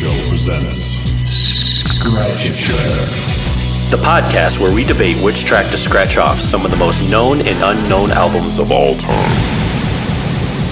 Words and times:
Show 0.00 0.28
presents 0.30 0.96
Scratch 1.28 2.48
a 2.48 2.56
Track. 2.56 3.90
The 3.90 3.98
podcast 3.98 4.58
where 4.58 4.74
we 4.74 4.82
debate 4.82 5.22
which 5.22 5.44
track 5.44 5.70
to 5.72 5.76
scratch 5.76 6.16
off 6.16 6.40
some 6.40 6.64
of 6.64 6.70
the 6.70 6.76
most 6.78 6.98
known 7.10 7.42
and 7.42 7.62
unknown 7.62 8.10
albums 8.10 8.58
of 8.58 8.72
all 8.72 8.96
time. 8.96 9.30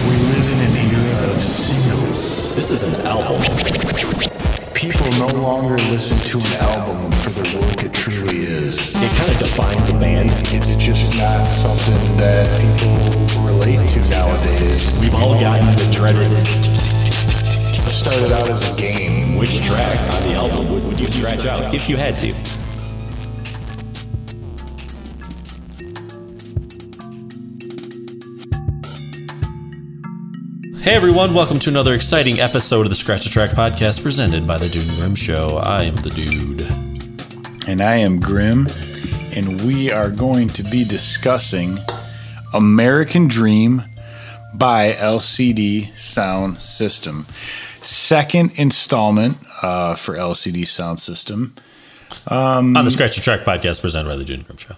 We 0.09 0.17
live 0.17 0.51
in 0.51 0.59
an 0.61 0.95
era 0.95 1.31
of 1.35 1.43
singles. 1.43 2.57
This 2.57 2.71
is 2.71 3.01
an 3.01 3.07
album. 3.07 3.43
People 4.73 5.11
no 5.19 5.43
longer 5.43 5.77
listen 5.93 6.17
to 6.17 6.39
an 6.39 6.63
album 6.63 7.13
for 7.21 7.29
the 7.29 7.59
work 7.61 7.85
it 7.85 7.93
truly 7.93 8.45
is. 8.47 8.97
It 8.97 9.11
kind 9.11 9.31
of 9.31 9.39
defines 9.41 9.91
a 9.91 9.99
band. 9.99 10.31
It's 10.55 10.75
just 10.77 11.15
not 11.19 11.49
something 11.49 12.17
that 12.17 12.49
people 12.63 13.45
relate 13.45 13.91
to 13.91 14.09
nowadays. 14.09 14.99
We've 14.99 15.15
all 15.15 15.39
gotten 15.39 15.67
the 15.77 15.93
dreaded 15.93 16.33
It 16.33 16.88
started 17.89 18.33
out 18.33 18.51
as 18.51 18.71
a 18.71 18.81
game. 18.81 19.37
which 19.37 19.65
track 19.65 19.99
on 20.15 20.29
the 20.29 20.35
album 20.35 20.71
would, 20.71 20.85
would 20.85 21.01
you 21.01 21.07
scratch 21.07 21.47
out 21.47 21.75
if 21.75 21.89
you 21.89 21.97
had 21.97 22.19
to? 22.19 22.33
Hey 30.83 30.95
everyone, 30.95 31.33
welcome 31.33 31.59
to 31.61 31.71
another 31.71 31.95
exciting 31.95 32.41
episode 32.41 32.85
of 32.85 32.91
the 32.91 32.97
Scratch 32.97 33.25
a 33.25 33.31
Track 33.31 33.51
podcast 33.51 34.03
presented 34.03 34.47
by 34.47 34.59
the 34.59 34.69
Dude 34.69 34.87
and 34.87 34.97
Grim 34.99 35.15
Show. 35.15 35.59
I 35.63 35.85
am 35.85 35.97
the 35.97 36.11
dude. 36.11 37.69
And 37.69 37.81
I 37.81 37.97
am 37.97 38.21
Grim, 38.21 38.67
and 39.35 39.63
we 39.63 39.91
are 39.91 40.11
going 40.11 40.49
to 40.49 40.63
be 40.63 40.85
discussing 40.85 41.79
American 42.53 43.29
Dream 43.29 43.83
by 44.53 44.93
LCD 44.93 45.97
Sound 45.97 46.61
System. 46.61 47.27
Second 47.83 48.59
installment 48.59 49.39
uh, 49.63 49.95
for 49.95 50.15
LCD 50.17 50.67
Sound 50.67 51.01
System. 51.01 51.55
on 52.27 52.73
the 52.75 52.91
Scratch 52.91 53.17
a 53.19 53.21
Track 53.21 53.41
podcast 53.41 53.81
presented 53.81 54.09
by 54.09 54.17
the 54.17 54.35
and 54.35 54.45
Grim 54.47 54.57
Show. 54.59 54.75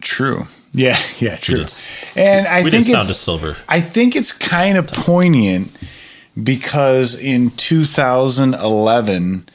True. 0.00 0.46
Yeah, 0.72 0.98
yeah, 1.18 1.36
true. 1.36 1.58
did- 1.64 1.74
and 2.16 2.46
I 2.46 2.62
we 2.62 2.70
think 2.70 2.84
Sound 2.84 3.10
of 3.10 3.16
Silver. 3.16 3.56
I 3.68 3.80
think 3.80 4.16
it's 4.16 4.32
kind 4.36 4.78
of 4.78 4.86
poignant 4.86 5.76
because 6.42 7.14
in 7.14 7.50
2011 7.50 9.48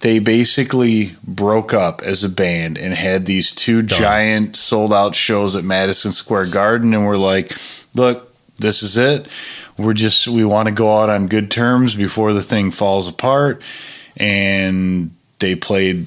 they 0.00 0.18
basically 0.18 1.10
broke 1.22 1.72
up 1.72 2.02
as 2.02 2.24
a 2.24 2.28
band 2.28 2.76
and 2.76 2.92
had 2.94 3.26
these 3.26 3.54
two 3.54 3.82
giant 3.82 4.56
sold 4.56 4.92
out 4.92 5.14
shows 5.14 5.54
at 5.54 5.62
Madison 5.62 6.10
Square 6.12 6.46
Garden 6.46 6.92
and 6.94 7.06
we're 7.06 7.16
like, 7.16 7.56
look, 7.94 8.31
this 8.58 8.82
is 8.82 8.96
it. 8.98 9.26
We're 9.78 9.94
just 9.94 10.28
we 10.28 10.44
want 10.44 10.68
to 10.68 10.74
go 10.74 10.98
out 10.98 11.08
on 11.10 11.26
good 11.28 11.50
terms 11.50 11.94
before 11.94 12.32
the 12.32 12.42
thing 12.42 12.70
falls 12.70 13.08
apart 13.08 13.62
and 14.16 15.10
they 15.38 15.54
played 15.54 16.06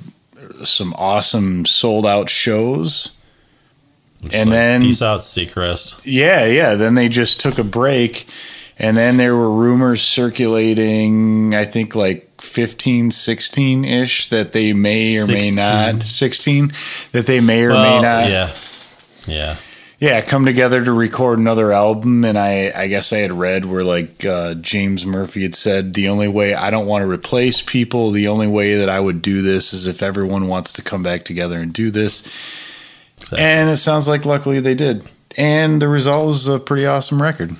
some 0.63 0.93
awesome 0.97 1.65
sold 1.65 2.05
out 2.05 2.29
shows. 2.29 3.11
And 4.31 4.49
Like, 4.49 4.57
then 4.57 4.81
Peace 4.81 5.01
out, 5.01 5.19
Seacrest. 5.19 5.99
yeah, 6.03 6.45
yeah. 6.45 6.75
Then 6.75 6.95
they 6.95 7.09
just 7.09 7.39
took 7.41 7.57
a 7.57 7.63
break. 7.63 8.27
And 8.77 8.97
then 8.97 9.15
there 9.17 9.35
were 9.35 9.49
rumors 9.51 10.01
circulating, 10.01 11.55
I 11.55 11.63
think 11.65 11.95
like 11.95 12.29
15, 12.41 13.09
16 13.11 13.85
ish, 13.85 14.29
that 14.29 14.51
they 14.51 14.73
may 14.73 15.17
or 15.17 15.27
may 15.27 15.51
not, 15.51 16.03
16, 16.03 16.73
that 17.13 17.25
they 17.25 17.39
may 17.39 17.63
or 17.63 17.69
may 17.69 18.01
not, 18.01 18.29
Yeah. 18.29 18.53
Yeah. 19.27 19.55
Yeah, 19.99 20.21
come 20.21 20.45
together 20.45 20.83
to 20.83 20.91
record 20.91 21.39
another 21.39 21.71
album. 21.71 22.25
And 22.25 22.37
I, 22.37 22.71
I 22.75 22.87
guess 22.87 23.13
I 23.13 23.19
had 23.19 23.33
read 23.33 23.65
where 23.65 23.83
like 23.83 24.25
uh, 24.25 24.55
James 24.55 25.05
Murphy 25.05 25.43
had 25.43 25.55
said, 25.55 25.93
the 25.93 26.09
only 26.09 26.27
way 26.27 26.53
I 26.53 26.69
don't 26.69 26.87
want 26.87 27.03
to 27.03 27.09
replace 27.09 27.61
people, 27.61 28.11
the 28.11 28.27
only 28.27 28.47
way 28.47 28.75
that 28.75 28.89
I 28.89 28.99
would 28.99 29.21
do 29.21 29.41
this 29.41 29.73
is 29.73 29.87
if 29.87 30.03
everyone 30.03 30.47
wants 30.47 30.73
to 30.73 30.81
come 30.81 31.03
back 31.03 31.23
together 31.23 31.59
and 31.59 31.73
do 31.73 31.91
this. 31.91 32.29
And 33.35 33.69
it 33.69 33.77
sounds 33.77 34.07
like 34.07 34.25
luckily 34.25 34.59
they 34.59 34.75
did. 34.75 35.07
And 35.37 35.81
the 35.81 35.87
result 35.87 36.27
was 36.27 36.47
a 36.47 36.59
pretty 36.59 36.85
awesome 36.85 37.21
record. 37.21 37.55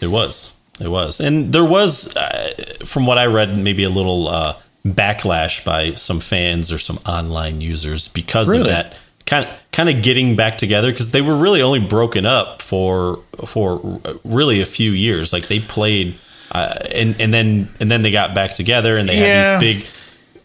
It 0.00 0.08
was. 0.08 0.54
It 0.80 0.88
was. 0.88 1.20
And 1.20 1.52
there 1.52 1.64
was, 1.64 2.16
uh, 2.16 2.52
from 2.84 3.06
what 3.06 3.18
I 3.18 3.26
read, 3.26 3.56
maybe 3.56 3.84
a 3.84 3.90
little 3.90 4.28
uh, 4.28 4.56
backlash 4.86 5.64
by 5.64 5.92
some 5.92 6.20
fans 6.20 6.72
or 6.72 6.78
some 6.78 6.98
online 7.06 7.60
users 7.60 8.08
because 8.08 8.48
of 8.48 8.64
that 8.64 8.96
kind 9.26 9.46
of 9.46 9.52
kind 9.72 9.88
of 9.88 10.02
getting 10.02 10.36
back 10.36 10.56
together 10.58 10.90
because 10.90 11.10
they 11.12 11.20
were 11.20 11.36
really 11.36 11.62
only 11.62 11.80
broken 11.80 12.26
up 12.26 12.62
for 12.62 13.20
for 13.46 14.00
really 14.24 14.60
a 14.60 14.66
few 14.66 14.90
years. 14.92 15.32
Like 15.32 15.48
they 15.48 15.60
played, 15.60 16.18
uh, 16.52 16.74
and 16.94 17.20
and 17.20 17.32
then 17.32 17.68
and 17.80 17.90
then 17.90 18.02
they 18.02 18.10
got 18.10 18.34
back 18.34 18.54
together 18.54 18.96
and 18.96 19.08
they 19.08 19.18
Yeah. 19.18 19.42
had 19.52 19.60
these 19.60 19.76
big 19.82 19.86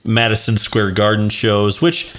Madison 0.04 0.58
Square 0.58 0.92
Garden 0.92 1.30
shows, 1.30 1.82
which 1.82 2.14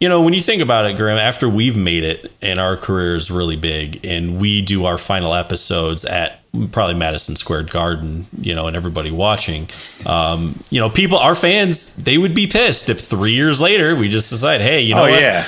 you 0.00 0.08
know 0.08 0.20
when 0.22 0.32
you 0.34 0.40
think 0.40 0.62
about 0.62 0.86
it, 0.86 0.96
Graham, 0.96 1.18
after 1.18 1.48
we've 1.48 1.76
made 1.76 2.04
it 2.04 2.32
and 2.40 2.58
our 2.58 2.76
career 2.76 3.16
is 3.16 3.30
really 3.30 3.56
big, 3.56 4.04
and 4.04 4.40
we 4.40 4.62
do 4.62 4.84
our 4.84 4.98
final 4.98 5.34
episodes 5.34 6.04
at 6.04 6.38
probably 6.70 6.94
Madison 6.94 7.34
Square 7.34 7.62
Garden, 7.64 8.26
you 8.38 8.54
know, 8.54 8.66
and 8.66 8.76
everybody 8.76 9.10
watching, 9.10 9.68
um, 10.04 10.54
you 10.68 10.78
know, 10.78 10.90
people, 10.90 11.16
our 11.16 11.34
fans, 11.34 11.94
they 11.94 12.18
would 12.18 12.34
be 12.34 12.46
pissed 12.46 12.90
if 12.90 13.00
three 13.00 13.32
years 13.32 13.58
later 13.58 13.96
we 13.96 14.06
just 14.10 14.28
decide, 14.28 14.60
hey, 14.60 14.82
you 14.82 14.94
know 14.94 15.06
oh 15.06 15.10
what, 15.10 15.18
yeah, 15.18 15.46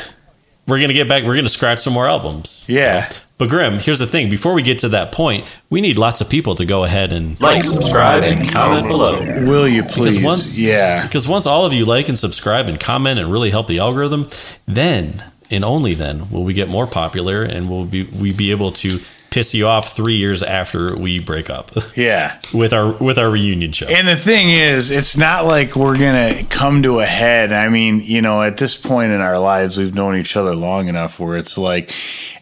we're 0.66 0.80
gonna 0.80 0.92
get 0.94 1.08
back, 1.08 1.24
we're 1.24 1.36
gonna 1.36 1.48
scratch 1.48 1.80
some 1.80 1.92
more 1.92 2.06
albums. 2.08 2.64
yeah. 2.68 3.10
But 3.36 3.48
Grim, 3.48 3.80
here's 3.80 3.98
the 3.98 4.06
thing: 4.06 4.30
before 4.30 4.54
we 4.54 4.62
get 4.62 4.78
to 4.78 4.88
that 4.90 5.10
point, 5.10 5.44
we 5.68 5.80
need 5.80 5.98
lots 5.98 6.20
of 6.20 6.28
people 6.30 6.54
to 6.54 6.64
go 6.64 6.84
ahead 6.84 7.12
and 7.12 7.38
like, 7.40 7.64
subscribe, 7.64 8.22
and 8.22 8.48
comment 8.48 8.86
below. 8.86 9.20
Will 9.44 9.66
you 9.66 9.82
please? 9.82 10.22
once- 10.22 10.56
yeah, 10.56 11.02
Because 11.04 11.26
once 11.26 11.44
all 11.44 11.66
of 11.66 11.72
you 11.72 11.84
like 11.84 12.08
and 12.08 12.16
subscribe 12.16 12.68
and 12.68 12.78
comment 12.78 13.18
and 13.18 13.32
really 13.32 13.50
help 13.50 13.66
the 13.66 13.80
algorithm, 13.80 14.28
then 14.66 15.24
and 15.50 15.64
only 15.64 15.94
then 15.94 16.30
will 16.30 16.44
we 16.44 16.54
get 16.54 16.68
more 16.68 16.86
popular 16.86 17.42
and 17.42 17.68
will 17.68 17.84
be 17.84 18.04
we 18.04 18.32
be 18.32 18.52
able 18.52 18.70
to 18.72 19.00
piss 19.34 19.52
you 19.52 19.66
off 19.66 19.96
three 19.96 20.14
years 20.14 20.44
after 20.44 20.96
we 20.96 21.18
break 21.18 21.50
up 21.50 21.72
yeah. 21.96 22.40
with 22.54 22.72
our 22.72 22.92
with 22.92 23.18
our 23.18 23.28
reunion 23.28 23.72
show. 23.72 23.88
And 23.88 24.06
the 24.06 24.14
thing 24.14 24.48
is, 24.48 24.92
it's 24.92 25.16
not 25.16 25.44
like 25.44 25.74
we're 25.74 25.98
gonna 25.98 26.44
come 26.44 26.84
to 26.84 27.00
a 27.00 27.04
head. 27.04 27.52
I 27.52 27.68
mean, 27.68 28.00
you 28.00 28.22
know, 28.22 28.42
at 28.42 28.58
this 28.58 28.76
point 28.76 29.10
in 29.10 29.20
our 29.20 29.40
lives, 29.40 29.76
we've 29.76 29.92
known 29.92 30.16
each 30.16 30.36
other 30.36 30.54
long 30.54 30.86
enough 30.86 31.18
where 31.18 31.36
it's 31.36 31.58
like 31.58 31.92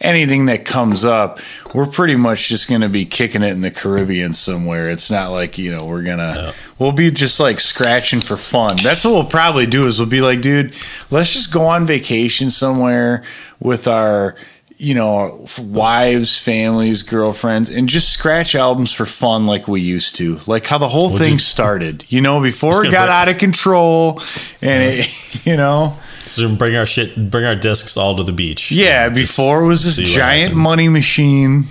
anything 0.03 0.45
that 0.47 0.67
comes 0.67 1.03
up, 1.03 1.41
we're 1.73 1.87
pretty 1.87 2.17
much 2.17 2.51
just 2.51 2.69
gonna 2.69 2.91
be 2.91 3.07
kicking 3.07 3.43
it 3.43 3.53
in 3.53 3.63
the 3.63 3.71
Caribbean 3.71 4.35
somewhere. 4.35 4.91
It's 4.91 5.11
not 5.11 5.31
like 5.31 5.57
you 5.57 5.75
know 5.75 5.87
we're 5.87 6.03
gonna. 6.03 6.53
We'll 6.79 6.93
be 6.93 7.11
just 7.11 7.41
like 7.41 7.59
scratching 7.59 8.21
for 8.21 8.37
fun. 8.37 8.77
That's 8.83 9.07
what 9.07 9.13
we'll 9.13 9.25
probably 9.25 9.65
do. 9.65 9.87
Is 9.87 9.99
we'll 9.99 10.11
be 10.11 10.21
like, 10.21 10.43
dude, 10.43 10.75
let's 11.11 11.33
just 11.33 11.55
go 11.55 11.63
on 11.63 11.87
vacation 11.87 12.51
somewhere 12.51 13.23
with 13.61 13.89
our 13.89 14.37
you 14.83 14.95
know, 14.95 15.47
wives, 15.61 16.37
families, 16.39 17.03
girlfriends, 17.03 17.71
and 17.71 17.89
just 17.89 18.09
scratch 18.09 18.55
albums 18.57 18.93
for 18.93 19.07
fun 19.07 19.47
like 19.47 19.69
we 19.69 19.81
used 19.81 20.17
to. 20.17 20.41
Like 20.47 20.67
how 20.67 20.79
the 20.79 20.89
whole 20.89 21.09
thing 21.09 21.35
just- 21.37 21.49
started, 21.49 22.05
you 22.09 22.21
know, 22.21 22.41
before 22.43 22.85
it 22.85 22.91
got 22.91 23.07
bring- 23.07 23.15
out 23.17 23.29
of 23.29 23.39
control 23.39 24.21
and 24.61 24.83
it, 24.83 25.47
you 25.47 25.57
know, 25.57 25.97
so 26.25 26.53
bring 26.55 26.75
our 26.77 26.87
shit, 26.87 27.31
bring 27.31 27.45
our 27.45 27.55
discs 27.55 27.97
all 27.97 28.17
to 28.17 28.25
the 28.25 28.33
beach. 28.33 28.73
yeah, 28.73 29.09
before 29.09 29.65
it 29.65 29.69
was 29.69 29.85
this 29.97 30.11
giant 30.11 30.55
money 30.57 30.89
machine. 30.89 31.65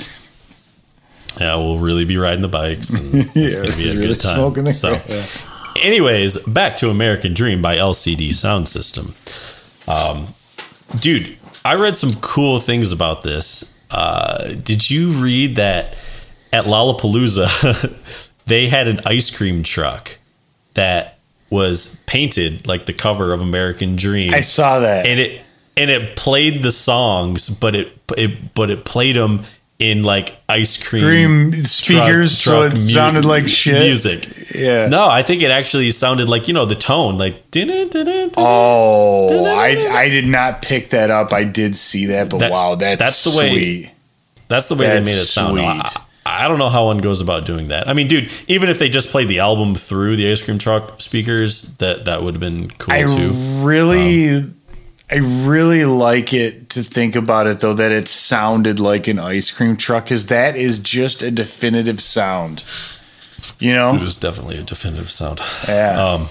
Yeah, 1.40 1.56
we'll 1.56 1.80
really 1.80 2.06
be 2.06 2.18
riding 2.18 2.42
the 2.42 2.48
bikes. 2.48 2.90
And 2.92 3.14
it's 3.16 3.36
Yeah, 3.36 3.64
gonna 3.64 3.78
be 3.78 3.90
a 3.90 3.94
really 3.96 4.08
good 4.08 4.20
time. 4.22 4.74
so, 4.74 4.92
yeah. 5.10 5.26
anyways, 5.82 6.38
back 6.46 6.78
to 6.78 6.90
American 6.90 7.34
Dream 7.34 7.62
by 7.62 7.76
LCD 7.78 8.34
Sound 8.34 8.68
System. 8.68 9.14
Um, 9.88 10.28
dude, 11.00 11.38
I 11.64 11.76
read 11.76 11.98
some 11.98 12.14
cool 12.22 12.60
things 12.60 12.92
about 12.92 13.22
this. 13.22 13.72
Uh, 13.90 14.54
did 14.54 14.90
you 14.90 15.12
read 15.12 15.58
that 15.58 15.98
at 16.54 16.66
Lollapalooza 16.66 18.26
they 18.46 18.68
had 18.68 18.88
an 18.88 19.02
ice 19.06 19.30
cream 19.30 19.64
truck 19.64 20.18
that 20.74 21.20
was 21.50 21.98
painted 22.06 22.68
like 22.68 22.86
the 22.86 22.94
cover 22.94 23.34
of 23.34 23.42
American 23.42 23.96
Dream? 23.96 24.34
I 24.34 24.42
saw 24.42 24.80
that. 24.80 25.06
and 25.06 25.20
it 25.20 25.42
and 25.78 25.90
it 25.90 26.16
played 26.16 26.64
the 26.64 26.72
songs, 26.72 27.50
but 27.50 27.76
it 27.76 27.98
it 28.18 28.54
but 28.54 28.70
it 28.72 28.86
played 28.86 29.16
them 29.16 29.44
in 29.80 30.04
like 30.04 30.38
ice 30.48 30.82
cream 30.82 31.04
Cream 31.04 31.66
speakers, 31.66 32.38
so 32.38 32.64
it 32.64 32.78
sounded 32.78 33.26
like 33.26 33.48
shit. 33.48 33.82
music. 33.82 34.41
Yeah. 34.54 34.88
No, 34.88 35.08
I 35.10 35.24
think 35.24 35.42
it 35.42 35.52
actually 35.52 35.90
sounded 35.92 36.30
like 36.30 36.48
you 36.48 36.54
know 36.54 36.66
the 36.66 36.76
tone, 36.76 37.18
like. 37.18 37.44
Oh, 38.38 39.46
I 39.46 39.88
I 39.90 40.10
did 40.10 40.28
not 40.28 40.62
pick 40.62 40.90
that 40.92 41.10
up. 41.10 41.34
I 41.34 41.44
did 41.44 41.76
see 41.76 42.08
that, 42.08 42.30
but 42.30 42.40
That- 42.40 42.52
wow, 42.52 42.76
that's, 42.76 43.00
that's 43.00 43.24
the 43.24 43.38
way- 43.38 43.92
That's 44.48 44.68
the 44.68 44.76
way 44.76 44.88
That's 44.88 45.06
they 45.06 45.12
made 45.14 45.18
it 45.22 45.26
sound. 45.26 45.60
I. 45.60 45.90
I 46.24 46.48
don't 46.48 46.60
know 46.60 46.70
how 46.70 46.86
one 46.86 47.00
goes 47.00 47.20
about 47.20 47.46
doing 47.46 47.70
that. 47.70 47.90
I 47.90 47.94
mean, 47.94 48.08
dude, 48.08 48.32
even 48.48 48.70
if 48.70 48.78
they 48.78 48.90
just 48.90 49.10
played 49.10 49.28
the 49.28 49.40
album 49.40 49.74
through 49.74 50.18
the 50.18 50.32
ice 50.32 50.44
cream 50.44 50.60
truck 50.60 51.02
speakers, 51.02 51.74
that 51.78 52.06
that 52.06 52.22
would 52.22 52.36
have 52.36 52.40
been 52.40 52.70
cool 52.78 52.94
I 52.94 53.04
too. 53.04 53.32
really, 53.66 54.30
um, 54.36 54.56
I 55.10 55.16
really 55.16 55.84
like 55.86 56.32
it 56.32 56.70
to 56.70 56.84
think 56.84 57.16
about 57.16 57.48
it 57.48 57.60
though 57.60 57.74
that 57.74 57.92
it 57.92 58.08
sounded 58.08 58.80
like 58.80 59.08
an 59.08 59.18
ice 59.20 59.50
cream 59.50 59.76
truck 59.78 60.06
because 60.06 60.28
that 60.28 60.56
is 60.56 60.80
just 60.80 61.24
a 61.24 61.32
definitive 61.32 62.00
sound. 62.02 62.64
You 63.62 63.74
know? 63.74 63.94
It 63.96 64.02
was 64.02 64.18
definitely 64.18 64.58
a 64.58 64.64
definitive 64.64 65.10
sound. 65.12 65.40
Yeah. 65.68 66.02
Um, 66.04 66.28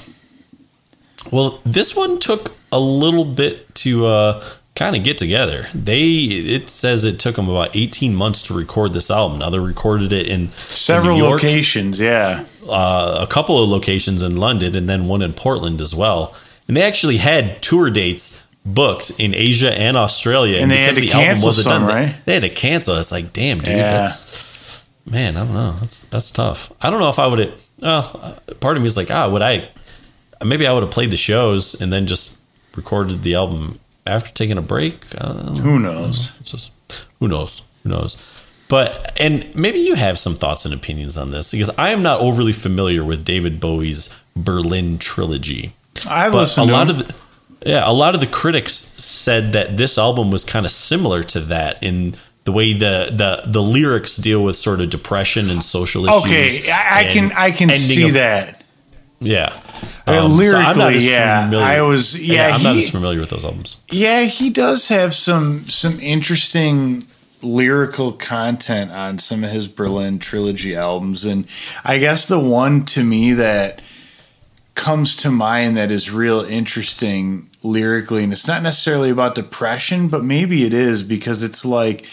well, 1.31 1.61
this 1.65 1.95
one 1.95 2.19
took 2.19 2.53
a 2.73 2.81
little 2.81 3.25
bit 3.25 3.75
to 3.77 4.07
uh, 4.07 4.45
kind 4.75 4.97
of 4.97 5.05
get 5.05 5.19
together. 5.19 5.69
They 5.75 6.03
it 6.05 6.69
says 6.71 7.05
it 7.05 7.19
took 7.19 7.37
them 7.37 7.49
about 7.49 7.75
18 7.77 8.15
months 8.15 8.43
to 8.43 8.55
record 8.55 8.93
this 8.95 9.11
album. 9.11 9.39
Now 9.39 9.51
they 9.51 9.59
recorded 9.59 10.13
it 10.13 10.27
in 10.29 10.51
Several 10.69 11.13
in 11.17 11.23
York, 11.23 11.43
locations, 11.43 12.01
yeah. 12.01 12.45
uh, 12.69 13.19
a 13.21 13.27
couple 13.27 13.63
of 13.63 13.69
locations 13.69 14.23
in 14.23 14.37
London, 14.37 14.75
and 14.75 14.89
then 14.89 15.05
one 15.07 15.23
in 15.23 15.33
Portland 15.33 15.81
as 15.81 15.95
well. 15.95 16.35
And 16.67 16.77
they 16.77 16.83
actually 16.83 17.19
had 17.19 17.61
tour 17.63 17.91
dates 17.91 18.43
booked 18.65 19.11
in 19.19 19.35
Asia 19.35 19.73
and 19.73 19.97
Australia. 19.97 20.59
And 20.59 20.71
they 20.71 20.83
had 20.83 20.95
to 20.95 21.07
cancel 21.07 21.53
some, 21.53 21.87
they- 21.87 21.93
right? 21.93 22.17
They, 22.25 22.35
had 22.35 22.43
to 22.43 22.51
cancel. 22.51 22.97
It's 22.97 23.11
like, 23.13 23.33
damn, 23.33 23.59
dude, 23.59 23.77
Yeah. 23.77 23.91
that's 23.91 24.50
man. 25.07 25.37
I 25.37 25.45
don't 25.45 25.55
know. 25.55 25.73
That's 25.81 26.05
that's 26.05 26.31
tough. 26.31 26.73
I 26.81 26.91
don't 26.91 27.01
know 27.01 27.09
if 27.09 27.19
I 27.19 27.27
would 27.27 27.39
have. 27.39 27.61
Well, 27.81 28.39
part 28.61 28.77
of 28.77 28.83
me 28.83 28.87
is 28.87 28.97
like, 28.97 29.11
ah, 29.11 29.29
would 29.29 29.43
I? 29.43 29.69
Maybe 30.45 30.67
I 30.67 30.73
would 30.73 30.83
have 30.83 30.93
played 30.93 31.11
the 31.11 31.17
shows 31.17 31.81
and 31.81 31.93
then 31.93 32.07
just 32.07 32.39
recorded 32.77 33.23
the 33.23 33.35
album 33.35 33.79
after 34.07 34.33
taking 34.33 34.57
a 34.59 34.63
break. 34.63 35.05
Uh, 35.19 35.53
Who 35.55 35.79
knows? 35.79 36.33
it's 36.41 36.51
just 36.51 36.73
who 37.21 37.29
knows 37.29 37.63
who 37.85 37.91
knows 37.91 38.17
but 38.69 39.13
and 39.21 39.55
maybe 39.55 39.79
you 39.79 39.95
have 39.95 40.19
some 40.19 40.35
thoughts 40.35 40.65
and 40.65 40.75
opinions 40.75 41.17
on 41.17 41.31
this 41.31 41.53
because 41.53 41.71
i 41.79 41.91
am 41.91 42.03
not 42.03 42.19
overly 42.21 42.53
familiar 42.53 43.05
with 43.05 43.25
david 43.25 43.61
bowie's 43.61 44.13
berlin 44.35 44.99
trilogy 44.99 45.73
I've 46.09 46.33
but 46.33 46.39
a 46.39 46.41
listened 46.41 46.67
to 46.69 46.73
lot 46.73 46.87
them. 46.89 47.01
of 47.01 47.07
the 47.63 47.69
yeah 47.71 47.89
a 47.89 47.93
lot 47.93 48.15
of 48.17 48.21
the 48.21 48.27
critics 48.27 48.75
said 48.75 49.53
that 49.53 49.77
this 49.77 49.97
album 49.99 50.33
was 50.33 50.45
kind 50.45 50.67
of 50.67 50.73
similar 50.73 51.23
to 51.25 51.39
that 51.41 51.81
in 51.83 52.15
the 52.51 52.57
way 52.57 52.73
the 52.73 53.11
the 53.13 53.43
the 53.51 53.63
lyrics 53.63 54.17
deal 54.17 54.43
with 54.45 54.57
sort 54.57 54.81
of 54.81 54.91
depression 54.91 55.51
and 55.51 55.63
social 55.65 56.05
issues 56.07 56.25
Okay, 56.25 56.71
I, 56.71 57.01
I 57.09 57.13
can 57.13 57.33
I 57.33 57.51
can 57.51 57.71
see 57.71 58.09
of- 58.09 58.15
that. 58.15 58.63
yeah 59.21 59.53
Uh, 60.07 60.25
Um, 60.25 60.31
so 60.31 60.37
lyrically, 60.37 60.95
as 60.97 61.07
yeah, 61.07 61.45
familiar- 61.49 61.67
I 61.67 61.81
was- 61.83 62.21
yeah, 62.21 62.55
i'm 62.55 62.63
not 62.63 62.77
as 62.77 62.91
familiar 62.91 63.21
with 63.21 63.31
those 63.31 63.45
albums 63.45 63.77
Yeah, 63.91 64.25
he 64.25 64.51
does 64.51 64.89
have 64.89 65.15
some 65.15 65.69
some 65.69 65.99
interesting 66.01 67.05
lyrical 67.43 68.13
content 68.13 68.91
on 68.93 69.19
some 69.19 69.45
of 69.45 69.51
his 69.51 69.67
Berlin 69.69 70.19
trilogy 70.19 70.77
albums 70.77 71.25
and 71.25 71.47
I 71.85 71.99
guess 71.99 72.27
the 72.27 72.39
one 72.39 72.85
to 72.95 73.03
me 73.03 73.33
that 73.33 73.81
comes 74.75 75.17
to 75.17 75.31
mind 75.31 75.77
that 75.77 75.91
is 75.91 76.11
real 76.11 76.41
interesting 76.43 77.49
lyrically 77.63 78.23
and 78.25 78.33
it's 78.33 78.47
not 78.47 78.63
necessarily 78.63 79.11
about 79.11 79.35
depression 79.35 80.09
but 80.09 80.23
maybe 80.25 80.65
it 80.65 80.73
is 80.75 81.03
because 81.03 81.43
it's 81.43 81.65
like 81.65 82.07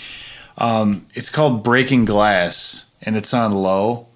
um 0.58 1.06
it's 1.14 1.30
called 1.30 1.64
Breaking 1.64 2.06
Glass 2.06 2.92
and 3.02 3.16
it's 3.16 3.34
on 3.34 3.52
low 3.54 4.08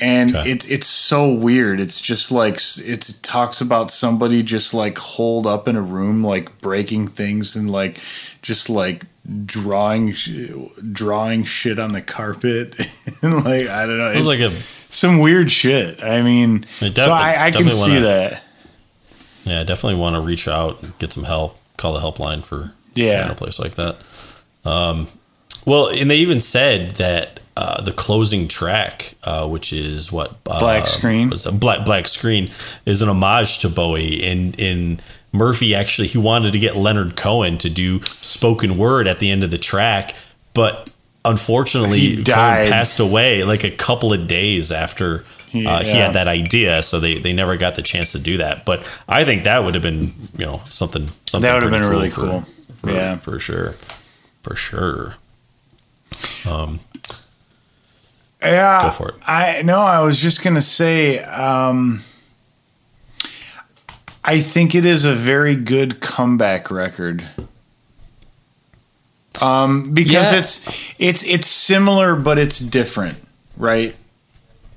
and 0.00 0.34
Okay. 0.34 0.50
it's 0.52 0.66
it's 0.68 0.86
so 0.86 1.30
weird. 1.30 1.78
It's 1.80 2.00
just 2.00 2.32
like 2.32 2.54
it's, 2.54 2.78
it 2.78 3.18
talks 3.22 3.60
about 3.60 3.90
somebody 3.90 4.42
just 4.42 4.72
like 4.72 4.96
holed 4.96 5.46
up 5.46 5.68
in 5.68 5.76
a 5.76 5.82
room, 5.82 6.24
like 6.24 6.58
breaking 6.60 7.08
things 7.08 7.54
and 7.54 7.70
like 7.70 7.98
just 8.40 8.70
like 8.70 9.04
drawing 9.44 10.12
sh- 10.14 10.50
drawing 10.92 11.44
shit 11.44 11.78
on 11.78 11.92
the 11.92 12.00
carpet 12.00 12.74
and 13.22 13.44
like 13.44 13.68
I 13.68 13.84
don't 13.86 13.98
know. 13.98 14.10
It's 14.14 14.26
like 14.26 14.40
a 14.40 14.50
some 14.88 15.18
weird 15.18 15.50
shit. 15.50 16.02
I 16.02 16.22
mean, 16.22 16.64
It 16.80 16.96
so 16.96 17.12
I, 17.12 17.46
I 17.46 17.50
can 17.50 17.68
see 17.70 17.90
wanna- 17.90 18.00
that. 18.00 18.42
Yeah, 19.44 19.60
I 19.60 19.64
definitely 19.64 20.00
want 20.00 20.16
to 20.16 20.20
reach 20.20 20.48
out 20.48 20.82
and 20.82 20.96
get 20.98 21.12
some 21.12 21.24
help. 21.24 21.58
Call 21.76 21.92
the 21.92 22.00
helpline 22.00 22.44
for 22.44 22.72
Yeah. 22.94 23.30
a 23.30 23.34
place 23.34 23.58
like 23.58 23.74
that. 23.74 23.96
Um, 24.64 25.08
well, 25.66 25.88
and 25.88 26.10
they 26.10 26.16
even 26.16 26.40
said 26.40 26.92
that 26.92 27.40
uh, 27.56 27.82
the 27.82 27.92
closing 27.92 28.48
track, 28.48 29.14
uh, 29.24 29.46
which 29.46 29.72
is 29.72 30.10
what 30.10 30.36
uh, 30.46 30.58
Black 30.60 30.86
Screen? 30.86 31.30
was 31.30 31.46
a 31.46 31.52
black 31.52 31.84
black 31.84 32.08
screen, 32.08 32.48
is 32.86 33.02
an 33.02 33.08
homage 33.08 33.58
to 33.60 33.68
Bowie. 33.68 34.24
And 34.24 34.58
in 34.58 35.00
Murphy, 35.32 35.74
actually, 35.74 36.08
he 36.08 36.18
wanted 36.18 36.52
to 36.52 36.58
get 36.58 36.76
Leonard 36.76 37.16
Cohen 37.16 37.58
to 37.58 37.68
do 37.68 38.00
spoken 38.22 38.78
word 38.78 39.06
at 39.06 39.18
the 39.18 39.30
end 39.30 39.44
of 39.44 39.50
the 39.50 39.58
track, 39.58 40.14
but 40.54 40.90
unfortunately, 41.24 41.98
He 42.00 42.16
Cohen 42.24 42.70
passed 42.70 42.98
away 43.00 43.44
like 43.44 43.62
a 43.64 43.70
couple 43.70 44.12
of 44.12 44.26
days 44.26 44.72
after. 44.72 45.24
Uh, 45.52 45.52
he 45.52 45.62
Yeah. 45.64 45.82
had 46.06 46.12
that 46.12 46.28
idea, 46.28 46.80
so 46.82 47.00
they, 47.00 47.18
they 47.18 47.32
never 47.32 47.56
got 47.56 47.74
the 47.74 47.82
chance 47.82 48.12
to 48.12 48.20
do 48.20 48.36
that. 48.38 48.64
But 48.64 48.86
I 49.08 49.24
think 49.24 49.42
that 49.44 49.64
would 49.64 49.74
have 49.74 49.82
been, 49.82 50.12
you 50.38 50.46
know, 50.46 50.62
something. 50.66 51.08
something 51.26 51.40
That 51.40 51.54
would 51.54 51.64
have 51.64 51.72
been 51.72 51.84
really 51.90 52.08
for- 52.08 52.20
cool. 52.20 52.44
for, 52.76 52.90
Yeah. 52.92 53.16
for 53.16 53.38
sure, 53.40 53.74
for 54.44 54.54
sure. 54.54 55.16
Um, 56.48 56.80
Yeah, 58.42 58.84
Go 58.84 58.90
for 58.92 59.08
it. 59.10 59.14
I 59.26 59.62
no, 59.62 59.78
I 59.80 60.00
was 60.00 60.20
just 60.20 60.42
gonna 60.42 60.62
say. 60.62 61.18
Um, 61.20 62.02
I 64.24 64.40
think 64.40 64.74
it 64.74 64.84
is 64.84 65.04
a 65.04 65.14
very 65.14 65.56
good 65.56 66.00
comeback 66.00 66.70
record. 66.70 67.26
Um, 69.40 69.92
because 69.92 70.32
Yeah. 70.32 70.38
it's 70.38 70.66
it's 70.98 71.24
it's 71.24 71.48
similar, 71.48 72.14
but 72.16 72.38
it's 72.38 72.58
different, 72.58 73.18
right? 73.56 73.96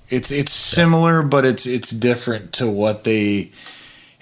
It's 0.10 0.32
it's 0.32 0.52
similar, 0.54 1.22
but 1.24 1.44
it's 1.46 1.66
it's 1.66 1.90
different 1.90 2.54
to 2.54 2.68
what 2.70 3.04
they 3.04 3.52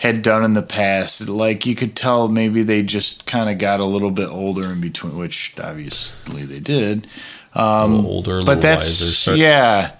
had 0.01 0.23
done 0.23 0.43
in 0.43 0.55
the 0.55 0.63
past. 0.63 1.29
Like 1.29 1.67
you 1.67 1.75
could 1.75 1.95
tell, 1.95 2.27
maybe 2.27 2.63
they 2.63 2.81
just 2.81 3.27
kind 3.27 3.51
of 3.51 3.59
got 3.59 3.79
a 3.79 3.85
little 3.85 4.09
bit 4.09 4.29
older 4.29 4.71
in 4.71 4.81
between, 4.81 5.15
which 5.15 5.53
obviously 5.63 6.43
they 6.43 6.59
did. 6.59 7.05
a 7.93 7.95
little 7.97 8.11
older, 8.11 8.31
a 8.31 8.33
little 8.39 8.55
But 8.55 8.61
that's 8.61 9.27
wiser. 9.27 9.35
Yeah, 9.35 9.91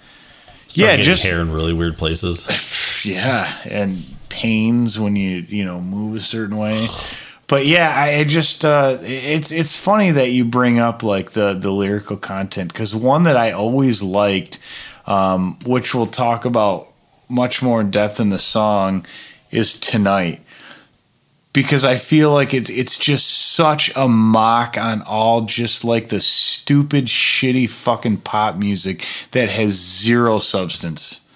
yeah, 0.70 0.96
just 0.96 1.24
hair 1.24 1.40
in 1.40 1.52
really 1.52 1.72
weird 1.72 1.96
places. 1.96 2.50
yeah, 3.04 3.56
and 3.64 4.04
pains 4.28 4.98
when 4.98 5.14
you 5.14 5.36
you 5.48 5.64
know 5.64 5.80
move 5.80 6.16
a 6.16 6.20
certain 6.20 6.56
way. 6.56 6.88
But 7.46 7.66
yeah, 7.66 7.94
I 7.94 8.16
I 8.16 8.24
just 8.24 8.64
uh, 8.64 8.98
it's 9.02 9.52
it's 9.52 9.76
funny 9.76 10.10
that 10.10 10.30
you 10.30 10.44
bring 10.44 10.80
up 10.80 11.04
like 11.04 11.30
the 11.30 11.54
the 11.54 11.70
lyrical 11.70 12.16
content 12.16 12.72
because 12.72 12.92
one 12.96 13.22
that 13.22 13.36
I 13.36 13.52
always 13.52 14.02
liked, 14.02 14.58
um, 15.06 15.60
which 15.64 15.94
we'll 15.94 16.06
talk 16.06 16.44
about 16.44 16.88
much 17.28 17.62
more 17.62 17.80
in 17.80 17.92
depth 17.92 18.18
in 18.18 18.30
the 18.30 18.38
song, 18.38 19.06
is 19.52 19.78
tonight. 19.78 20.40
Because 21.52 21.84
I 21.84 21.96
feel 21.96 22.32
like 22.32 22.54
it's 22.54 22.70
it's 22.70 22.98
just 22.98 23.28
such 23.28 23.94
a 23.94 24.08
mock 24.08 24.78
on 24.78 25.02
all 25.02 25.42
just 25.42 25.84
like 25.84 26.08
the 26.08 26.20
stupid 26.20 27.04
shitty 27.04 27.68
fucking 27.68 28.18
pop 28.18 28.56
music 28.56 29.06
that 29.32 29.50
has 29.50 29.72
zero 29.72 30.38
substance. 30.38 31.26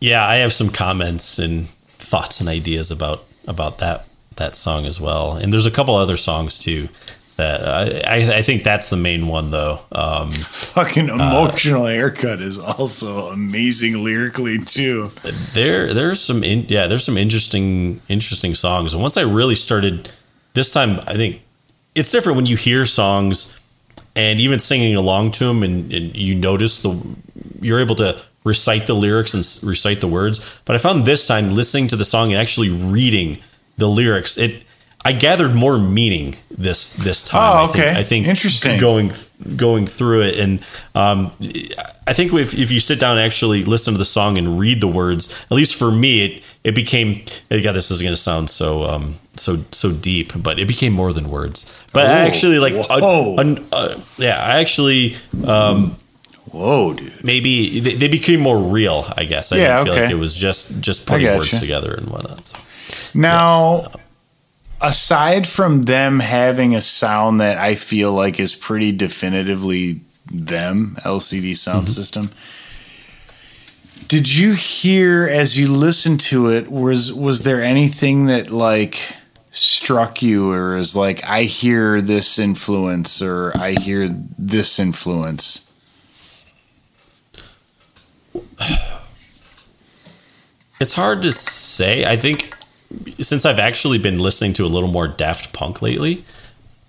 Yeah, 0.00 0.26
I 0.26 0.36
have 0.36 0.52
some 0.52 0.70
comments 0.70 1.38
and 1.38 1.68
thoughts 1.68 2.40
and 2.40 2.48
ideas 2.48 2.90
about 2.90 3.24
about 3.46 3.78
that 3.78 4.06
that 4.36 4.56
song 4.56 4.86
as 4.86 5.00
well. 5.00 5.34
And 5.34 5.52
there's 5.52 5.66
a 5.66 5.70
couple 5.70 5.94
other 5.94 6.16
songs 6.16 6.58
too 6.58 6.88
that 7.40 8.06
I 8.06 8.38
I, 8.38 8.42
think 8.42 8.62
that's 8.62 8.90
the 8.90 8.96
main 8.96 9.26
one 9.26 9.50
though. 9.50 9.80
Um, 9.92 10.30
fucking 10.32 11.08
emotional 11.08 11.86
haircut 11.86 12.40
is 12.40 12.58
also 12.58 13.28
amazing 13.28 14.04
lyrically 14.04 14.58
too. 14.58 15.10
there 15.54 15.92
there's 15.92 16.20
some 16.20 16.44
in, 16.44 16.66
yeah 16.68 16.86
there's 16.86 17.04
some 17.04 17.16
interesting 17.16 18.00
interesting 18.08 18.54
songs 18.54 18.92
and 18.92 19.02
once 19.02 19.16
i 19.16 19.22
really 19.22 19.54
started 19.54 20.10
this 20.54 20.70
time 20.70 21.00
i 21.06 21.14
think 21.14 21.42
it's 21.94 22.10
different 22.10 22.36
when 22.36 22.46
you 22.46 22.56
hear 22.56 22.84
songs 22.84 23.56
and 24.16 24.40
even 24.40 24.58
singing 24.58 24.96
along 24.96 25.30
to 25.32 25.44
them 25.44 25.62
and, 25.62 25.92
and 25.92 26.16
you 26.16 26.34
notice 26.34 26.82
the 26.82 27.00
you're 27.60 27.80
able 27.80 27.94
to 27.94 28.20
recite 28.44 28.86
the 28.86 28.94
lyrics 28.94 29.34
and 29.34 29.68
recite 29.68 30.00
the 30.00 30.08
words 30.08 30.60
but 30.64 30.74
i 30.74 30.78
found 30.78 31.04
this 31.04 31.26
time 31.26 31.54
listening 31.54 31.88
to 31.88 31.96
the 31.96 32.04
song 32.04 32.32
and 32.32 32.40
actually 32.40 32.70
reading 32.70 33.38
the 33.76 33.88
lyrics 33.88 34.36
it 34.36 34.64
i 35.04 35.12
gathered 35.12 35.54
more 35.54 35.78
meaning 35.78 36.34
this 36.50 36.90
this 36.94 37.24
time 37.24 37.40
Oh, 37.40 37.64
I 37.64 37.66
think- 37.72 37.84
okay. 37.86 38.00
i 38.00 38.04
think 38.04 38.26
Interesting. 38.26 38.80
going 38.80 39.12
going 39.56 39.86
through 39.86 40.22
it 40.22 40.38
and 40.38 40.60
um 40.94 41.32
I 42.06 42.12
think 42.12 42.32
if, 42.32 42.54
if 42.58 42.72
you 42.72 42.80
sit 42.80 42.98
down 42.98 43.18
and 43.18 43.24
actually 43.24 43.62
listen 43.64 43.94
to 43.94 43.98
the 43.98 44.04
song 44.04 44.36
and 44.36 44.58
read 44.58 44.80
the 44.80 44.88
words, 44.88 45.32
at 45.48 45.52
least 45.52 45.76
for 45.76 45.92
me, 45.92 46.24
it 46.24 46.42
it 46.64 46.74
became. 46.74 47.22
God, 47.48 47.72
this 47.74 47.88
is 47.92 48.02
going 48.02 48.12
to 48.12 48.20
sound 48.20 48.50
so 48.50 48.82
um 48.82 49.14
so 49.36 49.58
so 49.70 49.92
deep, 49.92 50.32
but 50.34 50.58
it 50.58 50.66
became 50.66 50.92
more 50.92 51.12
than 51.12 51.30
words. 51.30 51.72
But 51.92 52.06
I 52.06 52.24
Oh, 52.24 52.26
actually 52.26 52.58
like, 52.58 52.74
whoa. 52.74 53.36
uh, 53.36 53.40
un- 53.40 53.64
uh, 53.70 53.94
yeah, 54.18 54.42
I 54.44 54.58
actually 54.58 55.16
um 55.46 55.96
Whoa, 56.50 56.94
dude. 56.94 57.12
maybe 57.22 57.78
they, 57.78 57.94
they 57.94 58.08
became 58.08 58.40
more 58.40 58.58
real. 58.58 59.04
I 59.16 59.22
guess 59.24 59.52
I 59.52 59.56
Yeah, 59.58 59.62
didn't 59.76 59.84
feel 59.84 59.94
like 59.94 60.02
okay. 60.06 60.12
it 60.12 60.18
was 60.18 60.34
just 60.34 60.80
just 60.80 61.06
putting 61.06 61.28
words 61.28 61.60
together 61.60 61.94
and 61.94 62.08
whatnot. 62.08 62.46
So, 62.48 62.58
Now, 63.14 63.86
aside 64.80 65.46
from 65.46 65.82
them 65.82 66.20
having 66.20 66.74
a 66.74 66.80
sound 66.80 67.40
that 67.40 67.58
I 67.58 67.74
feel 67.74 68.12
like 68.12 68.40
is 68.40 68.54
pretty 68.54 68.92
definitively 68.92 70.00
them, 70.30 70.96
LCD 71.04 71.56
sound 71.56 71.86
mm-hmm. 71.86 71.94
system. 71.94 72.30
Did 74.08 74.34
you 74.34 74.54
hear 74.54 75.28
as 75.28 75.58
you 75.58 75.68
listened 75.68 76.20
to 76.22 76.48
it 76.48 76.70
was 76.70 77.12
was 77.12 77.42
there 77.42 77.62
anything 77.62 78.26
that 78.26 78.50
like 78.50 79.16
struck 79.52 80.22
you 80.22 80.50
or 80.50 80.76
is 80.76 80.96
like 80.96 81.22
I 81.24 81.44
hear 81.44 82.00
this 82.00 82.38
influence 82.38 83.20
or 83.22 83.52
I 83.56 83.72
hear 83.72 84.08
this 84.08 84.78
influence? 84.80 85.70
it's 90.80 90.94
hard 90.94 91.22
to 91.22 91.30
say. 91.30 92.04
I 92.04 92.16
think 92.16 92.56
since 93.18 93.44
I've 93.44 93.58
actually 93.58 93.98
been 93.98 94.18
listening 94.18 94.52
to 94.54 94.64
a 94.64 94.68
little 94.68 94.88
more 94.88 95.08
Daft 95.08 95.52
Punk 95.52 95.82
lately, 95.82 96.24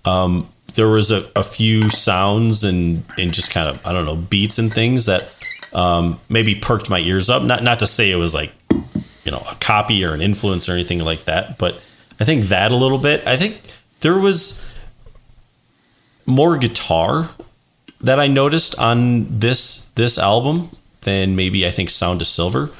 um, 0.04 0.48
there 0.74 0.88
was 0.88 1.10
a, 1.10 1.30
a, 1.36 1.42
few 1.42 1.90
sounds 1.90 2.64
and 2.64 3.04
and 3.18 3.32
just 3.32 3.50
kind 3.50 3.68
of 3.68 3.84
I 3.86 3.92
don't 3.92 4.04
know 4.04 4.16
beats 4.16 4.58
and 4.58 4.72
things 4.72 5.06
that 5.06 5.32
um, 5.72 6.18
maybe 6.28 6.54
perked 6.54 6.90
my 6.90 6.98
ears 6.98 7.30
up. 7.30 7.42
Not 7.42 7.62
not 7.62 7.78
to 7.80 7.86
say 7.86 8.10
it 8.10 8.16
was 8.16 8.34
like 8.34 8.52
you 9.24 9.30
know 9.30 9.44
a 9.50 9.54
copy 9.56 10.04
or 10.04 10.14
an 10.14 10.20
influence 10.20 10.68
or 10.68 10.72
anything 10.72 11.00
like 11.00 11.24
that, 11.24 11.58
but 11.58 11.76
I 12.18 12.24
think 12.24 12.46
that 12.46 12.72
a 12.72 12.76
little 12.76 12.98
bit. 12.98 13.26
I 13.26 13.36
think 13.36 13.60
there 14.00 14.18
was 14.18 14.64
more 16.26 16.56
guitar 16.56 17.30
that 18.00 18.18
I 18.18 18.26
noticed 18.26 18.78
on 18.78 19.38
this 19.38 19.86
this 19.94 20.18
album 20.18 20.70
than 21.02 21.36
maybe 21.36 21.66
I 21.66 21.70
think 21.70 21.90
Sound 21.90 22.20
of 22.20 22.26
Silver. 22.26 22.70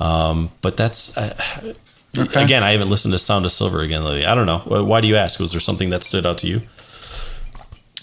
Um, 0.00 0.52
but 0.60 0.76
that's 0.76 1.16
uh, 1.16 1.74
okay. 2.18 2.44
again, 2.44 2.62
I 2.62 2.72
haven't 2.72 2.90
listened 2.90 3.12
to 3.12 3.18
Sound 3.18 3.44
of 3.44 3.52
Silver 3.52 3.80
again 3.80 4.04
lately. 4.04 4.26
I 4.26 4.34
don't 4.34 4.46
know. 4.46 4.82
Why 4.84 5.00
do 5.00 5.08
you 5.08 5.16
ask? 5.16 5.40
Was 5.40 5.52
there 5.52 5.60
something 5.60 5.90
that 5.90 6.02
stood 6.02 6.26
out 6.26 6.38
to 6.38 6.46
you? 6.46 6.62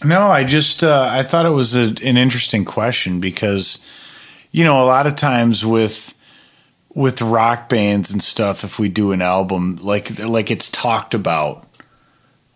No, 0.04 0.28
I 0.28 0.44
just 0.44 0.84
uh, 0.84 1.10
I 1.12 1.24
thought 1.24 1.46
it 1.46 1.50
was 1.50 1.76
a, 1.76 1.96
an 2.04 2.18
interesting 2.18 2.66
question 2.66 3.20
because 3.20 3.80
you 4.52 4.64
know 4.64 4.84
a 4.84 4.86
lot 4.86 5.08
of 5.08 5.16
times 5.16 5.66
with 5.66 6.14
with 6.94 7.22
rock 7.22 7.70
bands 7.70 8.12
and 8.12 8.22
stuff, 8.22 8.64
if 8.64 8.80
we 8.80 8.90
do 8.90 9.12
an 9.12 9.22
album 9.22 9.78
like 9.82 10.20
like 10.20 10.52
it's 10.52 10.70
talked 10.72 11.14
about 11.14 11.66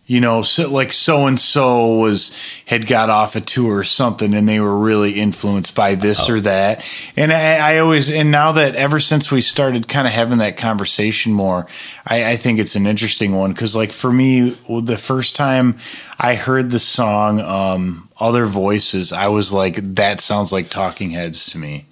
you 0.10 0.20
know, 0.20 0.42
so, 0.42 0.68
like 0.68 0.92
so 0.92 1.28
and 1.28 1.40
so 1.40 1.94
was 1.98 2.36
had 2.66 2.88
got 2.88 3.12
off 3.12 3.36
a 3.36 3.42
tour 3.42 3.78
or 3.78 3.84
something, 3.84 4.34
and 4.34 4.50
they 4.50 4.60
were 4.60 4.76
really 4.76 5.20
influenced 5.20 5.76
by 5.76 5.94
this 5.94 6.28
oh. 6.28 6.34
or 6.34 6.40
that. 6.40 6.84
And 7.16 7.32
I, 7.32 7.76
I, 7.76 7.78
always, 7.78 8.12
and 8.12 8.32
now 8.32 8.54
that 8.54 8.74
ever 8.74 9.00
since 9.00 9.32
we 9.32 9.42
started 9.42 9.88
kind 9.88 10.08
of 10.08 10.14
having 10.14 10.40
that 10.40 10.58
conversation 10.58 11.32
more, 11.32 11.68
I, 12.08 12.32
I 12.32 12.38
think 12.38 12.58
it's 12.58 12.76
an 12.76 12.88
interesting 12.88 13.36
one 13.36 13.54
because, 13.54 13.76
like 13.76 13.92
for 13.92 14.12
me, 14.12 14.58
the 14.68 14.98
first 14.98 15.36
time 15.36 15.78
I 16.18 16.34
heard 16.34 16.72
the 16.72 16.80
song 16.80 17.40
um, 17.40 18.10
"Other 18.20 18.48
Voices," 18.48 19.14
I 19.14 19.28
was 19.28 19.54
like, 19.54 19.76
"That 19.94 20.22
sounds 20.22 20.52
like 20.52 20.70
Talking 20.70 21.12
Heads 21.12 21.52
to 21.52 21.60
me." 21.60 21.86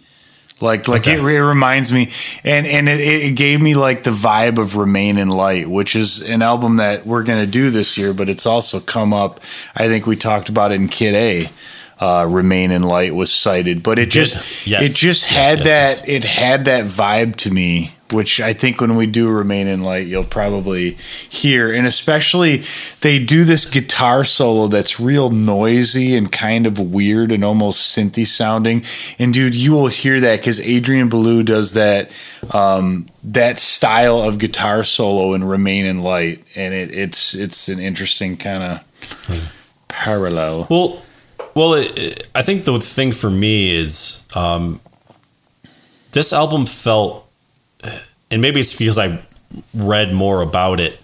Like 0.59 0.87
like 0.87 1.01
okay. 1.01 1.13
it, 1.13 1.19
it, 1.19 1.43
reminds 1.43 1.93
me, 1.93 2.09
and 2.43 2.65
and 2.65 2.89
it, 2.89 2.99
it 2.99 3.35
gave 3.35 3.61
me 3.61 3.75
like 3.75 4.03
the 4.03 4.11
vibe 4.11 4.57
of 4.57 4.75
Remain 4.75 5.19
in 5.19 5.29
Light, 5.29 5.69
which 5.69 5.95
is 5.95 6.21
an 6.21 6.41
album 6.41 6.77
that 6.77 7.05
we're 7.05 7.23
gonna 7.23 7.45
do 7.45 7.69
this 7.69 7.95
year, 7.95 8.11
but 8.11 8.27
it's 8.27 8.47
also 8.47 8.79
come 8.79 9.13
up. 9.13 9.39
I 9.75 9.87
think 9.87 10.07
we 10.07 10.15
talked 10.15 10.49
about 10.49 10.71
it 10.71 10.75
in 10.75 10.87
Kid 10.87 11.13
A. 11.13 11.49
Uh, 11.99 12.25
Remain 12.27 12.71
in 12.71 12.81
Light 12.81 13.13
was 13.13 13.31
cited, 13.31 13.83
but 13.83 13.99
it 13.99 14.09
just 14.09 14.67
yes. 14.67 14.83
it 14.83 14.95
just 14.95 15.25
had 15.25 15.59
yes, 15.59 15.67
yes, 15.67 16.01
that 16.01 16.09
it 16.09 16.23
had 16.23 16.65
that 16.65 16.85
vibe 16.85 17.35
to 17.37 17.51
me 17.51 17.93
which 18.11 18.39
I 18.39 18.53
think 18.53 18.79
when 18.81 18.95
we 18.95 19.05
do 19.05 19.29
Remain 19.29 19.67
in 19.67 19.83
Light, 19.83 20.07
you'll 20.07 20.23
probably 20.23 20.91
hear. 20.91 21.73
And 21.73 21.85
especially, 21.85 22.63
they 23.01 23.23
do 23.23 23.43
this 23.43 23.69
guitar 23.69 24.23
solo 24.23 24.67
that's 24.67 24.99
real 24.99 25.29
noisy 25.29 26.15
and 26.15 26.31
kind 26.31 26.65
of 26.65 26.79
weird 26.79 27.31
and 27.31 27.43
almost 27.43 27.95
synthy 27.95 28.25
sounding. 28.25 28.83
And 29.19 29.33
dude, 29.33 29.55
you 29.55 29.73
will 29.73 29.87
hear 29.87 30.19
that 30.21 30.39
because 30.39 30.59
Adrian 30.59 31.09
Belew 31.09 31.43
does 31.43 31.73
that 31.73 32.09
um, 32.53 33.07
that 33.23 33.59
style 33.59 34.21
of 34.21 34.39
guitar 34.39 34.83
solo 34.83 35.33
in 35.33 35.43
Remain 35.43 35.85
in 35.85 36.01
Light, 36.01 36.43
and 36.55 36.73
it, 36.73 36.93
it's 36.93 37.33
it's 37.33 37.67
an 37.67 37.79
interesting 37.79 38.37
kind 38.37 38.63
of 38.63 39.57
parallel. 39.87 40.67
Well, 40.69 41.01
well, 41.53 41.73
it, 41.73 41.97
it, 41.97 42.27
I 42.35 42.41
think 42.43 42.63
the 42.63 42.79
thing 42.79 43.11
for 43.11 43.29
me 43.29 43.75
is 43.75 44.23
um, 44.35 44.79
this 46.11 46.31
album 46.31 46.65
felt 46.65 47.26
and 48.31 48.41
maybe 48.41 48.59
it's 48.59 48.73
because 48.73 48.97
I 48.97 49.21
read 49.73 50.13
more 50.13 50.41
about 50.41 50.79
it, 50.79 51.01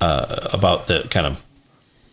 uh, 0.00 0.48
about 0.52 0.86
the 0.86 1.06
kind 1.10 1.26
of 1.26 1.42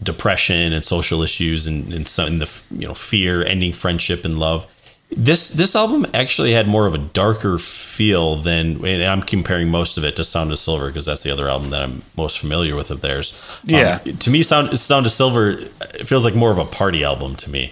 depression 0.01 0.73
and 0.73 0.83
social 0.83 1.21
issues 1.21 1.67
and, 1.67 1.93
and 1.93 2.07
some 2.07 2.39
the 2.39 2.61
you 2.71 2.87
know 2.87 2.93
fear, 2.93 3.43
ending 3.43 3.73
friendship 3.73 4.25
and 4.25 4.37
love. 4.37 4.67
This 5.15 5.49
this 5.49 5.75
album 5.75 6.07
actually 6.13 6.53
had 6.53 6.67
more 6.67 6.87
of 6.87 6.95
a 6.95 6.97
darker 6.97 7.59
feel 7.59 8.35
than, 8.35 8.83
and 8.83 9.03
I'm 9.03 9.21
comparing 9.21 9.69
most 9.69 9.97
of 9.97 10.03
it 10.03 10.15
to 10.15 10.23
Sound 10.23 10.51
of 10.51 10.57
Silver 10.57 10.87
because 10.87 11.05
that's 11.05 11.23
the 11.23 11.31
other 11.31 11.47
album 11.47 11.69
that 11.69 11.83
I'm 11.83 12.01
most 12.17 12.39
familiar 12.39 12.75
with 12.75 12.89
of 12.89 13.01
theirs. 13.01 13.39
Yeah, 13.63 13.99
um, 14.05 14.17
to 14.17 14.29
me, 14.31 14.41
Sound 14.41 14.77
Sound 14.79 15.05
of 15.05 15.11
Silver 15.11 15.49
it 15.49 16.07
feels 16.07 16.25
like 16.25 16.35
more 16.35 16.51
of 16.51 16.57
a 16.57 16.65
party 16.65 17.03
album 17.03 17.35
to 17.37 17.49
me. 17.49 17.71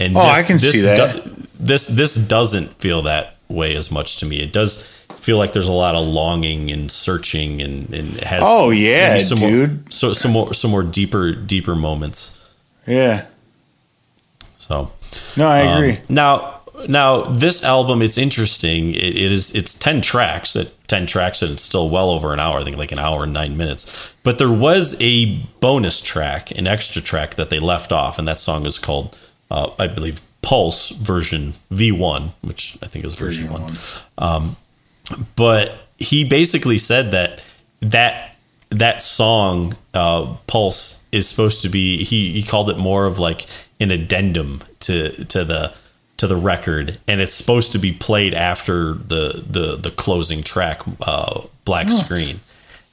And 0.00 0.16
oh, 0.16 0.22
this, 0.22 0.30
I 0.30 0.42
can 0.44 0.58
see 0.58 0.80
that. 0.80 1.24
Do, 1.24 1.46
this 1.60 1.86
this 1.86 2.14
doesn't 2.14 2.68
feel 2.80 3.02
that 3.02 3.36
way 3.48 3.74
as 3.74 3.90
much 3.90 4.16
to 4.18 4.26
me. 4.26 4.40
It 4.40 4.52
does 4.52 4.88
feel 5.28 5.36
like 5.36 5.52
there's 5.52 5.68
a 5.68 5.72
lot 5.72 5.94
of 5.94 6.06
longing 6.06 6.70
and 6.70 6.90
searching 6.90 7.60
and, 7.60 7.92
and 7.92 8.16
has 8.20 8.40
oh 8.42 8.70
yeah 8.70 9.18
some 9.18 9.36
dude. 9.36 9.70
more, 9.70 9.90
so 9.90 10.14
some 10.14 10.32
more 10.32 10.54
some 10.54 10.70
more 10.70 10.82
deeper 10.82 11.34
deeper 11.34 11.74
moments. 11.74 12.42
Yeah. 12.86 13.26
So 14.56 14.90
no 15.36 15.46
i 15.46 15.66
um, 15.66 15.76
agree. 15.76 15.98
now 16.08 16.62
now 16.88 17.24
this 17.24 17.62
album 17.62 18.00
it's 18.00 18.16
interesting. 18.16 18.94
It, 18.94 19.16
it 19.16 19.30
is 19.30 19.54
it's 19.54 19.74
10 19.74 20.00
tracks 20.00 20.56
at 20.56 20.72
10 20.88 21.04
tracks 21.04 21.42
and 21.42 21.52
it's 21.52 21.62
still 21.62 21.90
well 21.90 22.08
over 22.08 22.32
an 22.32 22.40
hour 22.40 22.60
i 22.60 22.64
think 22.64 22.78
like 22.78 22.92
an 22.92 22.98
hour 22.98 23.24
and 23.24 23.34
nine 23.34 23.54
minutes. 23.54 24.14
But 24.22 24.38
there 24.38 24.50
was 24.50 24.96
a 24.98 25.42
bonus 25.60 26.00
track 26.00 26.50
an 26.52 26.66
extra 26.66 27.02
track 27.02 27.34
that 27.34 27.50
they 27.50 27.58
left 27.58 27.92
off 27.92 28.18
and 28.18 28.26
that 28.26 28.38
song 28.38 28.64
is 28.64 28.78
called 28.78 29.14
uh, 29.50 29.72
i 29.78 29.86
believe 29.86 30.22
pulse 30.40 30.88
version 30.88 31.52
v1 31.70 32.30
which 32.40 32.78
i 32.82 32.86
think 32.86 33.04
is 33.04 33.14
version, 33.18 33.48
version 33.48 33.62
one, 33.62 33.74
one. 33.74 33.78
Um, 34.16 34.56
but 35.36 35.88
he 35.98 36.24
basically 36.24 36.78
said 36.78 37.10
that 37.10 37.44
that 37.80 38.36
that 38.70 39.00
song 39.00 39.76
uh, 39.94 40.36
pulse 40.46 41.02
is 41.12 41.28
supposed 41.28 41.62
to 41.62 41.68
be 41.68 42.04
he, 42.04 42.32
he 42.32 42.42
called 42.42 42.68
it 42.70 42.78
more 42.78 43.06
of 43.06 43.18
like 43.18 43.46
an 43.80 43.90
addendum 43.90 44.60
to 44.80 45.24
to 45.26 45.44
the 45.44 45.74
to 46.18 46.26
the 46.26 46.36
record 46.36 46.98
and 47.06 47.20
it's 47.20 47.34
supposed 47.34 47.72
to 47.72 47.78
be 47.78 47.92
played 47.92 48.34
after 48.34 48.94
the 48.94 49.44
the 49.48 49.76
the 49.76 49.90
closing 49.90 50.42
track 50.42 50.82
uh, 51.02 51.40
black 51.64 51.86
oh. 51.88 51.90
screen 51.90 52.40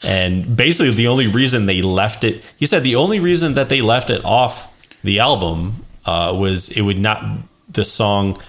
and 0.03 0.55
basically 0.55 0.91
the 0.91 1.07
only 1.07 1.27
reason 1.27 1.65
they 1.65 1.81
left 1.81 2.23
it 2.23 2.43
he 2.57 2.65
said 2.65 2.83
the 2.83 2.95
only 2.95 3.19
reason 3.19 3.53
that 3.55 3.69
they 3.69 3.81
left 3.81 4.09
it 4.09 4.23
off 4.23 4.71
the 5.03 5.19
album 5.19 5.83
uh, 6.05 6.33
was 6.35 6.69
it 6.69 6.81
would 6.81 6.99
not 6.99 7.23
the 7.69 7.83
song 7.83 8.39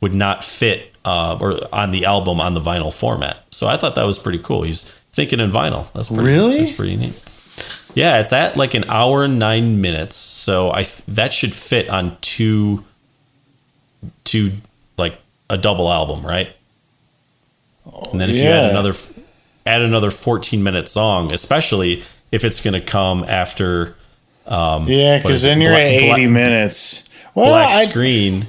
would 0.00 0.14
not 0.14 0.44
fit 0.44 0.89
uh, 1.04 1.38
or 1.40 1.58
on 1.72 1.90
the 1.90 2.04
album 2.04 2.40
on 2.40 2.54
the 2.54 2.60
vinyl 2.60 2.92
format. 2.92 3.44
So 3.50 3.66
I 3.66 3.76
thought 3.76 3.94
that 3.94 4.06
was 4.06 4.18
pretty 4.18 4.38
cool. 4.38 4.62
He's 4.62 4.90
thinking 5.12 5.40
in 5.40 5.50
vinyl. 5.50 5.92
That's 5.92 6.08
pretty, 6.08 6.24
really 6.24 6.58
that's 6.60 6.72
pretty 6.72 6.96
neat. 6.96 7.20
Yeah, 7.94 8.20
it's 8.20 8.32
at 8.32 8.56
like 8.56 8.74
an 8.74 8.84
hour 8.88 9.24
and 9.24 9.38
nine 9.38 9.80
minutes. 9.80 10.16
So 10.16 10.70
I 10.70 10.86
that 11.08 11.32
should 11.32 11.54
fit 11.54 11.88
on 11.88 12.16
two 12.20 12.84
two 14.24 14.52
like 14.96 15.18
a 15.48 15.58
double 15.58 15.90
album, 15.90 16.24
right? 16.24 16.54
and 18.12 18.20
then 18.20 18.30
if 18.30 18.36
yeah. 18.36 18.42
you 18.42 18.50
add 18.50 18.70
another 18.70 18.94
add 19.66 19.82
another 19.82 20.10
14 20.10 20.62
minute 20.62 20.88
song, 20.88 21.32
especially 21.32 22.02
if 22.30 22.44
it's 22.44 22.62
going 22.62 22.74
to 22.74 22.80
come 22.80 23.24
after 23.24 23.96
um, 24.46 24.86
yeah, 24.88 25.18
because 25.18 25.42
then 25.42 25.60
you're 25.60 25.70
Black, 25.70 25.84
at 25.84 25.92
80 25.92 26.06
Black, 26.06 26.30
minutes. 26.30 27.08
Well, 27.34 27.50
Black 27.50 27.68
I, 27.68 27.84
screen 27.86 28.46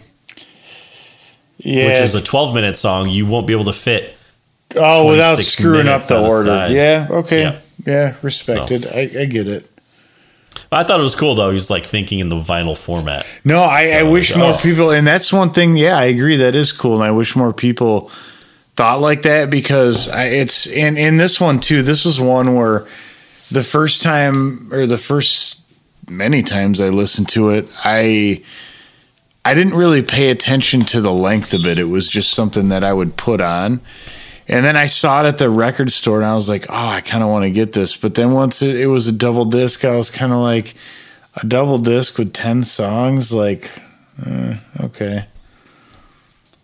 yeah. 1.63 1.87
which 1.87 1.99
is 1.99 2.15
a 2.15 2.21
12 2.21 2.53
minute 2.53 2.77
song, 2.77 3.09
you 3.09 3.25
won't 3.25 3.47
be 3.47 3.53
able 3.53 3.65
to 3.65 3.73
fit. 3.73 4.17
Oh, 4.75 5.07
without 5.07 5.37
screwing 5.39 5.87
up 5.87 6.03
the 6.03 6.21
order. 6.21 6.67
Yeah. 6.69 7.07
Okay. 7.09 7.41
Yeah. 7.41 7.59
yeah 7.85 8.15
respected. 8.21 8.83
So. 8.83 8.91
I, 8.91 9.01
I, 9.01 9.25
get 9.25 9.47
it. 9.47 9.69
I 10.71 10.83
thought 10.83 10.99
it 10.99 11.03
was 11.03 11.15
cool 11.15 11.35
though. 11.35 11.51
He's 11.51 11.69
like 11.69 11.85
thinking 11.85 12.19
in 12.19 12.29
the 12.29 12.37
vinyl 12.37 12.77
format. 12.77 13.25
No, 13.43 13.61
I, 13.61 13.89
I 13.89 14.03
wish 14.03 14.35
more 14.35 14.53
oh. 14.53 14.59
people, 14.61 14.91
and 14.91 15.05
that's 15.05 15.33
one 15.33 15.51
thing. 15.51 15.75
Yeah, 15.75 15.97
I 15.97 16.05
agree. 16.05 16.37
That 16.37 16.55
is 16.55 16.71
cool, 16.71 16.95
and 16.95 17.03
I 17.03 17.11
wish 17.11 17.35
more 17.35 17.53
people 17.53 18.09
thought 18.75 19.01
like 19.01 19.23
that 19.23 19.49
because 19.49 20.09
I, 20.09 20.25
it's 20.25 20.65
in 20.67 20.97
in 20.97 21.17
this 21.17 21.41
one 21.41 21.59
too. 21.59 21.81
This 21.81 22.05
was 22.05 22.21
one 22.21 22.55
where 22.55 22.87
the 23.51 23.63
first 23.63 24.01
time 24.01 24.71
or 24.73 24.87
the 24.87 24.97
first 24.97 25.61
many 26.09 26.43
times 26.43 26.79
I 26.79 26.89
listened 26.89 27.29
to 27.29 27.49
it, 27.49 27.67
I 27.83 28.43
I 29.43 29.53
didn't 29.53 29.73
really 29.73 30.03
pay 30.03 30.29
attention 30.29 30.81
to 30.81 31.01
the 31.01 31.11
length 31.11 31.53
of 31.53 31.65
it. 31.65 31.77
It 31.79 31.85
was 31.85 32.07
just 32.07 32.31
something 32.31 32.69
that 32.69 32.83
I 32.83 32.93
would 32.93 33.17
put 33.17 33.41
on. 33.41 33.81
And 34.47 34.65
then 34.65 34.75
I 34.75 34.87
saw 34.87 35.23
it 35.23 35.27
at 35.27 35.37
the 35.37 35.49
record 35.49 35.91
store 35.91 36.17
and 36.17 36.25
I 36.25 36.35
was 36.35 36.49
like, 36.49 36.65
oh, 36.69 36.87
I 36.87 37.01
kind 37.01 37.23
of 37.23 37.29
want 37.29 37.43
to 37.43 37.51
get 37.51 37.73
this. 37.73 37.95
But 37.95 38.15
then 38.15 38.33
once 38.33 38.61
it, 38.61 38.75
it 38.75 38.87
was 38.87 39.07
a 39.07 39.13
double 39.13 39.45
disc, 39.45 39.85
I 39.85 39.95
was 39.95 40.09
kind 40.11 40.31
of 40.31 40.39
like, 40.39 40.75
a 41.35 41.45
double 41.45 41.77
disc 41.77 42.17
with 42.17 42.33
10 42.33 42.63
songs? 42.63 43.33
Like, 43.33 43.71
uh, 44.25 44.55
okay. 44.81 45.25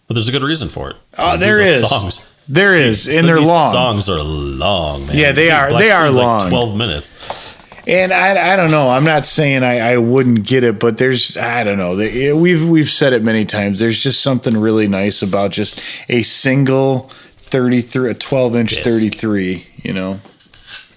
But 0.08 0.14
there's 0.14 0.28
a 0.28 0.32
good 0.32 0.44
reason 0.44 0.70
for 0.70 0.90
it. 0.90 0.96
Oh, 1.18 1.38
there 1.38 1.60
is. 1.60 1.88
Songs. 1.88 2.26
There 2.50 2.76
is, 2.76 3.08
and 3.10 3.28
they're 3.28 3.42
long. 3.42 3.74
Songs 3.74 4.10
are 4.10 4.24
long, 4.24 5.06
man. 5.08 5.18
Yeah, 5.18 5.34
they 5.34 5.52
are. 5.52 5.68
Black 5.68 5.82
they 5.82 5.92
are 5.92 6.10
long. 6.10 6.40
Like 6.40 6.50
Twelve 6.50 6.78
minutes. 6.78 7.47
And 7.88 8.12
I, 8.12 8.54
I 8.54 8.56
don't 8.58 8.70
know. 8.70 8.90
I'm 8.90 9.06
not 9.06 9.26
saying 9.26 9.64
I, 9.64 9.94
I 9.94 9.98
wouldn't 9.98 10.46
get 10.46 10.66
it, 10.66 10.78
but 10.78 10.98
there's 10.98 11.38
I 11.38 11.64
don't 11.64 11.78
know. 11.78 11.96
We've 12.36 12.70
we've 12.70 12.90
said 12.90 13.14
it 13.14 13.24
many 13.24 13.46
times. 13.46 13.80
There's 13.80 13.98
just 13.98 14.22
something 14.22 14.60
really 14.60 14.90
nice 14.90 15.22
about 15.22 15.52
just 15.52 15.82
a 16.10 16.22
single 16.22 17.10
33, 17.38 18.12
a 18.12 18.14
12 18.14 18.56
inch 18.58 18.74
yes. 18.74 18.84
33. 18.84 19.68
You 19.78 19.94
know, 19.94 20.20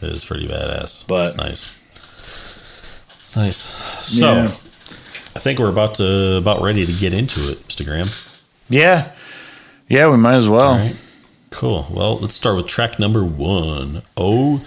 it 0.02 0.08
is 0.08 0.24
pretty 0.24 0.48
badass. 0.48 1.06
But 1.06 1.28
it's 1.28 1.36
nice. 1.36 1.76
It's 3.20 3.36
nice. 3.36 3.56
So, 3.56 4.26
yeah. 4.26 4.44
I 4.46 5.38
think 5.38 5.60
we're 5.60 5.70
about 5.70 5.94
to 5.94 6.38
about 6.38 6.60
ready 6.60 6.84
to 6.84 6.92
get 6.92 7.14
into 7.14 7.52
it, 7.52 7.68
Mr. 7.68 7.86
Graham. 7.86 8.08
Yeah, 8.68 9.12
yeah, 9.86 10.08
we 10.08 10.16
might 10.16 10.34
as 10.34 10.48
well. 10.48 10.90
Cool. 11.50 11.86
Well, 11.88 12.18
let's 12.18 12.34
start 12.34 12.56
with 12.56 12.66
track 12.66 12.98
number 12.98 13.24
one. 13.24 14.02
Oh, 14.16 14.64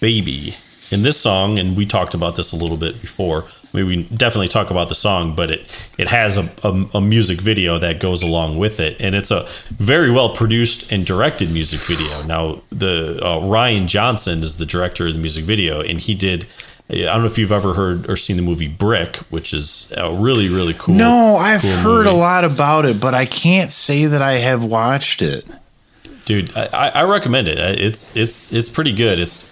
baby 0.00 0.56
in 0.90 1.02
this 1.02 1.20
song, 1.20 1.58
and 1.58 1.76
we 1.76 1.86
talked 1.86 2.14
about 2.14 2.36
this 2.36 2.52
a 2.52 2.56
little 2.56 2.76
bit 2.76 3.00
before. 3.00 3.44
I 3.72 3.76
mean, 3.78 3.86
we 3.86 4.02
definitely 4.04 4.48
talk 4.48 4.70
about 4.70 4.88
the 4.88 4.94
song, 4.94 5.34
but 5.34 5.50
it 5.50 5.88
it 5.98 6.08
has 6.08 6.36
a, 6.36 6.50
a, 6.62 6.86
a, 6.94 7.00
music 7.00 7.40
video 7.40 7.78
that 7.78 8.00
goes 8.00 8.22
along 8.22 8.58
with 8.58 8.80
it, 8.80 8.96
and 9.00 9.14
it's 9.14 9.30
a 9.30 9.46
very 9.70 10.10
well 10.10 10.34
produced 10.34 10.90
and 10.92 11.04
directed 11.04 11.50
music 11.52 11.80
video. 11.80 12.22
Now, 12.22 12.62
the 12.70 13.18
uh, 13.22 13.40
Rian 13.40 13.86
Johnson 13.86 14.42
is 14.42 14.58
the 14.58 14.66
director 14.66 15.06
of 15.06 15.14
the 15.14 15.18
music 15.18 15.44
video, 15.44 15.80
and 15.80 16.00
he 16.00 16.14
did. 16.14 16.46
I 16.88 16.94
don't 16.94 17.22
know 17.22 17.26
if 17.26 17.36
you've 17.36 17.50
ever 17.50 17.74
heard 17.74 18.08
or 18.08 18.16
seen 18.16 18.36
the 18.36 18.42
movie 18.42 18.68
Brick, 18.68 19.16
which 19.30 19.52
is 19.52 19.92
a 19.96 20.12
really 20.14 20.48
really 20.48 20.74
cool. 20.74 20.94
No, 20.94 21.36
I've 21.36 21.62
cool 21.62 21.70
heard 21.72 22.04
movie. 22.04 22.16
a 22.16 22.20
lot 22.20 22.44
about 22.44 22.84
it, 22.84 23.00
but 23.00 23.12
I 23.12 23.26
can't 23.26 23.72
say 23.72 24.06
that 24.06 24.22
I 24.22 24.34
have 24.34 24.64
watched 24.64 25.20
it. 25.20 25.44
Dude, 26.24 26.56
I, 26.56 26.88
I 26.88 27.02
recommend 27.02 27.48
it. 27.48 27.58
It's 27.58 28.16
it's 28.16 28.52
it's 28.52 28.68
pretty 28.68 28.92
good. 28.92 29.18
It's 29.18 29.50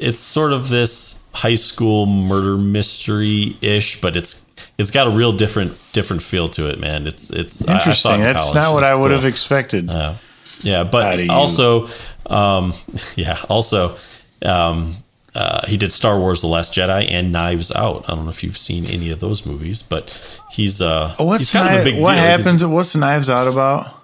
it's 0.00 0.20
sort 0.20 0.52
of 0.52 0.68
this 0.68 1.22
high 1.32 1.54
school 1.54 2.06
murder 2.06 2.56
mystery 2.56 3.56
ish, 3.60 4.00
but 4.00 4.16
it's 4.16 4.46
it's 4.76 4.90
got 4.90 5.06
a 5.06 5.10
real 5.10 5.32
different 5.32 5.76
different 5.92 6.22
feel 6.22 6.48
to 6.50 6.68
it, 6.68 6.78
man. 6.78 7.06
It's 7.06 7.30
it's 7.30 7.66
interesting. 7.66 8.12
I, 8.12 8.30
I 8.30 8.32
That's 8.32 8.54
not 8.54 8.72
what 8.74 8.84
I 8.84 8.94
would 8.94 9.08
cool. 9.08 9.16
have 9.16 9.26
expected. 9.26 9.90
Uh, 9.90 10.14
yeah, 10.62 10.84
but 10.84 11.28
also, 11.30 11.88
um, 12.26 12.72
yeah, 13.16 13.38
also, 13.48 13.96
um, 14.44 14.94
uh, 15.34 15.66
he 15.66 15.76
did 15.76 15.92
Star 15.92 16.18
Wars: 16.18 16.40
The 16.40 16.48
Last 16.48 16.72
Jedi 16.74 17.10
and 17.10 17.32
Knives 17.32 17.70
Out. 17.72 18.04
I 18.08 18.14
don't 18.14 18.24
know 18.24 18.30
if 18.30 18.42
you've 18.42 18.58
seen 18.58 18.86
any 18.86 19.10
of 19.10 19.20
those 19.20 19.46
movies, 19.46 19.82
but 19.82 20.42
he's 20.50 20.82
uh, 20.82 21.14
what's 21.18 21.40
he's 21.40 21.52
kind 21.52 21.74
of 21.74 21.80
a 21.80 21.84
big 21.84 22.00
what 22.00 22.14
deal. 22.14 22.22
happens? 22.22 22.64
What's 22.64 22.96
Knives 22.96 23.30
Out 23.30 23.46
about? 23.46 23.94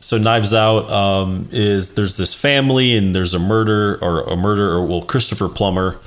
So 0.00 0.16
Knives 0.16 0.54
Out 0.54 0.90
um, 0.90 1.48
is 1.52 1.94
there's 1.94 2.16
this 2.16 2.34
family 2.34 2.96
and 2.96 3.14
there's 3.14 3.34
a 3.34 3.38
murder 3.38 3.98
or 4.02 4.22
a 4.22 4.36
murder 4.36 4.70
or 4.70 4.84
well 4.84 5.02
Christopher 5.02 5.48
Plummer 5.48 5.98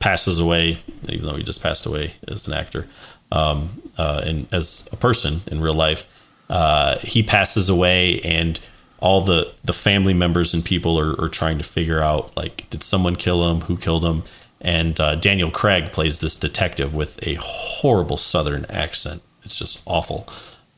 passes 0.00 0.40
away 0.40 0.78
even 1.08 1.26
though 1.26 1.36
he 1.36 1.44
just 1.44 1.62
passed 1.62 1.86
away 1.86 2.14
as 2.26 2.48
an 2.48 2.54
actor 2.54 2.88
um, 3.30 3.80
uh, 3.96 4.22
and 4.24 4.52
as 4.52 4.88
a 4.92 4.96
person 4.96 5.40
in 5.46 5.60
real 5.60 5.74
life. 5.74 6.06
Uh, 6.50 6.98
he 6.98 7.22
passes 7.22 7.68
away 7.68 8.20
and 8.20 8.60
all 8.98 9.20
the 9.20 9.52
the 9.64 9.72
family 9.72 10.14
members 10.14 10.52
and 10.52 10.64
people 10.64 10.98
are, 10.98 11.18
are, 11.20 11.28
trying 11.28 11.58
to 11.58 11.64
figure 11.64 12.00
out 12.00 12.36
like 12.36 12.68
did 12.70 12.82
someone 12.82 13.16
kill 13.16 13.48
him? 13.50 13.62
Who 13.62 13.76
killed 13.76 14.04
him? 14.04 14.24
And 14.60 14.98
uh, 15.00 15.14
Daniel 15.14 15.50
Craig 15.50 15.92
plays 15.92 16.20
this 16.20 16.36
detective 16.36 16.94
with 16.94 17.18
a 17.26 17.34
horrible 17.40 18.16
southern 18.16 18.64
accent. 18.66 19.22
It's 19.44 19.58
just 19.58 19.80
awful 19.86 20.28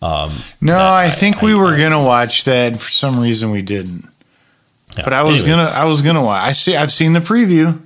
um, 0.02 0.32
no, 0.60 0.76
I, 0.76 1.04
I, 1.04 1.10
think 1.10 1.42
I, 1.42 1.46
we 1.46 1.52
I, 1.52 1.56
were 1.56 1.76
gonna 1.76 2.02
watch 2.02 2.44
that. 2.44 2.78
For 2.78 2.90
some 2.90 3.20
reason, 3.20 3.50
we 3.50 3.62
didn't. 3.62 4.08
Yeah, 4.96 5.04
but 5.04 5.12
I 5.12 5.22
was 5.22 5.40
anyways, 5.42 5.58
gonna. 5.58 5.70
I 5.70 5.84
was 5.84 6.02
gonna 6.02 6.24
watch. 6.24 6.42
I 6.42 6.52
see. 6.52 6.76
I've 6.76 6.92
seen 6.92 7.12
the 7.12 7.20
preview. 7.20 7.80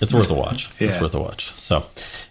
It's 0.00 0.12
worth 0.12 0.30
a 0.30 0.34
watch. 0.34 0.70
Yeah. 0.80 0.88
It's 0.88 1.00
worth 1.00 1.14
a 1.14 1.20
watch. 1.20 1.52
So, 1.56 1.86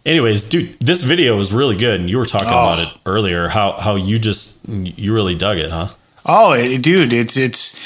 anyways, 0.05 0.43
dude, 0.43 0.79
this 0.79 1.03
video 1.03 1.39
is 1.39 1.53
really 1.53 1.77
good, 1.77 1.99
and 2.01 2.09
you 2.09 2.17
were 2.17 2.25
talking 2.25 2.49
oh. 2.49 2.51
about 2.51 2.79
it 2.79 2.87
earlier. 3.05 3.47
How 3.49 3.73
how 3.73 3.95
you 3.95 4.19
just 4.19 4.59
you 4.67 5.13
really 5.13 5.35
dug 5.35 5.57
it, 5.57 5.71
huh? 5.71 5.89
Oh, 6.25 6.55
dude, 6.77 7.13
it's 7.13 7.37
it's 7.37 7.77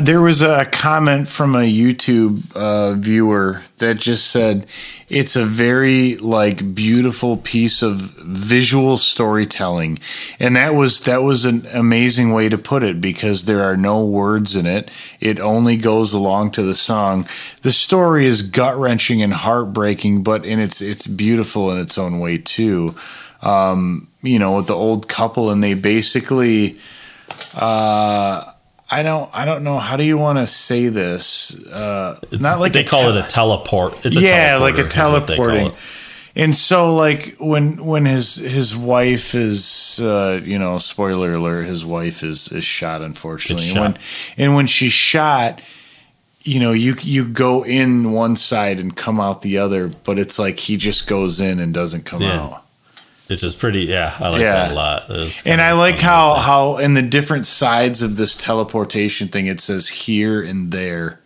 there 0.00 0.20
was 0.20 0.42
a 0.42 0.66
comment 0.66 1.28
from 1.28 1.54
a 1.54 1.60
YouTube 1.60 2.54
uh, 2.54 2.92
viewer 2.94 3.62
that 3.78 3.98
just 3.98 4.30
said 4.30 4.66
it's 5.08 5.36
a 5.36 5.44
very 5.44 6.16
like 6.16 6.74
beautiful 6.74 7.36
piece 7.36 7.82
of 7.82 7.96
visual 7.96 8.96
storytelling, 8.96 9.98
and 10.38 10.56
that 10.56 10.74
was 10.74 11.04
that 11.04 11.22
was 11.22 11.46
an 11.46 11.66
amazing 11.72 12.32
way 12.32 12.48
to 12.48 12.58
put 12.58 12.82
it 12.82 13.00
because 13.00 13.46
there 13.46 13.62
are 13.62 13.76
no 13.76 14.04
words 14.04 14.56
in 14.56 14.66
it. 14.66 14.90
It 15.20 15.40
only 15.40 15.76
goes 15.76 16.12
along 16.12 16.52
to 16.52 16.62
the 16.62 16.74
song. 16.74 17.26
The 17.62 17.72
story 17.72 18.26
is 18.26 18.42
gut 18.42 18.76
wrenching 18.76 19.22
and 19.22 19.32
heartbreaking, 19.32 20.22
but 20.22 20.44
in 20.44 20.58
its 20.58 20.80
it's 20.80 21.06
beautiful 21.06 21.70
in 21.72 21.78
its 21.78 21.96
own 21.96 22.18
way 22.18 22.38
too. 22.38 22.94
Um, 23.42 24.08
you 24.22 24.38
know, 24.38 24.56
with 24.56 24.66
the 24.66 24.74
old 24.74 25.08
couple, 25.08 25.50
and 25.50 25.62
they 25.62 25.74
basically. 25.74 26.78
Uh, 27.54 28.52
I 28.88 29.02
don't 29.02 29.28
I 29.32 29.44
don't 29.44 29.64
know 29.64 29.78
how 29.78 29.96
do 29.96 30.04
you 30.04 30.16
want 30.16 30.38
to 30.38 30.46
say 30.46 30.88
this? 30.88 31.60
Uh, 31.66 32.20
it's, 32.30 32.42
not 32.42 32.60
like 32.60 32.72
they 32.72 32.84
call 32.84 33.02
tele- 33.02 33.18
it 33.18 33.24
a 33.24 33.28
teleport. 33.28 34.06
It's 34.06 34.16
a 34.16 34.20
yeah, 34.20 34.56
like 34.56 34.78
a 34.78 34.88
teleporting. 34.88 35.72
And 36.36 36.54
so, 36.54 36.94
like 36.94 37.34
when 37.40 37.84
when 37.84 38.04
his 38.04 38.36
his 38.36 38.76
wife 38.76 39.34
is, 39.34 39.98
uh, 40.00 40.40
you 40.44 40.58
know, 40.58 40.76
spoiler 40.76 41.32
alert, 41.34 41.64
his 41.64 41.84
wife 41.84 42.22
is 42.22 42.52
is 42.52 42.62
shot 42.62 43.00
unfortunately. 43.00 43.66
Shot. 43.66 43.76
And 43.76 43.94
when 43.94 44.02
and 44.36 44.54
when 44.54 44.66
she's 44.66 44.92
shot, 44.92 45.62
you 46.42 46.60
know, 46.60 46.72
you 46.72 46.94
you 47.00 47.24
go 47.24 47.64
in 47.64 48.12
one 48.12 48.36
side 48.36 48.78
and 48.78 48.94
come 48.94 49.18
out 49.18 49.40
the 49.40 49.56
other, 49.56 49.88
but 50.04 50.18
it's 50.18 50.38
like 50.38 50.58
he 50.58 50.76
just 50.76 51.08
goes 51.08 51.40
in 51.40 51.58
and 51.58 51.72
doesn't 51.72 52.04
come 52.04 52.20
yeah. 52.20 52.40
out. 52.40 52.65
It's 53.28 53.42
just 53.42 53.58
pretty. 53.58 53.86
Yeah, 53.86 54.16
I 54.18 54.28
like 54.28 54.40
yeah. 54.40 54.52
that 54.52 54.72
a 54.72 54.74
lot. 54.74 55.10
And 55.46 55.60
I 55.60 55.72
like 55.72 55.96
how 55.96 56.34
how 56.34 56.78
in 56.78 56.94
the 56.94 57.02
different 57.02 57.46
sides 57.46 58.02
of 58.02 58.16
this 58.16 58.36
teleportation 58.36 59.28
thing, 59.28 59.46
it 59.46 59.60
says 59.60 59.88
here 59.88 60.42
and 60.42 60.70
there, 60.70 61.20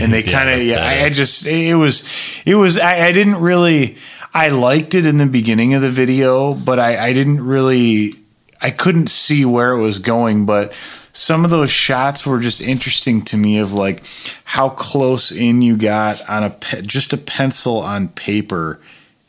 and 0.00 0.12
they 0.12 0.22
kind 0.34 0.48
of 0.48 0.64
yeah. 0.64 0.84
I, 0.84 1.04
I, 1.04 1.08
just 1.08 1.44
it 1.46 1.74
was 1.74 2.08
it 2.46 2.54
was 2.54 2.78
I, 2.78 3.06
I, 3.06 3.12
didn't 3.12 3.40
really 3.40 3.96
I 4.32 4.50
liked 4.50 4.94
it 4.94 5.06
in 5.06 5.18
the 5.18 5.26
beginning 5.26 5.74
of 5.74 5.82
the 5.82 5.90
video, 5.90 6.54
but 6.54 6.78
I 6.78 7.08
I 7.08 7.12
didn't 7.12 7.42
really 7.42 8.12
I 8.60 8.70
couldn't 8.70 9.08
see 9.08 9.44
where 9.44 9.72
it 9.72 9.80
was 9.80 9.98
going, 9.98 10.46
but 10.46 10.72
some 11.12 11.44
of 11.44 11.50
those 11.50 11.70
shots 11.70 12.24
were 12.24 12.38
just 12.38 12.60
interesting 12.60 13.24
to 13.24 13.36
me 13.36 13.58
of 13.58 13.72
like 13.72 14.04
how 14.44 14.68
close 14.68 15.32
in 15.32 15.62
you 15.62 15.76
got 15.76 16.28
on 16.28 16.44
a 16.44 16.50
pe- 16.50 16.82
just 16.82 17.12
a 17.12 17.16
pencil 17.16 17.78
on 17.78 18.08
paper 18.10 18.80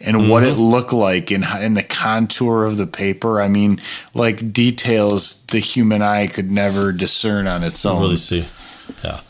and 0.01 0.17
mm-hmm. 0.17 0.29
what 0.29 0.43
it 0.43 0.53
mm-hmm. 0.53 0.61
looked 0.61 0.93
like 0.93 1.31
and 1.31 1.43
in, 1.43 1.61
in 1.61 1.73
the 1.73 1.83
contour 1.83 2.65
of 2.65 2.77
the 2.77 2.87
paper. 2.87 3.41
I 3.41 3.47
mean, 3.47 3.79
like 4.13 4.53
details 4.53 5.43
the 5.45 5.59
human 5.59 6.01
eye 6.01 6.27
could 6.27 6.51
never 6.51 6.91
discern 6.91 7.47
on 7.47 7.63
its 7.63 7.85
own. 7.85 8.01
Really 8.01 8.17
see, 8.17 8.45
yeah. 9.03 9.21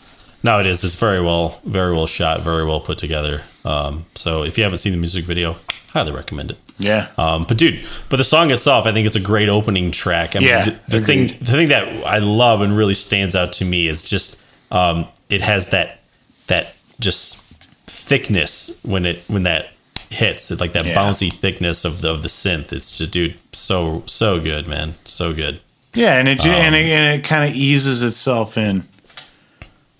No, 0.41 0.59
it 0.59 0.65
is. 0.65 0.83
It's 0.83 0.95
very 0.95 1.21
well, 1.21 1.59
very 1.65 1.93
well 1.93 2.07
shot, 2.07 2.41
very 2.41 2.65
well 2.65 2.79
put 2.79 2.97
together. 2.97 3.41
Um, 3.65 4.05
so 4.15 4.43
if 4.43 4.57
you 4.57 4.63
haven't 4.63 4.79
seen 4.79 4.93
the 4.93 4.97
music 4.97 5.25
video, 5.25 5.57
highly 5.91 6.11
recommend 6.11 6.51
it. 6.51 6.57
Yeah. 6.77 7.09
Um, 7.17 7.43
but 7.43 7.57
dude, 7.57 7.85
but 8.07 8.17
the 8.17 8.23
song 8.23 8.51
itself, 8.51 8.85
I 8.85 8.93
think 8.93 9.05
it's 9.05 9.17
a 9.17 9.21
great 9.21 9.49
opening 9.49 9.91
track. 9.91 10.35
I 10.35 10.39
mean, 10.39 10.47
yeah, 10.47 10.65
the, 10.65 10.99
the 10.99 11.05
thing, 11.05 11.27
the 11.27 11.51
thing 11.51 11.67
that 11.69 12.05
I 12.05 12.19
love 12.19 12.61
and 12.61 12.77
really 12.77 12.93
stands 12.93 13.35
out 13.35 13.51
to 13.53 13.65
me 13.65 13.89
is 13.89 14.09
just 14.09 14.41
um, 14.71 15.07
it 15.29 15.41
has 15.41 15.71
that 15.71 15.99
that 16.47 16.75
just 16.99 17.43
thickness 17.85 18.79
when 18.83 19.05
it 19.05 19.17
when 19.27 19.43
that 19.43 19.71
hits. 20.09 20.51
It's 20.51 20.61
like 20.61 20.73
that 20.73 20.85
yeah. 20.85 20.95
bouncy 20.95 21.31
thickness 21.31 21.85
of 21.85 22.01
the, 22.01 22.11
of 22.11 22.23
the 22.23 22.29
synth. 22.29 22.73
It's 22.73 22.97
just, 22.97 23.11
dude, 23.11 23.37
so 23.51 24.03
so 24.05 24.39
good, 24.39 24.67
man, 24.67 24.95
so 25.05 25.33
good. 25.33 25.61
Yeah, 25.93 26.17
and 26.17 26.27
it 26.27 26.41
um, 26.41 26.49
and 26.49 26.75
it, 26.75 26.85
and 26.85 27.19
it 27.19 27.23
kind 27.23 27.49
of 27.49 27.55
eases 27.55 28.03
itself 28.03 28.57
in. 28.57 28.83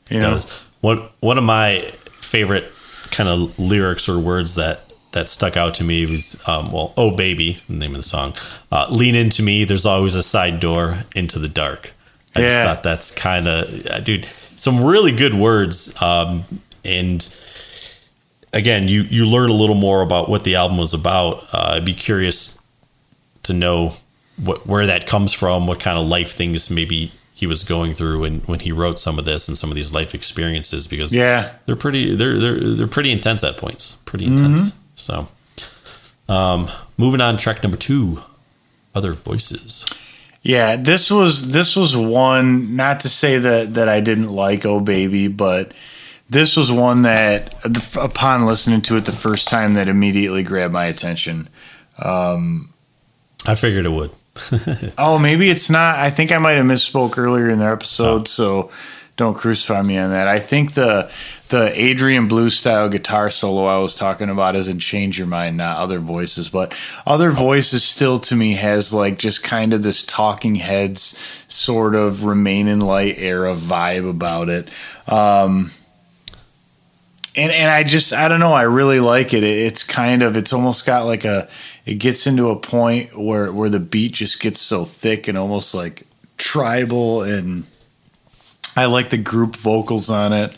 You 0.09 0.19
know, 0.19 0.39
one 0.81 1.07
one 1.19 1.37
of 1.37 1.43
my 1.43 1.91
favorite 2.21 2.71
kind 3.11 3.29
of 3.29 3.57
lyrics 3.59 4.09
or 4.09 4.19
words 4.19 4.55
that 4.55 4.93
that 5.11 5.27
stuck 5.27 5.57
out 5.57 5.75
to 5.75 5.83
me 5.83 6.05
was 6.05 6.41
um, 6.47 6.71
well, 6.71 6.93
oh 6.97 7.11
baby, 7.11 7.57
the 7.67 7.75
name 7.75 7.91
of 7.91 7.97
the 7.97 8.07
song. 8.07 8.33
Uh, 8.71 8.87
Lean 8.89 9.15
into 9.15 9.43
me. 9.43 9.65
There's 9.65 9.85
always 9.85 10.15
a 10.15 10.23
side 10.23 10.59
door 10.59 11.03
into 11.15 11.39
the 11.39 11.47
dark. 11.47 11.93
I 12.35 12.41
yeah. 12.41 12.47
just 12.47 12.59
thought 12.59 12.83
that's 12.83 13.11
kind 13.11 13.47
of, 13.47 14.03
dude, 14.03 14.25
some 14.55 14.83
really 14.83 15.11
good 15.11 15.33
words. 15.33 15.99
Um, 16.01 16.43
and 16.85 17.21
again, 18.53 18.88
you 18.88 19.03
you 19.03 19.25
learn 19.25 19.49
a 19.49 19.53
little 19.53 19.75
more 19.75 20.01
about 20.01 20.29
what 20.29 20.43
the 20.43 20.55
album 20.55 20.77
was 20.77 20.93
about. 20.93 21.43
Uh, 21.53 21.73
I'd 21.73 21.85
be 21.85 21.93
curious 21.93 22.57
to 23.43 23.53
know 23.53 23.93
what 24.38 24.65
where 24.65 24.85
that 24.85 25.07
comes 25.07 25.33
from, 25.33 25.67
what 25.67 25.79
kind 25.79 25.97
of 25.97 26.07
life 26.07 26.31
things 26.31 26.69
maybe 26.69 27.12
he 27.33 27.47
was 27.47 27.63
going 27.63 27.93
through 27.93 28.21
when 28.21 28.39
when 28.41 28.59
he 28.59 28.71
wrote 28.71 28.99
some 28.99 29.17
of 29.17 29.25
this 29.25 29.47
and 29.47 29.57
some 29.57 29.69
of 29.69 29.75
these 29.75 29.93
life 29.93 30.13
experiences 30.13 30.88
because 30.88 31.15
yeah, 31.15 31.53
they're 31.65 31.75
pretty 31.75 32.15
they're 32.15 32.39
they're 32.39 32.59
they're 32.59 32.88
pretty 32.88 33.12
intense 33.12 33.43
at 33.43 33.57
points, 33.57 33.97
pretty 34.05 34.25
intense. 34.25 34.71
Mm-hmm. 34.71 34.77
So, 34.95 35.27
um, 36.27 36.69
moving 36.97 37.21
on, 37.21 37.38
track 37.38 37.63
number 37.63 37.77
two, 37.77 38.21
other 38.93 39.13
voices. 39.13 39.85
Yeah, 40.41 40.75
this 40.75 41.12
was 41.12 41.51
this 41.51 41.75
was 41.75 41.95
one. 41.95 42.75
Not 42.75 43.01
to 43.01 43.09
say 43.09 43.38
that 43.38 43.73
that 43.75 43.89
I 43.89 43.99
didn't 43.99 44.31
like 44.31 44.65
Oh 44.65 44.79
Baby, 44.79 45.27
but 45.27 45.73
this 46.29 46.55
was 46.55 46.71
one 46.71 47.01
that, 47.03 47.53
upon 47.97 48.45
listening 48.45 48.81
to 48.83 48.97
it 48.97 49.05
the 49.05 49.11
first 49.11 49.47
time, 49.47 49.73
that 49.73 49.87
immediately 49.87 50.43
grabbed 50.43 50.73
my 50.73 50.85
attention. 50.85 51.49
Um, 51.97 52.73
I 53.47 53.55
figured 53.55 53.85
it 53.85 53.91
would. 53.91 54.11
oh, 54.97 55.19
maybe 55.19 55.49
it's 55.49 55.69
not. 55.69 55.97
I 55.97 56.11
think 56.11 56.31
I 56.31 56.37
might 56.37 56.57
have 56.57 56.65
misspoke 56.65 57.17
earlier 57.17 57.49
in 57.49 57.59
the 57.59 57.65
episode, 57.65 58.21
oh. 58.21 58.25
so 58.25 58.71
don't 59.17 59.33
crucify 59.33 59.81
me 59.81 59.97
on 59.97 60.11
that. 60.11 60.27
I 60.27 60.39
think 60.39 60.75
the 60.75 61.11
the 61.49 61.71
Adrian 61.73 62.27
Belew 62.27 62.51
style 62.51 62.89
guitar 62.89 63.29
solo 63.31 63.65
I 63.65 63.79
was 63.79 63.95
talking 63.95 64.29
about 64.29 64.55
isn't 64.55 64.79
Change 64.79 65.17
Your 65.17 65.27
Mind, 65.27 65.57
not 65.57 65.77
Other 65.77 65.99
Voices, 65.99 66.47
but 66.47 66.73
Other 67.07 67.31
Voices 67.31 67.83
still 67.83 68.19
to 68.19 68.35
me 68.35 68.53
has 68.53 68.93
like 68.93 69.17
just 69.17 69.43
kind 69.43 69.73
of 69.73 69.81
this 69.81 70.05
Talking 70.05 70.55
Heads 70.55 71.17
sort 71.47 71.95
of 71.95 72.23
Remain 72.23 72.67
in 72.67 72.81
Light 72.81 73.17
era 73.17 73.55
vibe 73.55 74.07
about 74.07 74.47
it. 74.47 74.69
Um, 75.07 75.71
and 77.35 77.51
and 77.51 77.71
I 77.71 77.83
just 77.83 78.13
I 78.13 78.27
don't 78.27 78.39
know 78.39 78.53
I 78.53 78.63
really 78.63 78.99
like 78.99 79.33
it. 79.33 79.43
It's 79.43 79.83
kind 79.83 80.23
of 80.23 80.37
it's 80.37 80.53
almost 80.53 80.85
got 80.85 81.05
like 81.05 81.25
a 81.25 81.47
it 81.85 81.95
gets 81.95 82.27
into 82.27 82.49
a 82.49 82.55
point 82.55 83.17
where 83.17 83.51
where 83.51 83.69
the 83.69 83.79
beat 83.79 84.13
just 84.13 84.41
gets 84.41 84.61
so 84.61 84.85
thick 84.85 85.27
and 85.27 85.37
almost 85.37 85.73
like 85.73 86.05
tribal 86.37 87.21
and 87.21 87.65
I 88.75 88.85
like 88.85 89.09
the 89.09 89.17
group 89.17 89.55
vocals 89.55 90.09
on 90.09 90.33
it. 90.33 90.55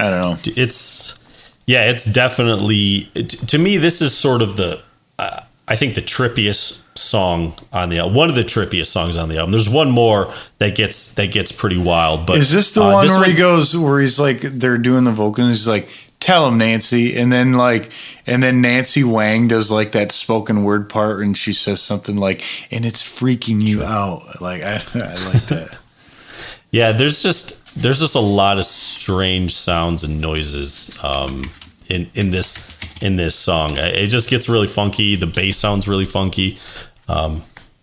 I 0.00 0.10
don't 0.10 0.20
know. 0.20 0.38
It's 0.56 1.18
yeah, 1.66 1.90
it's 1.90 2.04
definitely 2.04 3.10
it, 3.14 3.28
to 3.30 3.58
me. 3.58 3.76
This 3.78 4.00
is 4.00 4.16
sort 4.16 4.42
of 4.42 4.56
the 4.56 4.80
uh, 5.18 5.40
I 5.66 5.76
think 5.76 5.94
the 5.94 6.02
trippiest 6.02 6.83
song 6.96 7.54
on 7.72 7.88
the 7.88 7.98
album. 7.98 8.14
One 8.14 8.28
of 8.28 8.34
the 8.34 8.44
trippiest 8.44 8.86
songs 8.86 9.16
on 9.16 9.28
the 9.28 9.38
album. 9.38 9.52
There's 9.52 9.68
one 9.68 9.90
more 9.90 10.32
that 10.58 10.74
gets 10.74 11.14
that 11.14 11.32
gets 11.32 11.52
pretty 11.52 11.78
wild. 11.78 12.26
But 12.26 12.38
is 12.38 12.52
this 12.52 12.72
the 12.72 12.82
uh, 12.82 12.92
one 12.92 13.06
where 13.08 13.18
one, 13.18 13.30
he 13.30 13.36
goes 13.36 13.76
where 13.76 14.00
he's 14.00 14.20
like 14.20 14.40
they're 14.40 14.78
doing 14.78 15.04
the 15.04 15.12
vocals? 15.12 15.48
He's 15.48 15.68
like, 15.68 15.88
"Tell 16.20 16.48
him, 16.48 16.58
Nancy," 16.58 17.16
and 17.16 17.32
then 17.32 17.52
like 17.52 17.90
and 18.26 18.42
then 18.42 18.60
Nancy 18.60 19.04
Whang 19.04 19.48
does 19.48 19.70
like 19.70 19.92
that 19.92 20.12
spoken 20.12 20.64
word 20.64 20.88
part, 20.88 21.20
and 21.22 21.36
she 21.36 21.52
says 21.52 21.82
something 21.82 22.16
like, 22.16 22.42
"And 22.70 22.84
it's 22.84 23.02
freaking 23.02 23.62
you 23.62 23.82
out." 23.82 24.40
Like 24.40 24.62
I, 24.62 24.74
I 24.94 25.32
like 25.32 25.46
that. 25.46 25.78
yeah, 26.70 26.92
there's 26.92 27.22
just 27.22 27.60
there's 27.76 28.00
just 28.00 28.14
a 28.14 28.20
lot 28.20 28.58
of 28.58 28.64
strange 28.64 29.54
sounds 29.54 30.04
and 30.04 30.20
noises 30.20 30.96
um, 31.02 31.50
in 31.88 32.10
in 32.14 32.30
this 32.30 32.56
in 33.04 33.16
this 33.16 33.34
song. 33.34 33.76
It 33.76 34.06
just 34.06 34.30
gets 34.30 34.48
really 34.48 34.66
funky. 34.66 35.14
The 35.14 35.26
bass 35.26 35.58
sounds 35.58 35.86
really 35.86 36.06
funky. 36.06 36.58
Um, 37.06 37.42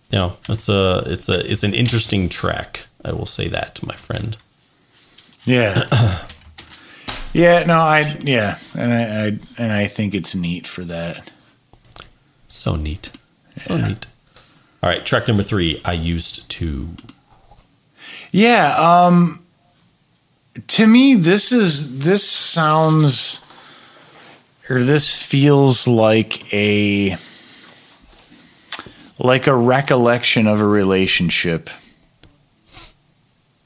you 0.09 0.17
know, 0.17 0.37
it's 0.49 0.67
a 0.67 1.03
it's 1.05 1.29
a 1.29 1.49
it's 1.49 1.63
an 1.63 1.75
interesting 1.75 2.27
track. 2.27 2.87
I 3.05 3.13
will 3.13 3.27
say 3.27 3.47
that, 3.47 3.75
to 3.75 3.85
my 3.85 3.95
friend. 3.95 4.35
Yeah. 5.45 5.83
yeah. 7.33 7.63
No, 7.65 7.77
I 7.77 8.17
yeah, 8.21 8.57
and 8.75 8.91
I, 8.91 9.03
I, 9.03 9.39
and 9.63 9.71
I 9.71 9.85
think 9.85 10.15
it's 10.15 10.33
neat 10.33 10.65
for 10.65 10.83
that. 10.85 11.29
So 12.47 12.75
neat. 12.75 13.11
So 13.57 13.75
yeah. 13.75 13.87
neat. 13.89 14.07
All 14.81 14.89
right, 14.89 15.05
track 15.05 15.27
number 15.27 15.43
three. 15.43 15.81
I 15.85 15.93
used 15.93 16.49
to. 16.49 16.89
Yeah. 18.31 18.75
Um. 18.75 19.45
To 20.67 20.87
me, 20.87 21.13
this 21.13 21.51
is 21.51 22.03
this 22.03 22.27
sounds 22.27 23.45
or 24.71 24.81
this 24.81 25.15
feels 25.21 25.87
like 25.87 26.53
a 26.53 27.17
like 29.19 29.47
a 29.47 29.55
recollection 29.55 30.47
of 30.47 30.61
a 30.61 30.65
relationship. 30.65 31.69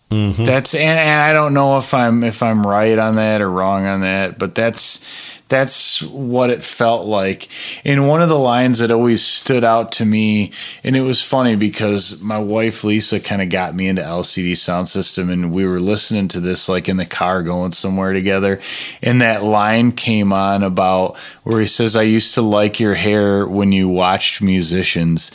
Mm-hmm. 0.10 0.44
That's 0.46 0.74
and, 0.74 1.00
and 1.00 1.22
I 1.22 1.32
don't 1.34 1.54
know 1.54 1.78
if 1.78 1.94
I'm 1.94 2.24
if 2.24 2.42
I'm 2.42 2.66
right 2.66 2.98
on 2.98 3.16
that 3.16 3.42
or 3.42 3.50
wrong 3.50 3.86
on 3.86 4.02
that, 4.02 4.40
but 4.40 4.56
that's 4.56 5.06
that's 5.48 6.02
what 6.02 6.50
it 6.50 6.64
felt 6.64 7.06
like. 7.06 7.48
And 7.84 8.08
one 8.08 8.22
of 8.22 8.30
the 8.30 8.40
lines 8.40 8.80
that 8.80 8.90
always 8.90 9.24
stood 9.24 9.64
out 9.64 9.92
to 9.94 10.06
me, 10.06 10.52
and 10.84 10.96
it 10.96 11.02
was 11.02 11.22
funny 11.22 11.56
because 11.56 12.20
my 12.22 12.40
wife 12.40 12.84
Lisa 12.84 13.20
kind 13.20 13.42
of 13.42 13.50
got 13.50 13.76
me 13.76 13.88
into 13.88 14.02
LCD 14.02 14.58
sound 14.58 14.90
system, 14.90 15.30
and 15.30 15.52
we 15.52 15.66
were 15.66 15.80
listening 15.80 16.28
to 16.30 16.40
this 16.40 16.68
like 16.68 16.90
in 16.90 16.98
the 16.98 17.06
car 17.06 17.44
going 17.44 17.74
somewhere 17.74 18.14
together. 18.14 18.60
And 19.04 19.22
that 19.22 19.44
line 19.44 19.92
came 19.92 20.34
on 20.34 20.64
about 20.64 21.16
where 21.44 21.62
he 21.62 21.68
says, 21.68 21.96
I 21.96 22.04
used 22.04 22.34
to 22.34 22.42
like 22.42 22.80
your 22.80 22.96
hair 22.96 23.48
when 23.48 23.72
you 23.72 23.88
watched 23.88 24.42
musicians 24.42 25.32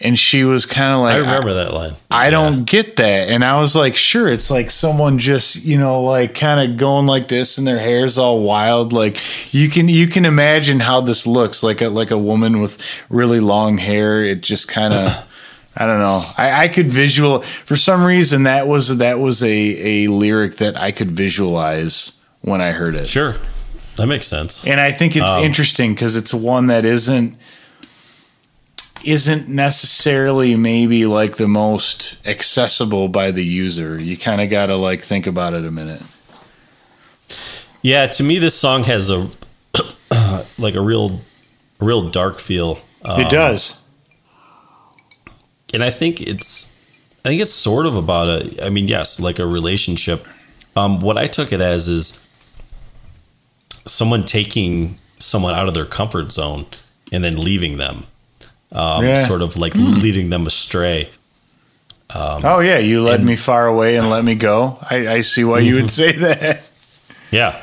and 0.00 0.16
she 0.16 0.44
was 0.44 0.64
kind 0.64 0.92
of 0.92 1.00
like, 1.00 1.14
I 1.14 1.18
remember 1.18 1.50
I, 1.50 1.64
that 1.64 1.74
line. 1.74 1.92
I 2.08 2.26
yeah. 2.26 2.30
don't 2.30 2.64
get 2.64 2.96
that. 2.96 3.28
And 3.28 3.44
I 3.44 3.58
was 3.58 3.74
like, 3.74 3.96
sure, 3.96 4.28
it's 4.28 4.48
like 4.50 4.70
someone 4.70 5.18
just, 5.18 5.64
you 5.64 5.76
know, 5.76 6.02
like 6.02 6.36
kind 6.36 6.70
of 6.70 6.76
going 6.76 7.06
like 7.06 7.26
this 7.26 7.58
and 7.58 7.66
their 7.66 7.80
hair's 7.80 8.16
all 8.16 8.42
wild. 8.42 8.92
Like 8.92 9.18
you 9.52 9.68
can, 9.68 9.88
you 9.88 10.06
can 10.06 10.24
imagine 10.24 10.78
how 10.78 11.00
this 11.00 11.26
looks 11.26 11.64
like 11.64 11.80
a, 11.80 11.88
like 11.88 12.12
a 12.12 12.18
woman 12.18 12.60
with 12.60 12.80
really 13.10 13.40
long 13.40 13.78
hair. 13.78 14.22
It 14.22 14.40
just 14.40 14.68
kind 14.68 14.94
of, 14.94 15.08
I 15.76 15.86
don't 15.86 15.98
know. 15.98 16.24
I, 16.36 16.64
I 16.64 16.68
could 16.68 16.86
visual 16.86 17.40
for 17.42 17.74
some 17.74 18.04
reason 18.04 18.44
that 18.44 18.68
was, 18.68 18.98
that 18.98 19.18
was 19.18 19.42
a, 19.42 19.48
a 19.48 20.08
lyric 20.08 20.58
that 20.58 20.76
I 20.76 20.92
could 20.92 21.10
visualize 21.10 22.20
when 22.42 22.60
I 22.60 22.70
heard 22.70 22.94
it. 22.94 23.08
Sure. 23.08 23.34
That 23.96 24.06
makes 24.06 24.28
sense. 24.28 24.64
And 24.64 24.78
I 24.78 24.92
think 24.92 25.16
it's 25.16 25.28
um, 25.28 25.42
interesting 25.42 25.92
because 25.92 26.14
it's 26.14 26.32
one 26.32 26.68
that 26.68 26.84
isn't, 26.84 27.36
isn't 29.04 29.48
necessarily 29.48 30.56
maybe 30.56 31.06
like 31.06 31.36
the 31.36 31.48
most 31.48 32.26
accessible 32.26 33.08
by 33.08 33.30
the 33.30 33.44
user. 33.44 34.00
You 34.00 34.16
kind 34.16 34.40
of 34.40 34.50
got 34.50 34.66
to 34.66 34.76
like 34.76 35.02
think 35.02 35.26
about 35.26 35.54
it 35.54 35.64
a 35.64 35.70
minute. 35.70 36.02
Yeah, 37.82 38.06
to 38.06 38.22
me, 38.22 38.38
this 38.38 38.54
song 38.54 38.84
has 38.84 39.10
a 39.10 39.28
like 40.58 40.74
a 40.74 40.80
real, 40.80 41.20
a 41.80 41.84
real 41.84 42.08
dark 42.08 42.40
feel. 42.40 42.80
Um, 43.04 43.20
it 43.20 43.30
does, 43.30 43.80
and 45.72 45.84
I 45.84 45.90
think 45.90 46.20
it's, 46.20 46.72
I 47.24 47.28
think 47.28 47.40
it's 47.40 47.52
sort 47.52 47.86
of 47.86 47.94
about 47.94 48.28
a. 48.28 48.66
I 48.66 48.70
mean, 48.70 48.88
yes, 48.88 49.20
like 49.20 49.38
a 49.38 49.46
relationship. 49.46 50.26
Um, 50.76 51.00
what 51.00 51.16
I 51.16 51.26
took 51.26 51.52
it 51.52 51.60
as 51.60 51.88
is 51.88 52.20
someone 53.86 54.24
taking 54.24 54.98
someone 55.18 55.54
out 55.54 55.68
of 55.68 55.74
their 55.74 55.86
comfort 55.86 56.32
zone 56.32 56.66
and 57.10 57.24
then 57.24 57.36
leaving 57.36 57.76
them 57.78 58.06
um, 58.72 59.04
yeah. 59.04 59.26
sort 59.26 59.42
of 59.42 59.56
like 59.56 59.74
mm. 59.74 60.02
leading 60.02 60.30
them 60.30 60.46
astray. 60.46 61.10
Um, 62.10 62.42
oh 62.44 62.60
yeah, 62.60 62.78
you 62.78 63.02
led 63.02 63.20
and, 63.20 63.28
me 63.28 63.36
far 63.36 63.66
away 63.66 63.96
and 63.96 64.08
let 64.08 64.24
me 64.24 64.34
go. 64.34 64.78
I, 64.90 65.08
I 65.08 65.20
see 65.20 65.44
why 65.44 65.60
you 65.60 65.74
would 65.74 65.90
say 65.90 66.12
that. 66.12 66.62
Yeah, 67.30 67.60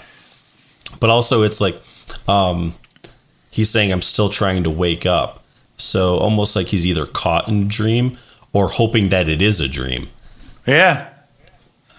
but 1.00 1.10
also 1.10 1.44
it's 1.44 1.60
like 1.60 1.82
um, 2.28 2.76
he's 3.50 3.70
saying 3.70 3.92
I'm 3.92 4.02
still 4.02 4.30
trying 4.30 4.64
to 4.64 4.70
wake 4.70 5.06
up. 5.06 5.44
So 5.78 6.18
almost 6.18 6.56
like 6.56 6.68
he's 6.68 6.86
either 6.88 7.06
caught 7.06 7.48
in 7.48 7.64
a 7.64 7.66
dream 7.66 8.18
or 8.54 8.70
hoping 8.70 9.10
that 9.10 9.28
it 9.28 9.42
is 9.42 9.60
a 9.60 9.68
dream. 9.68 10.08
Yeah. 10.66 11.10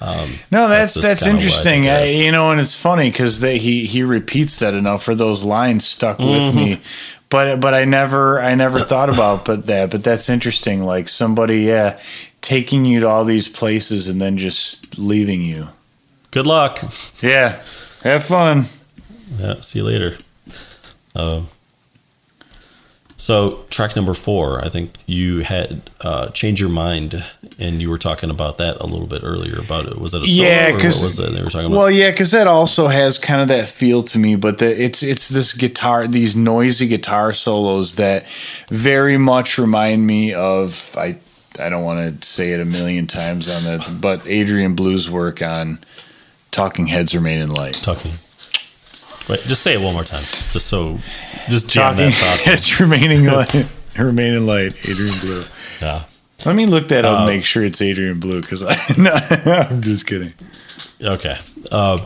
Um, 0.01 0.29
no, 0.51 0.69
that's 0.69 0.95
that's, 0.95 1.21
that's 1.21 1.27
interesting. 1.27 1.89
I, 1.89 2.05
you 2.05 2.31
know, 2.31 2.51
and 2.51 2.61
it's 2.61 2.77
funny 2.77 3.11
because 3.11 3.41
he 3.41 3.87
he 3.87 4.03
repeats 4.03 4.59
that 4.59 4.75
enough 4.75 5.03
for 5.03 5.15
those 5.15 5.43
lines 5.43 5.87
stuck 5.87 6.19
with 6.19 6.29
mm-hmm. 6.29 6.57
me 6.57 6.81
but 7.29 7.61
but 7.61 7.75
I 7.75 7.85
never 7.85 8.41
I 8.41 8.55
never 8.55 8.81
thought 8.81 9.09
about 9.09 9.45
but 9.45 9.67
that 9.67 9.91
but 9.91 10.05
that's 10.05 10.29
interesting 10.29 10.85
like 10.85 11.09
somebody 11.09 11.61
yeah 11.61 11.99
taking 12.41 12.85
you 12.85 13.01
to 13.01 13.09
all 13.09 13.25
these 13.25 13.49
places 13.49 14.09
and 14.09 14.21
then 14.21 14.39
just 14.39 14.99
leaving 14.99 15.43
you. 15.43 15.69
Good 16.31 16.47
luck. 16.47 16.81
Yeah. 17.21 17.61
Have 18.03 18.25
fun. 18.25 18.67
Yeah, 19.39 19.61
see 19.61 19.81
you 19.81 19.85
later. 19.85 20.17
Um 21.15 21.49
so 23.17 23.65
track 23.71 23.97
number 23.97 24.13
four, 24.13 24.63
I 24.63 24.69
think 24.69 24.95
you 25.07 25.41
had 25.41 25.91
uh, 26.03 26.29
change 26.29 26.61
your 26.61 26.69
mind, 26.69 27.25
and 27.59 27.81
you 27.81 27.89
were 27.89 27.99
talking 27.99 28.29
about 28.29 28.59
that 28.59 28.77
a 28.81 28.87
little 28.87 29.07
bit 29.07 29.23
earlier. 29.25 29.59
About 29.59 29.87
it 29.87 29.99
was 29.99 30.13
that 30.13 30.23
a 30.23 30.27
solo 30.27 30.49
yeah? 30.49 30.75
Because 30.75 31.03
was 31.03 31.19
it 31.19 31.33
they 31.33 31.43
were 31.43 31.49
talking 31.49 31.67
about? 31.67 31.79
Well, 31.79 31.91
yeah, 31.91 32.11
because 32.11 32.33
that 32.33 32.47
also 32.47 32.89
has 32.89 33.19
kind 33.19 33.41
of 33.41 33.49
that 33.49 33.71
feel 33.71 34.03
to 34.05 34.19
me. 34.19 34.37
But 34.37 34.59
the, 34.59 34.83
it's 34.83 35.03
it's 35.03 35.31
this 35.31 35.55
guitar, 35.55 36.07
these 36.07 36.37
noisy 36.37 36.89
guitar 36.89 37.33
solos 37.33 37.97
that 37.97 38.27
very 38.69 39.17
much 39.17 39.57
remind 39.57 40.07
me 40.07 40.35
of 40.35 40.95
I 40.99 41.19
I 41.59 41.71
don't 41.71 41.85
want 41.85 42.21
to 42.21 42.29
say 42.29 42.53
it 42.53 42.61
a 42.61 42.67
million 42.67 43.07
times 43.07 43.49
on 43.49 43.65
that, 43.65 43.99
but 43.99 44.27
Adrian 44.27 44.75
Belew's 44.75 45.11
work 45.11 45.41
on 45.41 45.79
Talking 46.51 46.87
Heads 46.87 47.15
Remain 47.15 47.41
in 47.41 47.51
Light. 47.51 47.75
Talking 47.77 48.13
Wait, 49.29 49.41
just 49.43 49.63
say 49.63 49.75
it 49.75 49.81
one 49.81 49.93
more 49.93 50.05
time, 50.05 50.23
just 50.51 50.67
so, 50.67 50.99
just 51.49 51.69
jam 51.69 51.97
that 51.97 52.13
thought. 52.13 52.47
it's 52.53 52.81
remaining 52.81 53.27
light, 53.27 53.67
remaining 53.99 54.47
light. 54.47 54.77
Adrian 54.89 55.15
Belew. 55.21 55.45
Yeah. 55.81 56.05
Let 56.45 56.55
me 56.55 56.67
look 56.67 56.89
that 56.89 57.05
up 57.05 57.21
and 57.21 57.23
uh, 57.25 57.27
make 57.27 57.45
sure 57.45 57.65
it's 57.65 57.81
Adrian 57.81 58.21
Belew 58.21 58.41
because 58.41 58.63
I'm 59.67 59.83
just 59.83 60.07
kidding. 60.07 60.33
Okay. 61.03 61.37
Uh, 61.73 62.05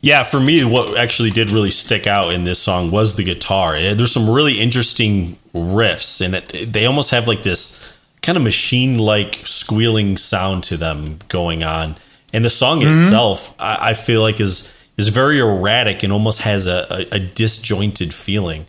yeah, 0.00 0.22
for 0.22 0.38
me, 0.38 0.62
what 0.62 0.96
actually 0.96 1.30
did 1.30 1.50
really 1.50 1.70
stick 1.70 2.06
out 2.06 2.32
in 2.32 2.44
this 2.44 2.60
song 2.60 2.90
was 2.90 3.16
the 3.16 3.24
guitar. 3.24 3.80
There's 3.94 4.12
some 4.12 4.28
really 4.30 4.60
interesting 4.60 5.38
riffs, 5.52 6.24
and 6.24 6.36
it, 6.36 6.72
they 6.72 6.86
almost 6.86 7.10
have 7.10 7.26
like 7.26 7.42
this 7.42 7.94
kind 8.22 8.36
of 8.36 8.44
machine-like 8.44 9.40
squealing 9.44 10.16
sound 10.16 10.62
to 10.64 10.76
them 10.76 11.18
going 11.28 11.64
on 11.64 11.96
and 12.32 12.44
the 12.44 12.50
song 12.50 12.82
itself, 12.82 13.54
I, 13.58 13.90
I 13.90 13.94
feel 13.94 14.20
like 14.20 14.40
is 14.40 14.70
is 14.96 15.08
very 15.08 15.38
erratic 15.40 16.02
and 16.02 16.12
almost 16.12 16.40
has 16.42 16.66
a, 16.66 16.86
a, 17.12 17.16
a 17.16 17.18
disjointed 17.18 18.12
feeling, 18.14 18.66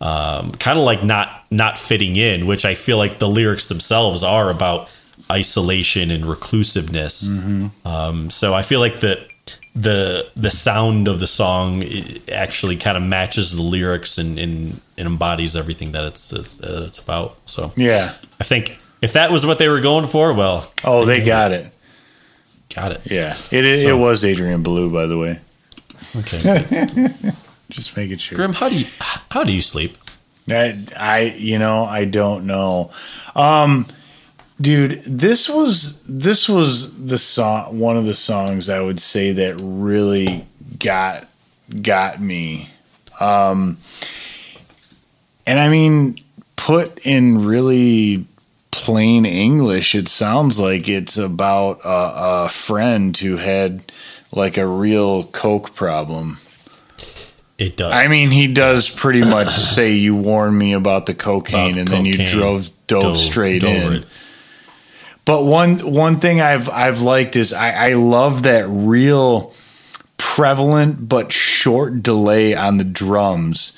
um, 0.00 0.52
kind 0.52 0.78
of 0.78 0.84
like 0.84 1.02
not 1.02 1.44
not 1.50 1.78
fitting 1.78 2.16
in. 2.16 2.46
Which 2.46 2.64
I 2.64 2.74
feel 2.74 2.96
like 2.98 3.18
the 3.18 3.28
lyrics 3.28 3.68
themselves 3.68 4.22
are 4.22 4.50
about 4.50 4.88
isolation 5.30 6.10
and 6.10 6.24
reclusiveness. 6.24 7.26
Um, 7.86 8.30
so 8.30 8.54
I 8.54 8.62
feel 8.62 8.80
like 8.80 9.00
the 9.00 9.20
the 9.76 10.28
the 10.34 10.50
sound 10.50 11.06
of 11.08 11.20
the 11.20 11.26
song 11.26 11.84
actually 12.32 12.76
kind 12.76 12.96
of 12.96 13.02
matches 13.04 13.52
the 13.52 13.62
lyrics 13.62 14.18
and, 14.18 14.38
and, 14.38 14.80
and 14.98 15.06
embodies 15.06 15.54
everything 15.56 15.92
that 15.92 16.04
it's 16.04 16.32
it's, 16.32 16.60
uh, 16.60 16.84
it's 16.86 16.98
about. 16.98 17.36
So 17.46 17.72
Yeah. 17.76 18.14
I 18.40 18.44
think 18.44 18.78
if 19.00 19.12
that 19.12 19.30
was 19.30 19.46
what 19.46 19.58
they 19.58 19.68
were 19.68 19.80
going 19.80 20.08
for, 20.08 20.32
well, 20.34 20.70
Oh, 20.84 21.04
they 21.04 21.22
got 21.22 21.52
it. 21.52 21.72
got 22.74 22.92
it. 22.92 23.00
Yeah. 23.04 23.34
It 23.52 23.64
it, 23.64 23.82
So- 23.82 23.88
it 23.96 23.98
was 23.98 24.24
Adrian 24.24 24.62
Belew, 24.62 24.90
by 24.92 25.06
the 25.06 25.16
way. 25.18 25.38
Okay, 26.16 26.38
Just 27.70 27.96
making 27.96 28.18
sure. 28.18 28.36
Grim, 28.36 28.52
how 28.52 28.68
do 28.68 28.78
you 28.78 28.86
how 29.30 29.44
do 29.44 29.54
you 29.54 29.60
sleep? 29.60 29.96
I, 30.48 30.76
I 30.98 31.20
you 31.36 31.58
know 31.58 31.84
I 31.84 32.04
don't 32.04 32.46
know, 32.46 32.90
um, 33.34 33.86
dude. 34.60 35.02
This 35.04 35.48
was 35.48 36.02
this 36.02 36.48
was 36.48 37.06
the 37.06 37.18
song. 37.18 37.78
One 37.78 37.96
of 37.96 38.06
the 38.06 38.14
songs 38.14 38.68
I 38.68 38.80
would 38.80 39.00
say 39.00 39.32
that 39.32 39.60
really 39.62 40.46
got 40.78 41.28
got 41.82 42.20
me. 42.20 42.70
Um, 43.20 43.78
and 45.46 45.60
I 45.60 45.68
mean, 45.68 46.16
put 46.56 46.98
in 47.06 47.44
really 47.44 48.24
plain 48.70 49.26
English, 49.26 49.94
it 49.94 50.08
sounds 50.08 50.58
like 50.58 50.88
it's 50.88 51.18
about 51.18 51.80
a, 51.84 52.44
a 52.44 52.48
friend 52.48 53.16
who 53.16 53.36
had 53.36 53.89
like 54.32 54.56
a 54.56 54.66
real 54.66 55.24
coke 55.24 55.74
problem. 55.74 56.38
It 57.58 57.76
does. 57.76 57.92
I 57.92 58.06
mean, 58.08 58.30
he 58.30 58.46
does 58.46 58.88
pretty 58.88 59.20
much 59.20 59.48
say 59.54 59.92
you 59.92 60.16
warned 60.16 60.58
me 60.58 60.72
about 60.72 61.06
the 61.06 61.14
cocaine, 61.14 61.72
About 61.72 61.78
and 61.78 61.88
then 61.88 62.04
you 62.06 62.26
drove 62.26 62.70
dove, 62.86 63.02
Dove- 63.02 63.16
straight 63.18 63.60
dove 63.62 63.70
in. 63.72 63.92
it. 64.02 64.06
But 65.26 65.44
one 65.44 65.78
one 65.80 66.18
thing 66.18 66.40
I've 66.40 66.68
I've 66.70 67.02
liked 67.02 67.36
is 67.36 67.52
I, 67.52 67.90
I 67.90 67.92
love 67.94 68.42
that 68.44 68.66
real 68.68 69.52
prevalent 70.16 71.08
but 71.08 71.32
short 71.32 72.02
delay 72.02 72.54
on 72.54 72.78
the 72.78 72.84
drums. 72.84 73.76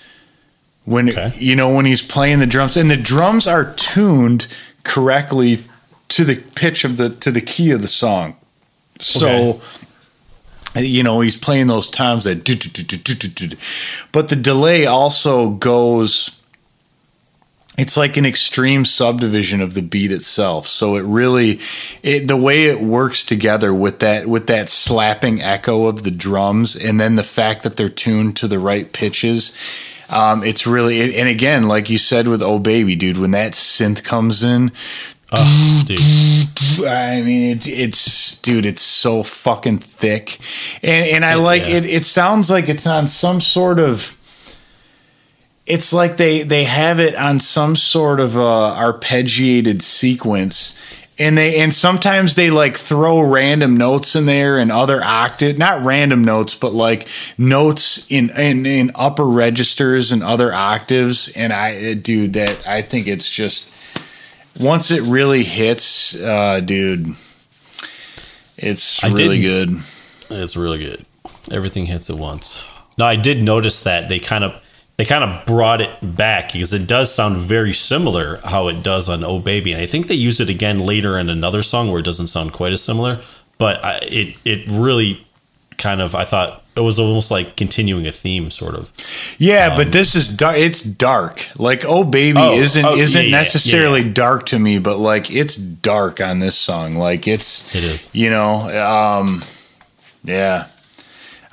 When 0.84 1.10
Okay. 1.10 1.32
you 1.38 1.54
know 1.56 1.74
when 1.74 1.84
he's 1.84 2.02
playing 2.02 2.38
the 2.38 2.46
drums, 2.46 2.76
and 2.76 2.90
the 2.90 2.96
drums 2.96 3.46
are 3.46 3.72
tuned 3.74 4.46
correctly 4.84 5.64
to 6.08 6.24
the 6.24 6.36
pitch 6.54 6.84
of 6.84 6.96
the 6.96 7.10
to 7.10 7.30
the 7.30 7.40
key 7.40 7.70
of 7.72 7.82
the 7.82 7.88
song. 7.88 8.36
So 9.00 9.60
you 10.74 11.02
know 11.02 11.20
he's 11.20 11.36
playing 11.36 11.66
those 11.66 11.90
times 11.90 12.24
that 12.24 12.44
do, 12.44 12.54
do, 12.54 13.28
do, 13.28 13.56
but 14.12 14.28
the 14.28 14.36
delay 14.36 14.86
also 14.86 15.50
goes 15.50 16.38
it's 17.78 17.96
like 17.96 18.18
an 18.18 18.26
extreme 18.26 18.84
subdivision 18.84 19.62
of 19.62 19.72
the 19.72 19.80
beat 19.80 20.12
itself. 20.12 20.66
So 20.66 20.96
it 20.96 21.02
really 21.02 21.60
it 22.02 22.28
the 22.28 22.36
way 22.36 22.66
it 22.66 22.80
works 22.80 23.24
together 23.24 23.72
with 23.72 24.00
that 24.00 24.26
with 24.26 24.46
that 24.48 24.68
slapping 24.68 25.40
echo 25.40 25.86
of 25.86 26.02
the 26.02 26.10
drums 26.10 26.76
and 26.76 27.00
then 27.00 27.16
the 27.16 27.24
fact 27.24 27.62
that 27.62 27.76
they're 27.76 27.88
tuned 27.88 28.36
to 28.36 28.48
the 28.48 28.58
right 28.58 28.92
pitches 28.92 29.56
um, 30.10 30.44
it's 30.44 30.66
really 30.66 31.18
and 31.18 31.28
again 31.28 31.66
like 31.66 31.88
you 31.88 31.96
said 31.96 32.28
with 32.28 32.42
oh 32.42 32.58
baby 32.58 32.94
dude 32.94 33.16
when 33.16 33.30
that 33.30 33.52
synth 33.52 34.04
comes 34.04 34.44
in 34.44 34.70
Oh, 35.34 35.82
dude. 35.86 36.86
I 36.86 37.22
mean, 37.22 37.56
it, 37.56 37.66
it's 37.66 38.38
dude, 38.42 38.66
it's 38.66 38.82
so 38.82 39.22
fucking 39.22 39.78
thick, 39.78 40.38
and 40.82 41.08
and 41.08 41.24
I 41.24 41.34
like 41.34 41.62
yeah. 41.62 41.76
it. 41.76 41.86
It 41.86 42.04
sounds 42.04 42.50
like 42.50 42.68
it's 42.68 42.86
on 42.86 43.08
some 43.08 43.40
sort 43.40 43.78
of. 43.78 44.18
It's 45.64 45.92
like 45.92 46.18
they 46.18 46.42
they 46.42 46.64
have 46.64 47.00
it 47.00 47.14
on 47.14 47.40
some 47.40 47.76
sort 47.76 48.20
of 48.20 48.36
uh, 48.36 48.76
arpeggiated 48.76 49.80
sequence, 49.80 50.78
and 51.18 51.38
they 51.38 51.60
and 51.60 51.72
sometimes 51.72 52.34
they 52.34 52.50
like 52.50 52.76
throw 52.76 53.20
random 53.20 53.78
notes 53.78 54.14
in 54.14 54.26
there 54.26 54.58
and 54.58 54.70
other 54.70 55.02
octave, 55.02 55.56
not 55.56 55.82
random 55.82 56.24
notes, 56.24 56.54
but 56.54 56.74
like 56.74 57.08
notes 57.38 58.06
in 58.10 58.28
in, 58.30 58.66
in 58.66 58.90
upper 58.94 59.24
registers 59.24 60.12
and 60.12 60.22
other 60.22 60.52
octaves. 60.52 61.32
And 61.34 61.54
I, 61.54 61.94
dude, 61.94 62.34
that 62.34 62.66
I 62.66 62.82
think 62.82 63.06
it's 63.06 63.30
just 63.30 63.71
once 64.60 64.90
it 64.90 65.02
really 65.02 65.44
hits, 65.44 66.20
uh, 66.20 66.60
dude, 66.60 67.14
it's 68.56 69.02
I 69.02 69.08
really 69.08 69.40
good. 69.42 69.80
It's 70.30 70.56
really 70.56 70.78
good. 70.78 71.04
Everything 71.50 71.86
hits 71.86 72.08
at 72.10 72.16
once. 72.16 72.64
No, 72.98 73.04
I 73.04 73.16
did 73.16 73.42
notice 73.42 73.82
that 73.82 74.08
they 74.08 74.18
kind 74.18 74.44
of 74.44 74.54
they 74.96 75.04
kind 75.04 75.24
of 75.24 75.44
brought 75.46 75.80
it 75.80 75.90
back 76.02 76.52
because 76.52 76.72
it 76.72 76.86
does 76.86 77.14
sound 77.14 77.38
very 77.38 77.72
similar 77.72 78.40
how 78.44 78.68
it 78.68 78.82
does 78.82 79.08
on 79.08 79.24
Oh 79.24 79.38
Baby, 79.38 79.72
and 79.72 79.80
I 79.80 79.86
think 79.86 80.06
they 80.06 80.14
use 80.14 80.40
it 80.40 80.50
again 80.50 80.78
later 80.78 81.18
in 81.18 81.28
another 81.28 81.62
song 81.62 81.90
where 81.90 82.00
it 82.00 82.04
doesn't 82.04 82.28
sound 82.28 82.52
quite 82.52 82.72
as 82.72 82.82
similar. 82.82 83.20
But 83.58 83.84
I, 83.84 83.98
it 84.02 84.36
it 84.44 84.70
really 84.70 85.26
kind 85.78 86.00
of 86.00 86.14
I 86.14 86.24
thought 86.24 86.64
it 86.74 86.80
was 86.80 86.98
almost 86.98 87.30
like 87.30 87.56
continuing 87.56 88.06
a 88.06 88.12
theme, 88.12 88.50
sort 88.50 88.74
of. 88.74 88.92
Yeah, 89.38 89.76
but 89.76 89.92
this 89.92 90.14
is 90.14 90.34
dark. 90.34 90.56
It's 90.56 90.82
dark. 90.82 91.46
Like 91.56 91.84
"Oh 91.84 92.04
Baby" 92.04 92.38
Oh, 92.40 92.54
isn't 92.58 92.84
oh, 92.84 92.96
isn't 92.96 93.22
yeah, 93.24 93.28
yeah, 93.28 93.36
necessarily 93.36 94.02
yeah, 94.02 94.12
dark 94.12 94.46
to 94.46 94.58
me, 94.58 94.78
but 94.78 94.98
like 94.98 95.30
it's 95.30 95.56
dark 95.56 96.20
on 96.20 96.38
this 96.38 96.56
song. 96.56 96.96
Like 96.96 97.28
it's 97.28 97.74
It 97.74 97.84
is. 97.84 98.10
You 98.12 98.30
know, 98.30 98.70
um, 99.18 99.44
yeah. 100.24 100.66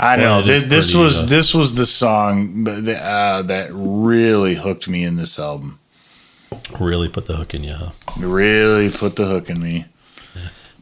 I 0.01 0.15
Well, 0.15 0.39
know 0.41 0.47
this, 0.47 0.62
is 0.62 0.69
this 0.69 0.91
pretty, 0.91 1.03
was 1.03 1.23
uh, 1.23 1.25
this 1.25 1.53
was 1.53 1.75
the 1.75 1.86
song 1.86 2.65
uh, 2.65 3.41
that 3.41 3.67
really 3.73 4.55
hooked 4.55 4.88
me 4.88 5.03
in 5.03 5.17
this 5.17 5.38
album. 5.38 5.79
Really 6.79 7.10
put 7.10 7.25
the 7.25 7.36
hook 7.36 7.53
in 7.53 7.63
you. 7.65 7.73
Huh? 7.73 7.91
Really 8.17 8.89
put 8.89 9.17
the 9.17 9.25
hook 9.25 9.49
in 9.49 9.60
me. 9.62 9.86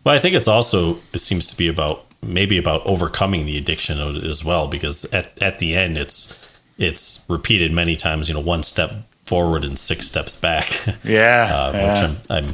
But 0.04 0.16
I 0.16 0.20
think 0.20 0.36
it's 0.36 0.48
also 0.48 1.00
it 1.14 1.20
seems 1.20 1.48
to 1.48 1.58
be 1.58 1.68
about 1.68 2.06
maybe 2.22 2.58
about 2.58 2.86
overcoming 2.86 3.46
the 3.46 3.58
addiction 3.58 4.00
as 4.26 4.44
well 4.44 4.68
because 4.68 5.06
at 5.14 5.42
at 5.42 5.60
the 5.60 5.76
end 5.76 5.98
it's 5.98 6.34
it's 6.78 7.26
repeated 7.28 7.72
many 7.72 7.96
times. 7.96 8.28
You 8.28 8.34
know, 8.36 8.40
one 8.40 8.64
step 8.64 8.92
forward 9.24 9.66
and 9.66 9.78
six 9.78 10.08
steps 10.08 10.36
back. 10.36 10.68
Yeah, 11.04 11.50
uh, 11.54 11.72
yeah. 11.74 11.88
which 11.94 12.04
I'm 12.04 12.18
I'm 12.30 12.46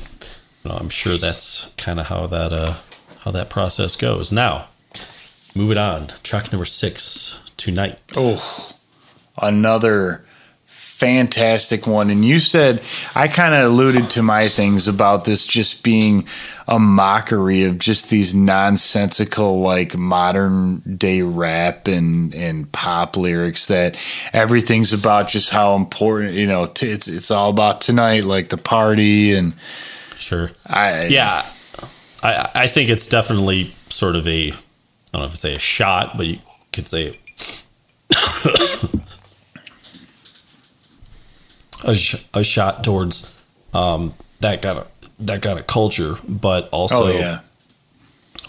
you 0.64 0.70
know, 0.70 0.78
I'm 0.78 0.90
sure 0.90 1.16
that's 1.16 1.74
kind 1.78 2.00
of 2.00 2.08
how 2.08 2.28
that 2.28 2.54
uh 2.54 2.76
how 3.20 3.32
that 3.32 3.50
process 3.50 3.96
goes. 3.96 4.32
Now, 4.32 4.68
moving 5.56 5.78
on, 5.78 6.08
track 6.24 6.52
number 6.52 6.66
six, 6.66 7.42
tonight. 7.58 8.00
Oh, 8.18 8.72
another 9.42 10.26
fantastic 10.94 11.88
one. 11.88 12.10
And 12.12 12.24
you 12.24 12.40
said 12.40 12.82
I 13.16 13.28
kind 13.28 13.56
of 13.56 13.66
alluded 13.72 14.12
to 14.12 14.22
my 14.22 14.48
things 14.48 14.88
about 14.88 15.26
this 15.26 15.44
just 15.46 15.84
being 15.84 16.28
a 16.68 16.80
mockery 16.80 17.64
of 17.64 17.80
just 17.80 18.10
these 18.10 18.34
nonsensical 18.36 19.60
like 19.60 19.98
modern 19.98 20.80
day 20.98 21.24
rap 21.24 21.88
and 21.88 22.34
and 22.36 22.72
pop 22.72 23.18
lyrics 23.18 23.68
that 23.68 23.98
everything's 24.32 24.94
about 24.94 25.28
just 25.28 25.50
how 25.50 25.76
important 25.76 26.34
you 26.34 26.48
know 26.48 26.68
t- 26.68 26.92
it's 26.92 27.08
it's 27.08 27.32
all 27.32 27.50
about 27.50 27.82
tonight 27.82 28.24
like 28.24 28.50
the 28.50 28.58
party 28.58 29.34
and 29.34 29.54
Sure. 30.18 30.52
I 30.66 31.08
Yeah, 31.08 31.46
I 32.22 32.50
I 32.56 32.68
think 32.68 32.90
it's 32.90 33.08
definitely 33.08 33.76
sort 33.90 34.16
of 34.16 34.26
a 34.28 34.52
I 34.52 34.56
don't 35.12 35.22
know 35.22 35.26
if 35.26 35.32
I 35.32 35.36
say 35.36 35.56
a 35.56 35.60
shot, 35.60 36.16
but 36.16 36.28
you 36.28 36.40
could 36.72 36.88
say 36.88 37.20
a 41.84 41.96
sh- 41.96 42.26
a 42.34 42.44
shot 42.44 42.84
towards 42.84 43.44
um, 43.74 44.14
that 44.40 44.62
kind 44.62 44.80
of 44.80 44.88
that 45.20 45.42
kind 45.42 45.60
of 45.60 45.68
culture, 45.68 46.18
but 46.28 46.70
also 46.70 47.08
oh 47.08 47.12
yeah. 47.12 47.40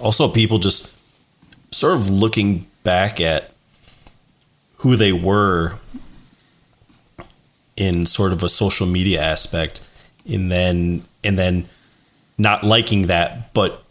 also 0.01 0.29
people 0.29 0.59
just 0.59 0.93
sort 1.71 1.95
of 1.95 2.09
looking 2.09 2.67
back 2.83 3.21
at 3.21 3.53
who 4.79 4.97
they 4.97 5.13
were 5.13 5.79
in 7.77 8.07
sort 8.07 8.33
of 8.33 8.43
a 8.43 8.49
social 8.49 8.87
media 8.87 9.21
aspect 9.21 9.81
and 10.27 10.51
then 10.51 11.03
and 11.25 11.39
then 11.39 11.69
not 12.39 12.63
liking 12.63 13.07
that 13.07 13.53
but 13.53 13.83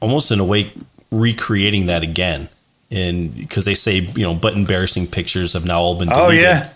almost 0.00 0.30
in 0.30 0.38
a 0.38 0.44
way 0.44 0.72
recreating 1.10 1.86
that 1.86 2.02
again. 2.02 2.48
And 2.90 3.34
because 3.34 3.64
they 3.64 3.74
say 3.74 3.96
you 3.98 4.22
know 4.22 4.34
but 4.34 4.54
embarrassing 4.54 5.08
pictures 5.08 5.52
have 5.54 5.64
now 5.64 5.80
all 5.80 5.98
been 5.98 6.10
oh 6.10 6.30
deleted. 6.30 6.42
yeah 6.42 6.70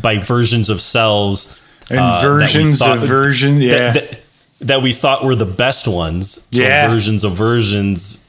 by 0.00 0.18
versions 0.18 0.70
of 0.70 0.80
selves 0.80 1.58
and 1.90 1.98
uh, 2.00 2.20
versions 2.22 2.82
of 2.82 3.00
versions 3.00 3.60
yeah 3.60 3.92
that, 3.92 4.10
that, 4.10 4.22
that 4.60 4.82
we 4.82 4.92
thought 4.92 5.24
were 5.24 5.34
the 5.36 5.44
best 5.46 5.86
ones 5.88 6.46
Yeah. 6.50 6.88
versions 6.88 7.24
of 7.24 7.32
versions 7.36 8.24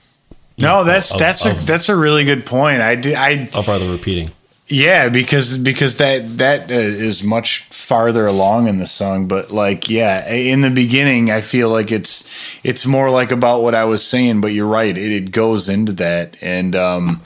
no 0.57 0.83
that's 0.83 1.11
of- 1.11 1.19
that's 1.19 1.45
a 1.45 1.53
that's 1.65 1.89
a 1.89 1.95
really 1.95 2.23
good 2.25 2.45
point 2.45 2.81
I 2.81 2.95
did 2.95 3.15
I 3.15 3.49
of 3.53 3.67
rather 3.67 3.89
repeating 3.91 4.31
Yeah, 4.69 5.07
because 5.09 5.57
because 5.57 5.95
that 5.97 6.37
that 6.39 6.69
uh, 6.69 7.25
much 7.27 7.63
farther 7.71 8.27
along 8.27 8.67
in 8.67 8.79
the 8.79 8.85
song, 8.85 9.25
but 9.27 9.49
like 9.49 9.89
yeah, 9.89 10.27
in 10.29 10.59
the 10.59 10.69
beginning, 10.69 11.31
I 11.31 11.39
feel 11.39 11.69
like 11.69 11.89
it's 11.89 12.27
it's 12.65 12.85
more 12.85 13.09
like 13.09 13.31
about 13.31 13.63
what 13.63 13.73
I 13.75 13.85
was 13.85 14.03
saying. 14.03 14.41
But 14.41 14.51
you're 14.51 14.67
right, 14.67 14.91
it, 14.97 15.11
it 15.11 15.31
goes 15.31 15.69
into 15.69 15.93
that, 15.93 16.35
and 16.43 16.75
um, 16.75 17.21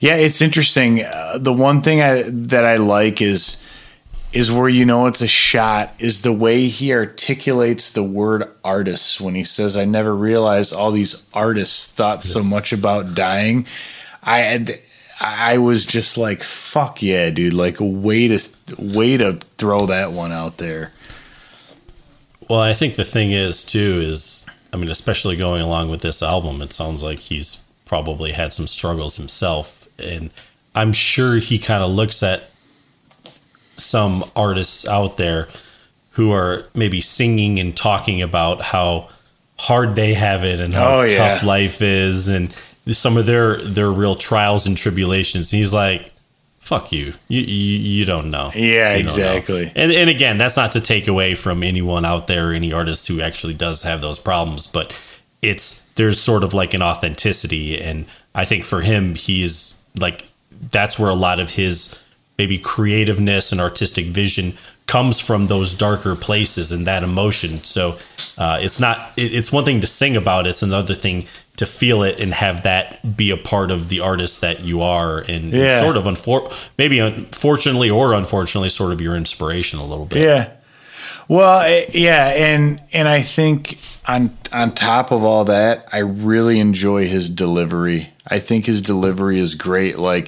yeah, 0.00 0.14
it's 0.14 0.40
interesting. 0.40 1.04
Uh, 1.04 1.38
the 1.38 1.52
one 1.52 1.82
thing 1.82 2.00
I 2.00 2.22
that 2.22 2.64
I 2.64 2.76
like 2.76 3.20
is 3.20 3.62
is 4.32 4.52
where 4.52 4.68
you 4.68 4.84
know 4.84 5.06
it's 5.06 5.22
a 5.22 5.28
shot 5.28 5.92
is 5.98 6.22
the 6.22 6.32
way 6.32 6.66
he 6.68 6.92
articulates 6.92 7.92
the 7.92 8.02
word 8.02 8.44
artists 8.62 9.20
when 9.20 9.34
he 9.34 9.42
says 9.42 9.74
i 9.74 9.86
never 9.86 10.14
realized 10.14 10.72
all 10.72 10.90
these 10.90 11.26
artists 11.32 11.90
thought 11.92 12.22
so 12.22 12.42
much 12.42 12.72
about 12.72 13.14
dying. 13.14 13.66
I 14.22 14.38
had 14.40 14.80
i 15.20 15.58
was 15.58 15.86
just 15.86 16.18
like 16.18 16.42
fuck 16.42 17.02
yeah 17.02 17.30
dude. 17.30 17.54
Like 17.54 17.76
way 17.80 18.28
to 18.28 18.38
way 18.78 19.16
to 19.16 19.34
throw 19.56 19.86
that 19.86 20.12
one 20.12 20.32
out 20.32 20.58
there. 20.58 20.92
Well 22.48 22.60
i 22.60 22.74
think 22.74 22.96
the 22.96 23.04
thing 23.04 23.32
is 23.32 23.64
too 23.64 24.00
is 24.02 24.46
i 24.72 24.76
mean 24.76 24.90
especially 24.90 25.36
going 25.36 25.62
along 25.62 25.90
with 25.90 26.02
this 26.02 26.22
album 26.22 26.60
it 26.62 26.72
sounds 26.72 27.02
like 27.02 27.18
he's 27.18 27.62
probably 27.84 28.32
had 28.32 28.52
some 28.52 28.66
struggles 28.66 29.16
himself 29.16 29.77
and 29.98 30.30
i'm 30.74 30.92
sure 30.92 31.36
he 31.36 31.58
kind 31.58 31.82
of 31.82 31.90
looks 31.90 32.22
at 32.22 32.44
some 33.76 34.24
artists 34.34 34.86
out 34.88 35.16
there 35.16 35.48
who 36.12 36.32
are 36.32 36.66
maybe 36.74 37.00
singing 37.00 37.58
and 37.60 37.76
talking 37.76 38.20
about 38.22 38.60
how 38.60 39.08
hard 39.58 39.94
they 39.94 40.14
have 40.14 40.44
it 40.44 40.60
and 40.60 40.74
how 40.74 41.00
Oh, 41.00 41.02
yeah. 41.02 41.16
tough 41.34 41.42
life 41.44 41.80
is 41.80 42.28
and 42.28 42.52
some 42.88 43.16
of 43.16 43.26
their 43.26 43.56
their 43.58 43.90
real 43.90 44.14
trials 44.14 44.66
and 44.66 44.76
tribulations. 44.76 45.52
And 45.52 45.58
he's 45.58 45.72
like, 45.74 46.10
"Fuck 46.58 46.90
you, 46.90 47.14
you 47.28 47.40
you, 47.42 47.78
you 47.78 48.04
don't 48.04 48.30
know." 48.30 48.50
Yeah, 48.54 48.94
don't 48.94 49.04
know." 49.04 49.10
exactly. 49.10 49.70
And 49.76 49.92
and 49.92 50.08
again, 50.10 50.38
that's 50.38 50.56
not 50.56 50.72
to 50.72 50.80
take 50.80 51.06
away 51.06 51.34
from 51.34 51.62
anyone 51.62 52.04
out 52.04 52.26
there, 52.28 52.52
any 52.52 52.72
artist 52.72 53.06
who 53.06 53.20
actually 53.20 53.54
does 53.54 53.82
have 53.82 54.00
those 54.00 54.18
problems, 54.18 54.66
but 54.66 54.98
it's 55.42 55.82
there's 55.96 56.18
sort 56.20 56.42
of 56.42 56.54
like 56.54 56.72
an 56.74 56.82
authenticity, 56.82 57.78
and 57.80 58.06
I 58.34 58.44
think 58.44 58.64
for 58.64 58.80
him, 58.80 59.14
he 59.14 59.42
is 59.42 59.77
like 59.98 60.26
that's 60.70 60.98
where 60.98 61.10
a 61.10 61.14
lot 61.14 61.40
of 61.40 61.50
his 61.50 61.98
maybe 62.36 62.58
creativeness 62.58 63.52
and 63.52 63.60
artistic 63.60 64.06
vision 64.06 64.56
comes 64.86 65.20
from 65.20 65.46
those 65.46 65.74
darker 65.74 66.14
places 66.16 66.72
and 66.72 66.86
that 66.86 67.02
emotion. 67.02 67.62
So 67.64 67.98
uh, 68.38 68.58
it's 68.60 68.80
not 68.80 68.98
it, 69.16 69.34
it's 69.34 69.52
one 69.52 69.64
thing 69.64 69.80
to 69.80 69.86
sing 69.86 70.16
about; 70.16 70.46
it's 70.46 70.62
another 70.62 70.94
thing 70.94 71.26
to 71.56 71.66
feel 71.66 72.04
it 72.04 72.20
and 72.20 72.32
have 72.32 72.62
that 72.62 73.16
be 73.16 73.30
a 73.30 73.36
part 73.36 73.70
of 73.70 73.88
the 73.88 74.00
artist 74.00 74.40
that 74.40 74.60
you 74.60 74.80
are, 74.80 75.18
and, 75.18 75.52
and 75.52 75.84
sort 75.84 75.96
of 75.96 76.04
unfor- 76.04 76.52
maybe 76.78 76.98
unfortunately 77.00 77.90
or 77.90 78.14
unfortunately, 78.14 78.70
sort 78.70 78.92
of 78.92 79.00
your 79.00 79.16
inspiration 79.16 79.78
a 79.78 79.84
little 79.84 80.06
bit. 80.06 80.22
Yeah. 80.22 80.50
Well, 81.28 81.60
eh, 81.60 81.86
yeah, 81.92 82.28
and 82.28 82.80
and 82.92 83.06
I 83.06 83.20
think 83.22 83.78
on 84.06 84.36
on 84.50 84.72
top 84.72 85.10
of 85.12 85.24
all 85.24 85.44
that, 85.44 85.86
I 85.92 85.98
really 85.98 86.58
enjoy 86.58 87.06
his 87.06 87.28
delivery. 87.28 88.10
I 88.30 88.38
think 88.38 88.64
his 88.66 88.80
delivery 88.82 89.38
is 89.38 89.54
great. 89.54 89.98
Like 89.98 90.24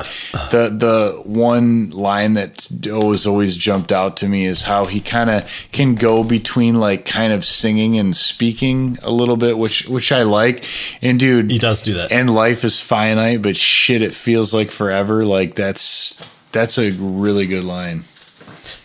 the 0.50 0.68
the 0.68 1.22
one 1.24 1.90
line 1.90 2.34
that 2.34 2.68
always 2.92 3.26
always 3.26 3.56
jumped 3.56 3.92
out 3.92 4.18
to 4.18 4.28
me 4.28 4.44
is 4.44 4.62
how 4.64 4.84
he 4.84 5.00
kind 5.00 5.30
of 5.30 5.50
can 5.72 5.94
go 5.94 6.22
between 6.22 6.74
like 6.80 7.06
kind 7.06 7.32
of 7.32 7.44
singing 7.46 7.98
and 7.98 8.14
speaking 8.14 8.98
a 9.02 9.10
little 9.10 9.36
bit, 9.38 9.56
which 9.56 9.86
which 9.88 10.12
I 10.12 10.22
like. 10.22 10.64
And 11.00 11.18
dude, 11.18 11.50
He 11.50 11.58
does 11.58 11.82
do 11.82 11.94
that. 11.94 12.12
and 12.12 12.34
life 12.34 12.62
is 12.64 12.78
finite, 12.80 13.40
but 13.40 13.56
shit, 13.56 14.02
it 14.02 14.14
feels 14.14 14.52
like 14.52 14.70
forever. 14.70 15.24
Like 15.24 15.54
that's 15.54 16.26
that's 16.52 16.76
a 16.78 16.90
really 16.92 17.46
good 17.46 17.64
line. 17.64 18.04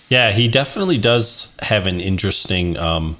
Yeah, 0.10 0.32
he 0.32 0.48
definitely 0.48 0.98
does 0.98 1.56
have 1.60 1.88
an 1.88 2.00
interesting, 2.00 2.78
um, 2.78 3.18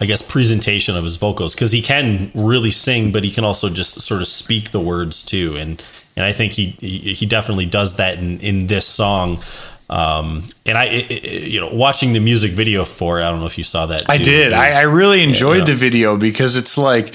I 0.00 0.06
guess, 0.06 0.22
presentation 0.22 0.96
of 0.96 1.04
his 1.04 1.16
vocals 1.16 1.54
because 1.54 1.72
he 1.72 1.82
can 1.82 2.30
really 2.34 2.70
sing, 2.70 3.12
but 3.12 3.24
he 3.24 3.30
can 3.30 3.44
also 3.44 3.68
just 3.68 4.00
sort 4.00 4.20
of 4.22 4.26
speak 4.26 4.70
the 4.70 4.80
words 4.80 5.22
too. 5.22 5.56
And 5.56 5.82
and 6.16 6.24
I 6.24 6.32
think 6.32 6.52
he 6.52 6.76
he, 6.80 7.26
definitely 7.26 7.66
does 7.66 7.96
that 7.96 8.18
in 8.18 8.40
in 8.40 8.66
this 8.66 8.86
song. 8.86 9.42
Um, 9.90 10.44
and 10.64 10.78
I, 10.78 10.84
it, 10.86 11.10
it- 11.10 11.50
you 11.50 11.60
know, 11.60 11.68
watching 11.68 12.14
the 12.14 12.20
music 12.20 12.52
video 12.52 12.84
for 12.84 13.20
it, 13.20 13.24
I 13.24 13.30
don't 13.30 13.40
know 13.40 13.46
if 13.46 13.58
you 13.58 13.64
saw 13.64 13.86
that. 13.86 14.08
I 14.08 14.16
did. 14.16 14.52
I, 14.52 14.80
I 14.80 14.82
really 14.82 15.22
enjoyed 15.22 15.58
yeah. 15.60 15.64
the 15.66 15.74
video 15.74 16.16
because 16.16 16.56
it's 16.56 16.78
like 16.78 17.14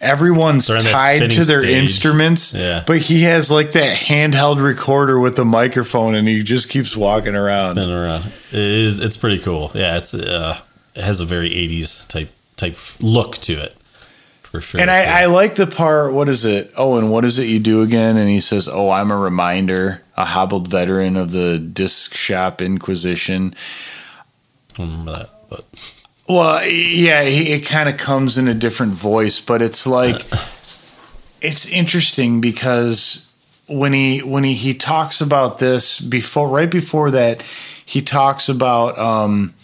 everyone's 0.00 0.66
They're 0.68 0.78
on 0.78 0.84
that 0.84 0.92
tied 0.92 1.30
to 1.32 1.44
their 1.44 1.62
stage. 1.62 1.76
instruments, 1.76 2.54
Yeah. 2.54 2.84
but 2.86 2.98
he 2.98 3.22
has 3.22 3.50
like 3.50 3.72
that 3.72 3.96
handheld 3.96 4.62
recorder 4.62 5.18
with 5.18 5.36
the 5.36 5.44
microphone 5.44 6.14
and 6.14 6.28
he 6.28 6.42
just 6.42 6.68
keeps 6.68 6.96
walking 6.96 7.34
around. 7.34 7.72
spinning 7.72 7.90
around. 7.94 8.26
It 8.52 8.58
is. 8.58 9.00
It's 9.00 9.16
pretty 9.16 9.38
cool. 9.40 9.70
Yeah, 9.74 9.96
it's 9.96 10.14
uh, 10.14 10.58
it 10.94 11.02
has 11.04 11.20
a 11.20 11.24
very 11.24 11.50
'80s 11.50 12.06
type 12.08 12.30
type 12.56 12.76
look 13.00 13.36
to 13.38 13.54
it 13.54 13.76
for 14.42 14.60
sure. 14.60 14.80
And 14.80 14.90
I, 14.90 15.22
I 15.22 15.26
like 15.26 15.56
the 15.56 15.66
part, 15.66 16.12
what 16.14 16.28
is 16.28 16.44
it? 16.44 16.72
Oh, 16.76 16.96
and 16.96 17.10
what 17.10 17.24
is 17.24 17.38
it 17.38 17.44
you 17.44 17.58
do 17.60 17.82
again? 17.82 18.16
And 18.16 18.28
he 18.30 18.40
says, 18.40 18.66
Oh, 18.66 18.90
I'm 18.90 19.10
a 19.10 19.16
reminder, 19.16 20.02
a 20.16 20.24
hobbled 20.24 20.68
veteran 20.68 21.16
of 21.16 21.30
the 21.32 21.58
disc 21.58 22.14
shop 22.14 22.62
inquisition. 22.62 23.54
I 24.74 24.78
don't 24.78 24.90
remember 24.90 25.12
that, 25.18 25.30
but 25.50 25.64
Well, 26.28 26.66
yeah, 26.66 27.24
he, 27.24 27.52
it 27.52 27.60
kind 27.60 27.88
of 27.88 27.96
comes 27.96 28.36
in 28.36 28.48
a 28.48 28.54
different 28.54 28.92
voice, 28.92 29.40
but 29.40 29.62
it's 29.62 29.86
like 29.86 30.22
it's 31.40 31.70
interesting 31.70 32.40
because 32.40 33.32
when 33.66 33.92
he 33.92 34.22
when 34.22 34.44
he 34.44 34.54
he 34.54 34.74
talks 34.74 35.20
about 35.20 35.58
this 35.58 36.00
before 36.00 36.48
right 36.48 36.70
before 36.70 37.10
that 37.10 37.42
he 37.84 38.02
talks 38.02 38.48
about 38.48 38.98
um 38.98 39.54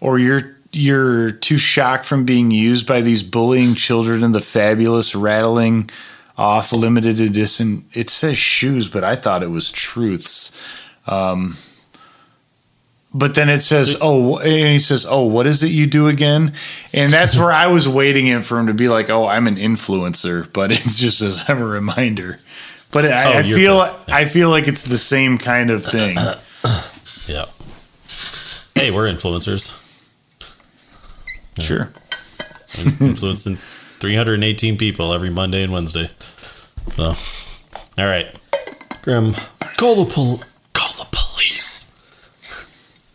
or 0.00 0.18
you're 0.18 0.56
you're 0.72 1.32
too 1.32 1.58
shocked 1.58 2.04
from 2.04 2.24
being 2.24 2.50
used 2.50 2.86
by 2.86 3.00
these 3.00 3.22
bullying 3.22 3.74
children 3.74 4.22
in 4.22 4.32
the 4.32 4.40
fabulous 4.40 5.14
rattling 5.14 5.90
off 6.38 6.72
limited 6.72 7.18
edition 7.18 7.84
it 7.94 8.08
says 8.08 8.38
shoes 8.38 8.88
but 8.88 9.02
i 9.02 9.16
thought 9.16 9.42
it 9.42 9.50
was 9.50 9.70
truths. 9.70 10.52
Um 11.06 11.56
but 13.14 13.34
then 13.34 13.48
it 13.48 13.60
says, 13.60 13.96
"Oh," 14.00 14.38
and 14.38 14.68
he 14.72 14.78
says, 14.78 15.06
"Oh, 15.08 15.24
what 15.24 15.46
is 15.46 15.62
it 15.62 15.68
you 15.70 15.86
do 15.86 16.08
again?" 16.08 16.52
And 16.92 17.12
that's 17.12 17.36
where 17.36 17.52
I 17.52 17.66
was 17.66 17.88
waiting 17.88 18.26
in 18.26 18.42
for 18.42 18.58
him 18.58 18.66
to 18.66 18.74
be 18.74 18.88
like, 18.88 19.08
"Oh, 19.10 19.26
I'm 19.26 19.46
an 19.46 19.56
influencer," 19.56 20.50
but 20.52 20.70
it 20.72 20.80
just 20.82 21.18
says, 21.18 21.44
"I'm 21.48 21.58
a 21.62 21.66
reminder." 21.66 22.38
But 22.92 23.04
I, 23.06 23.24
Oh, 23.34 23.38
I 23.38 23.42
feel, 23.42 23.82
pissed. 23.82 23.94
I 24.08 24.24
feel 24.26 24.48
like 24.50 24.68
it's 24.68 24.84
the 24.84 24.96
same 24.98 25.38
kind 25.38 25.70
of 25.70 25.84
thing. 25.84 26.16
yeah. 27.26 27.44
Hey, 28.74 28.90
we're 28.90 29.10
influencers. 29.12 29.76
Sure. 31.60 31.90
influencing 33.00 33.56
318 34.00 34.76
people 34.76 35.12
every 35.12 35.30
Monday 35.30 35.62
and 35.62 35.72
Wednesday. 35.72 36.10
So, 36.94 37.14
all 37.98 38.06
right, 38.06 38.38
Grim, 39.02 39.34
call 39.76 40.04
the 40.04 40.12
pol- 40.12 40.40
call 40.40 40.44
the 40.44 40.44
police. 40.44 40.55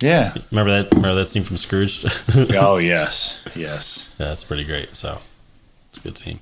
Yeah. 0.01 0.33
Remember 0.51 0.71
that? 0.83 0.93
Remember 0.95 1.15
that 1.15 1.27
scene 1.27 1.43
from 1.43 1.57
Scrooge? 1.57 2.03
Oh 2.57 2.77
yes, 2.77 3.43
yes. 3.55 4.13
Yeah, 4.19 4.27
that's 4.29 4.43
pretty 4.43 4.63
great. 4.63 4.95
So 4.95 5.19
it's 5.89 5.99
a 5.99 6.01
good 6.03 6.17
scene, 6.17 6.39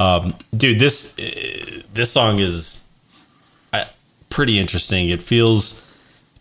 um, 0.00 0.32
dude. 0.56 0.78
This 0.78 1.14
uh, 1.18 1.82
this 1.92 2.10
song 2.10 2.38
is 2.38 2.84
uh, 3.72 3.84
pretty 4.30 4.58
interesting. 4.58 5.08
It 5.10 5.22
feels 5.22 5.82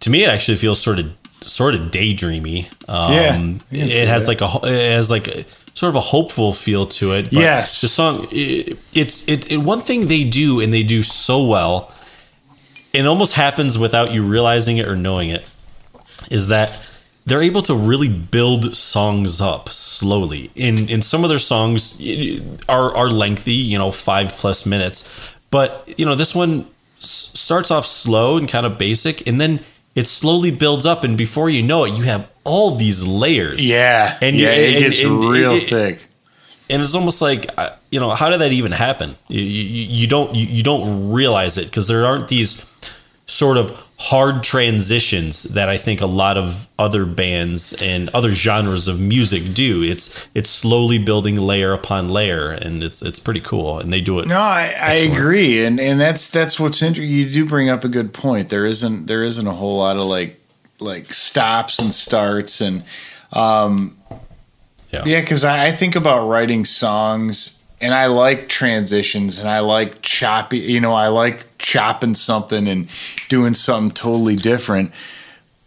to 0.01 0.09
me, 0.09 0.23
it 0.23 0.29
actually 0.29 0.57
feels 0.57 0.81
sort 0.81 0.99
of 0.99 1.11
sort 1.41 1.75
of 1.75 1.91
daydreamy. 1.91 2.67
Um, 2.89 3.11
Yeah, 3.13 3.29
I 3.29 3.31
can 3.35 3.59
see 3.89 3.97
it 3.99 4.07
has 4.07 4.25
that. 4.27 4.41
like 4.41 4.63
a 4.63 4.67
it 4.67 4.91
has 4.95 5.11
like 5.11 5.27
a, 5.27 5.45
sort 5.73 5.89
of 5.89 5.95
a 5.95 6.01
hopeful 6.01 6.53
feel 6.53 6.85
to 6.85 7.13
it. 7.13 7.23
but 7.25 7.33
Yes. 7.33 7.81
the 7.81 7.87
song 7.87 8.27
it, 8.31 8.77
it's 8.93 9.27
it, 9.27 9.51
it 9.51 9.57
one 9.57 9.81
thing 9.81 10.07
they 10.07 10.23
do 10.23 10.61
and 10.61 10.71
they 10.71 10.83
do 10.83 11.03
so 11.03 11.43
well. 11.43 11.91
It 12.93 13.05
almost 13.07 13.33
happens 13.33 13.77
without 13.77 14.11
you 14.11 14.23
realizing 14.23 14.77
it 14.77 14.87
or 14.87 14.95
knowing 14.95 15.29
it 15.29 15.49
is 16.33 16.47
that 16.49 16.69
they're 17.25 17.43
able 17.51 17.61
to 17.61 17.73
really 17.73 18.09
build 18.09 18.75
songs 18.75 19.39
up 19.39 19.69
slowly. 19.69 20.51
In 20.55 20.89
in 20.89 21.01
some 21.01 21.23
of 21.23 21.29
their 21.29 21.39
songs 21.53 21.97
are 22.67 22.93
are 22.95 23.09
lengthy, 23.09 23.53
you 23.71 23.77
know, 23.77 23.91
five 23.91 24.27
plus 24.41 24.65
minutes, 24.65 24.97
but 25.51 25.67
you 25.97 26.05
know 26.05 26.15
this 26.15 26.33
one 26.35 26.65
s- 26.99 27.31
starts 27.33 27.71
off 27.71 27.85
slow 27.85 28.37
and 28.37 28.47
kind 28.49 28.65
of 28.65 28.77
basic, 28.77 29.25
and 29.27 29.39
then 29.39 29.59
it 29.95 30.05
slowly 30.07 30.51
builds 30.51 30.85
up, 30.85 31.03
and 31.05 31.17
before 31.17 31.49
you 31.49 31.61
know 31.61 31.85
it, 31.85 31.93
you 31.97 32.03
have 32.03 32.27
all 32.43 32.75
these 32.75 33.07
layers. 33.07 33.59
Yeah, 33.65 34.17
And 34.21 34.23
and 34.29 34.35
you- 34.37 34.45
yeah, 34.45 34.51
it 34.51 34.73
and- 34.75 34.83
gets 34.83 34.99
and- 35.03 35.23
real 35.29 35.53
it- 35.53 35.69
thick. 35.69 36.07
and 36.69 36.81
it's 36.81 36.95
almost 36.95 37.21
like 37.21 37.41
uh, 37.57 37.69
you 37.91 37.99
know 38.01 38.09
how 38.19 38.29
did 38.31 38.39
that 38.41 38.51
even 38.51 38.71
happen 38.71 39.15
you, 39.27 39.41
you, 39.41 39.83
you 40.01 40.07
don't 40.07 40.33
you, 40.35 40.45
you 40.57 40.63
don't 40.63 41.11
realize 41.19 41.57
it 41.61 41.65
because 41.69 41.87
there 41.87 42.05
aren't 42.05 42.27
these 42.29 42.51
sort 43.25 43.57
of 43.57 43.71
hard 43.97 44.43
transitions 44.43 45.43
that 45.43 45.69
i 45.69 45.77
think 45.77 46.01
a 46.01 46.05
lot 46.05 46.37
of 46.37 46.67
other 46.77 47.05
bands 47.05 47.71
and 47.81 48.09
other 48.09 48.31
genres 48.31 48.89
of 48.89 48.99
music 48.99 49.53
do 49.53 49.81
it's 49.81 50.27
it's 50.35 50.49
slowly 50.49 50.97
building 50.97 51.37
layer 51.37 51.71
upon 51.71 52.09
layer 52.09 52.49
and 52.51 52.83
it's 52.83 53.01
it's 53.01 53.19
pretty 53.19 53.39
cool 53.39 53.79
and 53.79 53.93
they 53.93 54.01
do 54.01 54.19
it 54.19 54.27
No, 54.27 54.39
I, 54.39 54.75
I 54.77 54.93
agree, 54.95 55.63
and 55.63 55.79
and 55.79 55.99
that's 56.01 56.29
that's 56.29 56.59
what's 56.59 56.81
interesting. 56.81 57.09
You 57.13 57.29
do 57.29 57.45
bring 57.45 57.69
up 57.69 57.85
a 57.85 57.87
good 57.87 58.13
point. 58.13 58.49
There 58.49 58.65
isn't 58.65 59.05
there 59.07 59.23
isn't 59.23 59.47
a 59.47 59.53
whole 59.53 59.77
lot 59.77 59.95
of 59.95 60.03
like 60.03 60.37
like 60.81 61.13
stops 61.13 61.79
and 61.79 61.93
starts 61.93 62.59
and 62.59 62.83
um, 63.31 63.97
Yeah. 64.91 65.03
yeah, 65.05 65.21
because 65.21 65.45
I, 65.45 65.67
I 65.67 65.71
think 65.71 65.95
about 65.95 66.27
writing 66.27 66.65
songs 66.65 67.62
and 67.83 67.93
I 67.93 68.07
like 68.07 68.47
transitions 68.49 69.37
and 69.39 69.47
I 69.49 69.59
like 69.59 70.01
choppy, 70.01 70.57
you 70.59 70.79
know, 70.79 70.93
I 70.93 71.09
like 71.09 71.45
chopping 71.59 72.15
something 72.15 72.67
and 72.67 72.87
doing 73.29 73.53
something 73.53 73.91
totally 73.93 74.35
different. 74.35 74.91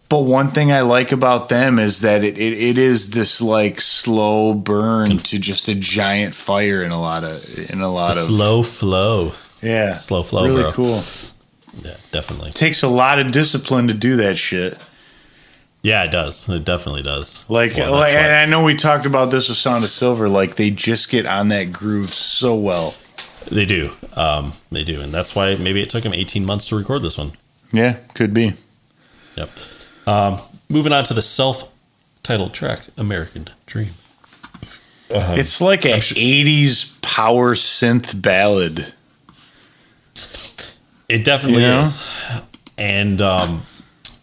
But 0.09 0.21
one 0.21 0.49
thing 0.49 0.71
I 0.71 0.83
like 0.83 1.11
about 1.13 1.49
them 1.49 1.79
is 1.81 2.01
that 2.03 2.23
it, 2.25 2.39
it, 2.39 2.53
it 2.53 2.79
is 2.79 3.11
this 3.11 3.41
like 3.41 3.81
slow 3.81 4.55
burn 4.55 5.19
to 5.19 5.39
just 5.39 5.69
a 5.69 5.75
giant 5.75 6.35
fire 6.35 6.83
in 6.83 6.93
a 6.93 7.01
lot 7.01 7.25
of 7.25 7.71
in 7.71 7.81
a 7.81 7.89
lot 7.93 8.15
The 8.15 8.21
of 8.21 8.27
slow 8.27 8.63
flow. 8.63 9.33
yeah 9.63 9.91
slow 9.93 10.23
flow, 10.23 10.45
really 10.45 10.63
bro. 10.63 10.73
cool. 10.73 11.03
Yeah, 11.83 11.97
definitely. 12.13 12.53
takes 12.53 12.83
a 12.83 12.89
lot 12.89 13.19
of 13.19 13.33
discipline 13.33 13.89
to 13.89 13.95
do 13.95 14.17
that 14.17 14.39
shit. 14.39 14.79
Yeah, 15.87 16.03
it 16.03 16.11
does. 16.11 16.49
It 16.49 16.65
definitely 16.65 17.03
does. 17.03 17.49
Like, 17.49 17.77
Well, 17.77 17.93
like 17.93 18.13
and 18.13 18.33
I 18.33 18.45
know 18.47 18.65
we 18.65 18.75
talked 18.75 19.07
about 19.07 19.31
this 19.31 19.49
with 19.49 19.57
Sound 19.57 19.85
of 19.85 19.91
Silver. 19.91 20.29
Like 20.29 20.57
they 20.57 20.71
just 20.71 21.09
get 21.13 21.27
on 21.27 21.47
that 21.51 21.73
groove 21.73 22.13
so 22.13 22.57
well. 22.57 22.97
they 23.53 23.65
do. 23.65 23.93
Um, 24.17 24.55
they 24.73 24.83
do, 24.83 25.01
and 25.01 25.15
that's 25.15 25.37
why 25.37 25.55
maybe 25.55 25.81
it 25.81 25.89
took 25.89 26.03
them 26.03 26.13
18 26.13 26.45
months 26.45 26.67
to 26.67 26.77
record 26.77 27.03
this 27.03 27.17
one. 27.17 27.35
Yeah, 27.71 27.99
could 28.15 28.35
be. 28.35 28.55
Yep. 29.37 29.51
Um, 30.09 30.41
moving 30.69 30.93
on 30.93 31.05
to 31.05 31.15
the 31.15 31.23
self-titled 31.23 32.53
track, 32.53 32.81
"American 32.99 33.47
Dream." 33.67 33.91
Uh-huh. 35.15 35.35
It's 35.37 35.61
like 35.61 35.85
an 35.85 36.01
'80s 36.01 37.01
power 37.01 37.55
synth 37.55 38.21
ballad. 38.21 38.93
It 41.09 41.23
definitely 41.25 41.63
You 41.63 41.69
know? 41.69 41.81
is, 41.83 42.05
and 42.77 43.23
um, 43.23 43.63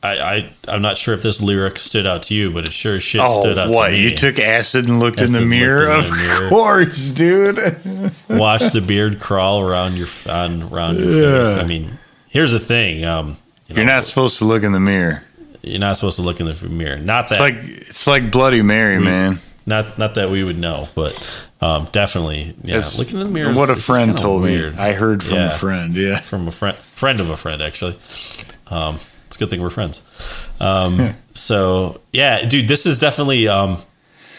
I, 0.03 0.19
I 0.35 0.49
I'm 0.67 0.81
not 0.81 0.97
sure 0.97 1.13
if 1.13 1.23
this 1.23 1.41
lyric 1.41 1.79
stood 1.79 2.05
out 2.05 2.23
to 2.23 2.35
you, 2.35 2.51
but 2.51 2.65
it 2.65 2.73
sure 2.73 2.95
as 2.97 3.03
shit 3.03 3.21
stood 3.29 3.57
out 3.57 3.67
Oh, 3.67 3.71
what? 3.71 3.87
to 3.87 3.93
me. 3.93 4.01
You 4.03 4.15
took 4.15 4.37
acid 4.37 4.87
and 4.89 4.99
looked 4.99 5.21
in 5.21 5.31
the 5.31 5.41
mirror? 5.41 5.87
looked 5.95 6.09
Of 6.09 6.11
the 6.17 6.23
mirror. 6.23 6.49
course, 6.49 7.11
dude. 7.11 7.57
watch 8.29 8.71
the 8.73 8.81
beard 8.85 9.19
crawl 9.21 9.61
around 9.61 9.93
your 9.95 10.07
on 10.29 10.63
around 10.63 10.97
your 10.97 11.09
Yeah. 11.09 11.55
face. 11.55 11.63
I 11.63 11.67
mean, 11.67 11.97
here's 12.27 12.51
the 12.51 12.59
thing. 12.59 13.05
Um, 13.05 13.37
you 13.67 13.75
know, 13.75 13.81
You're 13.81 13.91
not 13.91 14.03
supposed 14.03 14.37
to 14.39 14.45
look 14.45 14.63
in 14.63 14.73
the 14.73 14.79
mirror. 14.79 15.23
you're 15.61 15.79
not 15.79 15.95
supposed 15.95 16.17
to 16.17 16.21
look 16.21 16.39
in 16.41 16.47
the 16.47 16.67
mirror. 16.67 16.97
Not 16.97 17.29
that 17.29 17.35
It's 17.35 17.39
like 17.39 17.55
it's 17.89 18.07
like 18.07 18.29
Bloody 18.29 18.61
Mary, 18.61 18.99
man. 18.99 19.39
not 19.65 19.97
not 19.97 20.15
that 20.15 20.29
we 20.29 20.43
would 20.43 20.57
know, 20.59 20.89
but 20.95 21.13
um, 21.61 21.87
definitely, 21.93 22.53
yeah. 22.61 22.79
It's 22.79 22.99
looking 22.99 23.21
in 23.21 23.27
the 23.27 23.31
mirror. 23.31 23.51
is- 23.51 23.57
What 23.57 23.69
a 23.69 23.75
friend 23.77 24.17
told 24.17 24.41
weird. 24.41 24.73
me. 24.75 24.79
I 24.81 24.91
heard 24.91 25.23
from 25.23 25.35
Yeah. 25.37 25.55
a 25.55 25.57
friend. 25.57 25.95
Yeah. 25.95 26.19
from 26.19 26.45
a 26.49 26.51
friend, 26.51 26.75
friend 26.75 27.21
of 27.21 27.29
a 27.29 27.37
friend, 27.37 27.61
actually. 27.61 27.95
Um, 28.67 28.99
it's 29.33 29.41
a 29.41 29.45
good 29.45 29.49
thing 29.49 29.61
we're 29.61 29.71
friends. 29.71 30.03
Um, 30.59 31.15
so 31.33 32.01
yeah, 32.11 32.45
dude, 32.45 32.67
this 32.67 32.85
is 32.85 32.99
definitely 32.99 33.47
um, 33.47 33.77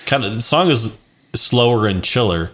kind 0.07 0.25
of 0.25 0.35
the 0.35 0.43
song 0.43 0.71
is 0.71 0.99
slower 1.35 1.89
and 1.89 2.03
chiller, 2.05 2.53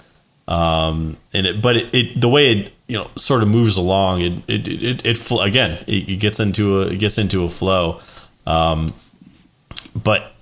um, 0.48 1.18
and 1.34 1.46
it, 1.46 1.62
but 1.62 1.76
it, 1.76 1.94
it 1.94 2.20
the 2.20 2.28
way 2.28 2.52
it 2.52 2.72
you 2.86 2.96
know 2.96 3.10
sort 3.16 3.42
of 3.42 3.48
moves 3.48 3.76
along, 3.76 4.22
it 4.22 4.34
it 4.48 4.68
it, 4.68 5.06
it, 5.06 5.30
again 5.40 5.72
it, 5.86 6.08
it 6.08 6.16
gets 6.16 6.40
into 6.40 6.80
a 6.80 6.86
it 6.86 6.98
gets 6.98 7.18
into 7.18 7.44
a 7.44 7.48
flow, 7.50 8.00
um, 8.46 8.88
but 10.02 10.32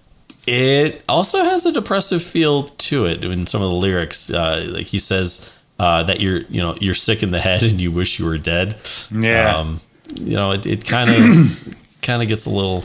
it 0.46 1.02
also 1.08 1.42
has 1.42 1.66
a 1.66 1.72
depressive 1.72 2.22
feel 2.22 2.62
to 2.62 3.06
it 3.06 3.24
in 3.24 3.46
some 3.46 3.60
of 3.60 3.68
the 3.70 3.74
lyrics. 3.74 4.30
Uh, 4.30 4.70
like 4.72 4.86
he 4.86 5.00
says 5.00 5.52
uh, 5.80 6.04
that 6.04 6.20
you're 6.20 6.42
you 6.42 6.60
know 6.60 6.76
you're 6.80 6.94
sick 6.94 7.24
in 7.24 7.32
the 7.32 7.40
head 7.40 7.64
and 7.64 7.80
you 7.80 7.90
wish 7.90 8.20
you 8.20 8.24
were 8.24 8.38
dead. 8.38 8.76
Yeah. 9.10 9.56
Um, 9.56 9.80
you 10.14 10.36
know, 10.36 10.52
it, 10.52 10.66
it 10.66 10.84
kind 10.86 11.10
of 11.10 11.76
kind 12.02 12.22
of 12.22 12.28
gets 12.28 12.46
a 12.46 12.50
little 12.50 12.84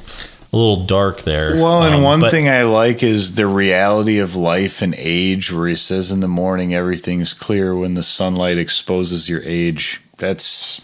a 0.52 0.56
little 0.58 0.86
dark 0.86 1.22
there. 1.24 1.56
Well, 1.56 1.82
and 1.84 1.96
Um, 1.96 2.04
one 2.04 2.20
but- 2.22 2.30
thing 2.32 2.48
I 2.48 2.62
like 2.64 3.02
is 3.02 3.36
the 3.36 3.48
reality 3.48 4.20
of 4.20 4.36
life 4.36 4.82
and 4.84 4.94
age, 4.98 5.52
where 5.52 5.68
he 5.68 5.76
says 5.76 6.12
in 6.12 6.20
the 6.20 6.28
morning 6.28 6.74
everything's 6.76 7.34
clear 7.34 7.76
when 7.76 7.96
the 7.96 8.04
sunlight 8.04 8.58
exposes 8.60 9.28
your 9.28 9.42
age. 9.44 10.00
That's 10.18 10.80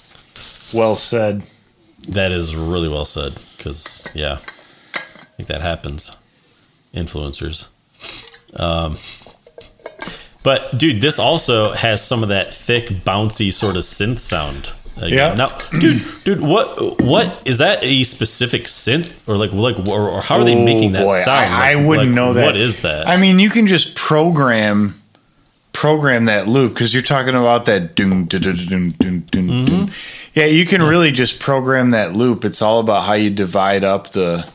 well 0.73 0.95
said. 0.95 1.43
that 2.07 2.31
is 2.31 2.55
really 2.55 2.87
well 2.89 3.05
said 3.05 3.35
because 3.57 4.07
yeah, 4.15 4.39
I 4.95 4.99
think 5.37 5.47
that 5.49 5.61
happens. 5.61 6.15
Influencers. 6.95 7.67
Um, 8.55 8.95
but 10.41 10.77
dude, 10.77 11.01
this 11.01 11.19
also 11.19 11.73
has 11.73 12.03
some 12.05 12.23
of 12.23 12.29
that 12.29 12.53
thick, 12.53 12.87
bouncy 13.05 13.51
sort 13.53 13.75
of 13.77 13.83
synth 13.83 14.19
sound. 14.19 14.71
Yeah. 15.07 15.33
Now, 15.35 15.57
dude, 15.79 16.01
dude, 16.23 16.41
what 16.41 17.01
what 17.01 17.41
is 17.45 17.59
that 17.59 17.79
a 17.83 18.03
specific 18.03 18.63
synth 18.63 19.27
or 19.27 19.37
like 19.37 19.51
like 19.53 19.77
or, 19.87 20.09
or 20.09 20.21
how 20.21 20.37
are 20.39 20.43
they 20.43 20.55
Oh, 20.55 20.65
making 20.65 20.91
that 20.93 21.05
boy, 21.05 21.19
sound? 21.21 21.53
I, 21.53 21.71
I 21.71 21.73
Like- 21.75 21.87
wouldn't 21.87 22.07
like, 22.09 22.15
know 22.15 22.33
that. 22.33 22.45
What 22.45 22.57
is 22.57 22.81
that? 22.81 23.07
I 23.07 23.17
mean, 23.17 23.39
you 23.39 23.49
can 23.49 23.67
just 23.67 23.95
program 23.95 24.95
program 25.71 26.25
that 26.25 26.47
loop 26.47 26.73
because 26.73 26.93
you're 26.93 27.03
talking 27.03 27.35
about 27.35 27.65
that 27.65 27.95
doom 27.95 28.27
Mm-hmm. 28.27 29.85
Yeah, 30.33 30.45
you 30.45 30.65
can 30.65 30.81
really 30.83 31.11
just 31.11 31.39
program 31.39 31.91
that 31.91 32.13
loop. 32.13 32.43
It's 32.45 32.61
all 32.61 32.79
about 32.79 33.03
how 33.03 33.13
you 33.13 33.29
divide 33.29 33.83
up 33.83 34.09
the 34.09 34.49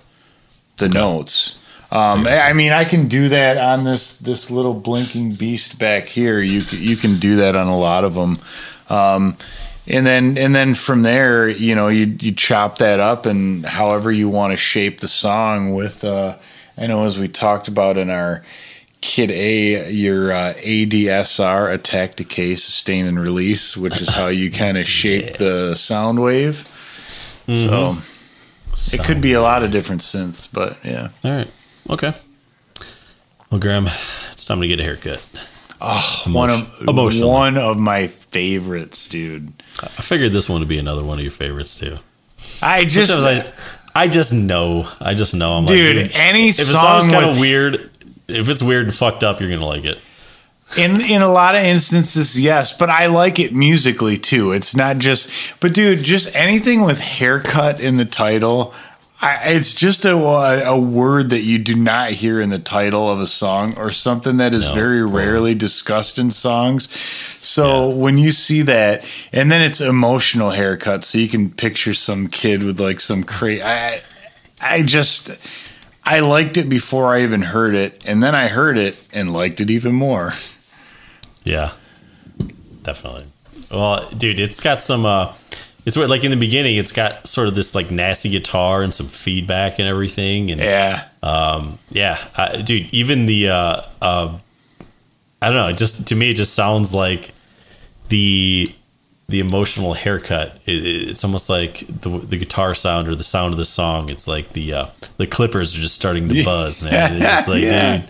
the 0.76 0.88
notes. 0.88 1.61
Um, 1.90 2.26
I 2.26 2.53
mean, 2.55 2.72
I 2.72 2.84
can 2.84 3.07
do 3.07 3.28
that 3.28 3.57
on 3.57 3.84
this 3.84 4.18
this 4.18 4.51
little 4.51 4.74
blinking 4.74 5.34
beast 5.34 5.78
back 5.78 6.07
here. 6.07 6.40
You 6.40 6.61
c- 6.61 6.84
you 6.84 6.97
can 6.97 7.18
do 7.18 7.36
that 7.36 7.55
on 7.55 7.68
a 7.68 7.78
lot 7.78 8.03
of 8.05 8.14
them, 8.14 8.38
um, 8.90 9.36
and 9.87 10.07
then 10.07 10.39
and 10.39 10.55
then 10.55 10.74
from 10.74 11.03
there, 11.03 11.49
you 11.49 11.74
know, 11.74 11.89
you 11.89 12.07
you 12.20 12.32
chop 12.32 12.78
that 12.78 13.01
up 13.01 13.26
and 13.26 13.64
however 13.64 14.11
you 14.11 14.28
want 14.28 14.53
to 14.53 14.57
shape 14.57 15.01
the 15.01 15.09
song 15.09 15.74
with. 15.74 16.05
Uh, 16.05 16.37
I 16.76 16.87
know 16.87 17.05
as 17.05 17.18
we 17.18 17.28
talked 17.28 17.68
about 17.68 17.97
in 17.97 18.11
our 18.11 18.43
Kid 19.01 19.30
A, 19.30 19.93
your 19.93 20.32
uh, 20.32 20.55
ADSR 20.55 21.72
attack, 21.72 22.16
decay, 22.16 22.57
sustain, 22.57 23.07
and 23.07 23.20
release, 23.20 23.76
which 23.76 24.01
is 24.01 24.09
how 24.09 24.28
you 24.28 24.51
kind 24.51 24.78
of 24.78 24.89
shape 25.01 25.37
the 25.37 25.74
sound 25.74 26.22
wave. 26.22 26.68
So 27.47 27.99
it 28.93 29.05
could 29.05 29.20
be 29.20 29.35
a 29.35 29.43
lot 29.43 29.62
of 29.62 29.70
different 29.70 30.01
synths, 30.01 30.53
but 30.53 30.78
yeah. 30.82 31.11
All 31.22 31.30
right. 31.30 31.49
Okay. 31.91 32.14
Well, 33.51 33.61
Graham, 33.61 33.89
it's 34.32 34.47
time 34.47 34.61
to 34.62 34.66
get 34.66 34.80
a 34.80 34.82
haircut. 34.82 35.22
Oh, 35.80 36.22
one 36.28 36.50
of 36.50 36.80
emotional. 36.88 37.30
one 37.30 37.58
of 37.58 37.78
my 37.78 38.06
favorites, 38.06 39.08
dude. 39.08 39.52
I 39.82 40.02
figured 40.02 40.32
this 40.32 40.48
one 40.48 40.60
would 40.60 40.68
be 40.68 40.78
another 40.78 41.04
one 41.04 41.18
of 41.18 41.24
your 41.24 41.32
favorites 41.32 41.78
too. 41.78 41.98
I 42.62 42.84
just, 42.84 43.12
I, 43.12 43.52
I 43.94 44.08
just 44.08 44.32
know. 44.32 44.88
I 45.00 45.14
just 45.14 45.34
know. 45.34 45.54
I'm 45.54 45.66
dude, 45.66 45.96
like, 45.96 46.06
dude, 46.06 46.16
any 46.16 46.48
if 46.48 46.58
a 46.58 46.62
song 46.62 47.02
song's 47.02 47.12
kind 47.12 47.24
of 47.26 47.38
weird, 47.38 47.90
if 48.28 48.48
it's 48.48 48.62
weird 48.62 48.86
and 48.86 48.94
fucked 48.94 49.24
up, 49.24 49.40
you're 49.40 49.50
gonna 49.50 49.66
like 49.66 49.84
it. 49.84 49.98
in 50.78 51.00
in 51.02 51.20
a 51.22 51.28
lot 51.28 51.54
of 51.54 51.62
instances, 51.62 52.40
yes, 52.40 52.76
but 52.76 52.88
I 52.88 53.06
like 53.06 53.38
it 53.38 53.52
musically 53.52 54.16
too. 54.16 54.52
It's 54.52 54.74
not 54.74 54.98
just, 54.98 55.30
but 55.60 55.74
dude, 55.74 56.02
just 56.02 56.34
anything 56.34 56.82
with 56.82 57.00
haircut 57.00 57.80
in 57.80 57.96
the 57.96 58.04
title. 58.04 58.72
I, 59.26 59.52
it's 59.52 59.72
just 59.72 60.04
a, 60.04 60.14
a 60.14 60.78
word 60.78 61.30
that 61.30 61.40
you 61.42 61.58
do 61.58 61.74
not 61.76 62.10
hear 62.12 62.40
in 62.42 62.50
the 62.50 62.58
title 62.58 63.10
of 63.10 63.20
a 63.20 63.26
song 63.26 63.74
or 63.78 63.90
something 63.90 64.36
that 64.36 64.52
is 64.52 64.66
No, 64.66 64.74
very 64.74 65.00
totally. 65.00 65.24
rarely 65.24 65.54
discussed 65.54 66.18
in 66.18 66.30
songs. 66.30 66.90
So 67.40 67.88
when 67.88 68.18
you 68.18 68.32
see 68.32 68.60
that, 68.62 69.02
and 69.32 69.50
then 69.50 69.62
it's 69.62 69.80
emotional 69.80 70.50
haircut, 70.50 71.04
so 71.04 71.16
you 71.16 71.28
can 71.28 71.50
picture 71.50 71.94
some 71.94 72.26
kid 72.28 72.62
with 72.62 72.78
like 72.78 73.00
some 73.00 73.24
crazy. 73.24 73.62
I, 73.62 74.02
I 74.60 74.82
just, 74.82 75.30
I 76.04 76.20
liked 76.20 76.58
it 76.58 76.68
before 76.68 77.14
I 77.14 77.22
even 77.22 77.42
heard 77.42 77.74
it, 77.74 78.04
and 78.06 78.22
then 78.22 78.34
I 78.34 78.48
heard 78.48 78.76
it 78.76 79.08
and 79.12 79.32
liked 79.32 79.58
it 79.60 79.70
even 79.70 79.94
more. 79.94 80.32
Yeah, 81.44 81.72
definitely. 82.82 83.24
Well, 83.70 84.06
dude, 84.10 84.38
it's 84.40 84.60
got 84.60 84.82
some. 84.82 85.06
uh 85.06 85.32
It's 85.87 85.97
weird. 85.97 86.09
Like 86.11 86.24
in 86.24 86.30
the 86.30 86.37
beginning, 86.39 86.76
it's 86.76 86.93
got 86.93 87.26
sort 87.26 87.47
of 87.49 87.55
this 87.55 87.74
like 87.74 87.91
nasty 87.91 88.30
guitar 88.30 88.82
and 88.82 88.93
some 88.95 89.07
feedback 89.07 89.78
and 89.78 89.87
everything. 89.87 90.51
And 90.51 90.61
Yeah. 90.61 91.05
um, 91.22 91.78
yeah, 91.91 92.18
uh, 92.37 92.57
dude, 92.62 92.89
even 92.93 93.26
the. 93.26 93.49
uh 93.49 93.82
uh 94.01 94.39
I 95.43 95.49
don't 95.49 95.57
know. 95.57 95.68
It 95.68 95.76
just 95.76 96.09
to 96.09 96.14
me, 96.14 96.30
it 96.30 96.35
just 96.35 96.55
sounds 96.55 96.95
like 96.95 97.32
the 98.09 98.72
the 99.28 99.41
emotional 99.41 99.93
haircut. 99.95 100.57
It, 100.66 100.72
it- 100.87 101.09
it's 101.11 101.22
almost 101.24 101.51
like 101.51 101.87
the 102.01 102.09
the 102.18 102.39
guitar 102.39 102.74
sound 102.74 103.09
or 103.09 103.14
the 103.14 103.22
sound 103.24 103.53
of 103.53 103.59
the 103.59 103.64
song. 103.66 104.09
It's 104.09 104.26
like 104.26 104.55
the 104.55 104.72
uh 104.72 104.87
the 105.18 105.26
clippers 105.26 105.76
are 105.76 105.80
just 105.80 105.95
starting 105.97 106.26
to 106.28 106.45
buzz, 106.47 106.82
man. 106.82 107.16
It's 107.16 107.26
just 107.26 107.49
like, 107.49 107.62
Yeah. 107.62 108.07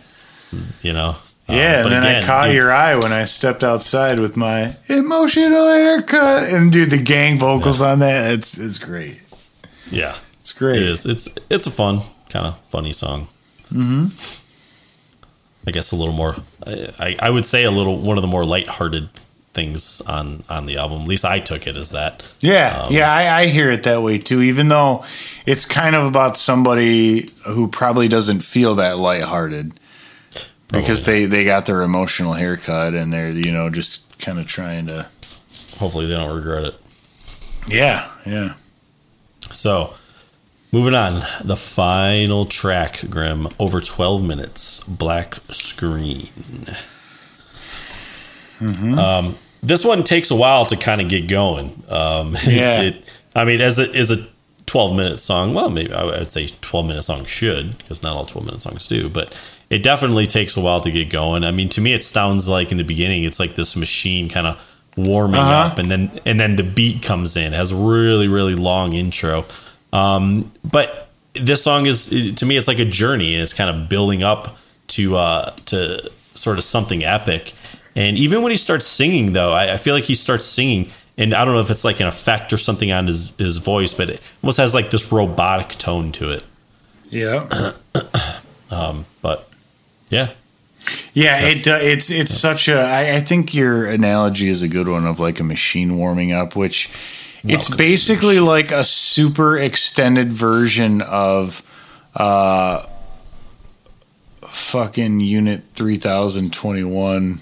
dude, 0.52 0.62
you 0.82 0.92
know. 0.92 1.16
Um, 1.48 1.56
Yeah, 1.56 1.82
but 1.82 1.92
and 1.92 2.04
then 2.04 2.22
I 2.22 2.26
caught 2.26 2.46
dude, 2.46 2.54
your 2.54 2.72
eye 2.72 2.96
when 2.96 3.12
I 3.12 3.24
stepped 3.26 3.62
outside 3.62 4.18
with 4.18 4.36
my 4.36 4.76
emotional 4.88 5.66
haircut, 5.68 6.48
and 6.52 6.72
dude, 6.72 6.90
the 6.90 6.98
gang 6.98 7.38
vocals 7.38 7.82
on 7.82 7.98
that, 8.00 8.32
it's 8.32 8.58
it's 8.58 8.78
great. 8.78 9.20
Yeah, 9.90 10.16
It's 10.40 10.52
great. 10.52 10.76
it 10.76 10.88
is. 10.88 11.04
It's 11.06 11.28
it's 11.50 11.66
a 11.66 11.70
fun 11.70 12.00
kind 12.30 12.46
of 12.46 12.58
funny 12.68 12.92
song. 12.92 13.28
Mm-hmm. 13.72 14.08
I 15.66 15.70
guess 15.70 15.92
a 15.92 15.96
little 15.96 16.14
more. 16.14 16.36
I, 16.66 17.16
I 17.18 17.30
would 17.30 17.46
say 17.46 17.64
a 17.64 17.70
little 17.70 17.98
one 17.98 18.18
of 18.18 18.22
the 18.22 18.28
more 18.28 18.44
lighthearted 18.44 19.08
things 19.54 20.00
on 20.02 20.42
on 20.48 20.64
the 20.66 20.76
album. 20.78 21.02
At 21.02 21.08
least 21.08 21.24
I 21.24 21.40
took 21.40 21.66
it 21.66 21.76
as 21.76 21.90
that. 21.90 22.28
Yeah, 22.40 22.86
yeah, 22.90 23.10
I, 23.12 23.42
I 23.42 23.46
hear 23.46 23.70
it 23.70 23.82
that 23.84 24.02
way 24.02 24.18
too. 24.18 24.42
Even 24.42 24.68
though 24.68 25.04
it's 25.46 25.64
kind 25.64 25.94
of 25.96 26.04
about 26.04 26.36
somebody 26.36 27.28
who 27.46 27.68
probably 27.68 28.08
doesn't 28.08 28.40
feel 28.40 28.74
that 28.76 28.98
lighthearted 28.98 29.78
because 30.80 31.04
they 31.04 31.26
they 31.26 31.44
got 31.44 31.66
their 31.66 31.82
emotional 31.82 32.32
haircut 32.34 32.94
and 32.94 33.12
they're 33.12 33.30
you 33.30 33.52
know 33.52 33.70
just 33.70 34.18
kind 34.18 34.38
of 34.38 34.46
trying 34.46 34.86
to. 34.86 35.06
Hopefully, 35.78 36.06
they 36.06 36.14
don't 36.14 36.34
regret 36.34 36.64
it. 36.64 36.74
Yeah, 37.68 38.10
yeah. 38.26 38.54
So, 39.52 39.94
moving 40.72 40.94
on, 40.94 41.22
the 41.42 41.56
final 41.56 42.44
track, 42.44 43.00
Grim, 43.08 43.48
over 43.58 43.80
12 43.80 44.22
minutes, 44.24 44.82
Black 44.84 45.34
Screen. 45.50 46.28
Um, 48.60 49.36
this 49.62 49.84
one 49.84 50.02
takes 50.04 50.30
a 50.30 50.36
while 50.36 50.64
to 50.66 50.76
kind 50.76 51.00
of 51.00 51.08
get 51.08 51.28
going. 51.28 51.82
Um, 51.88 52.36
Yeah. 52.46 52.82
it, 52.82 53.12
I 53.34 53.44
mean, 53.44 53.60
as 53.60 53.78
a, 53.78 53.88
as 53.94 54.10
a 54.10 54.28
12 54.66 54.96
minute 54.96 55.18
song, 55.20 55.54
well, 55.54 55.70
maybe 55.70 55.92
I 55.92 56.04
would 56.04 56.30
say 56.30 56.48
12 56.60 56.86
minute 56.86 57.02
song 57.02 57.24
should, 57.24 57.76
because 57.78 58.02
not 58.02 58.16
all 58.16 58.24
12 58.26 58.46
minute 58.46 58.62
songs 58.62 58.86
do, 58.88 59.08
but 59.08 59.38
it 59.70 59.82
definitely 59.82 60.26
takes 60.26 60.56
a 60.56 60.60
while 60.60 60.80
to 60.80 60.90
get 60.90 61.10
going. 61.10 61.44
I 61.44 61.50
mean, 61.50 61.68
to 61.70 61.80
me, 61.80 61.92
it 61.94 62.04
sounds 62.04 62.48
like 62.48 62.70
in 62.72 62.78
the 62.78 62.84
beginning, 62.84 63.24
it's 63.24 63.40
like 63.40 63.54
this 63.54 63.76
machine 63.76 64.28
kind 64.28 64.46
of 64.46 64.70
warming 64.96 65.40
Uh-huh. 65.40 65.72
up, 65.72 65.78
and 65.78 65.90
then 65.90 66.10
and 66.24 66.38
then 66.38 66.56
the 66.56 66.62
beat 66.62 67.02
comes 67.02 67.36
in. 67.36 67.52
It 67.52 67.56
has 67.56 67.72
a 67.72 67.76
really 67.76 68.28
really 68.28 68.54
long 68.54 68.92
intro, 68.92 69.44
um, 69.92 70.52
but 70.70 71.08
this 71.34 71.62
song 71.64 71.86
is 71.86 72.06
to 72.36 72.46
me, 72.46 72.56
it's 72.56 72.68
like 72.68 72.78
a 72.78 72.84
journey, 72.84 73.34
and 73.34 73.42
it's 73.42 73.54
kind 73.54 73.68
of 73.70 73.88
building 73.88 74.22
up 74.22 74.56
to 74.88 75.16
uh, 75.16 75.50
to 75.66 76.10
sort 76.34 76.58
of 76.58 76.64
something 76.64 77.04
epic. 77.04 77.52
And 77.96 78.16
even 78.18 78.42
when 78.42 78.50
he 78.50 78.56
starts 78.56 78.86
singing, 78.86 79.32
though, 79.34 79.52
I, 79.52 79.74
I 79.74 79.76
feel 79.76 79.94
like 79.94 80.04
he 80.04 80.14
starts 80.16 80.44
singing, 80.46 80.90
and 81.16 81.32
I 81.34 81.44
don't 81.44 81.54
know 81.54 81.60
if 81.60 81.70
it's 81.70 81.84
like 81.84 82.00
an 82.00 82.06
effect 82.06 82.52
or 82.52 82.56
something 82.56 82.92
on 82.92 83.06
his 83.08 83.32
his 83.38 83.58
voice, 83.58 83.92
but 83.94 84.10
it 84.10 84.20
almost 84.42 84.58
has 84.58 84.74
like 84.74 84.90
this 84.90 85.10
robotic 85.10 85.70
tone 85.70 86.12
to 86.12 86.30
it. 86.30 86.44
Yeah. 87.10 87.72
um, 88.70 89.06
But 89.22 89.48
yeah, 90.14 90.30
Yeah, 91.12 91.40
it 91.40 91.66
uh, 91.68 91.78
it's 91.80 92.10
it's 92.10 92.34
such 92.34 92.68
a. 92.68 92.80
I, 92.80 93.16
I 93.16 93.20
think 93.20 93.54
your 93.54 93.86
analogy 93.86 94.48
is 94.48 94.62
a 94.62 94.68
good 94.68 94.88
one 94.88 95.06
of 95.06 95.20
like 95.20 95.40
a 95.40 95.44
machine 95.44 95.96
warming 95.96 96.32
up, 96.32 96.56
which 96.56 96.90
it's 97.46 97.68
Welcome 97.68 97.72
to 97.72 97.76
basically 97.76 98.40
like 98.40 98.70
a 98.70 98.84
super 98.84 99.58
extended 99.58 100.32
version 100.32 101.02
of 101.02 101.62
uh 102.14 102.86
fucking 104.48 105.20
Unit 105.20 105.62
three 105.74 105.96
thousand 105.98 106.52
twenty 106.52 106.84
one. 106.84 107.40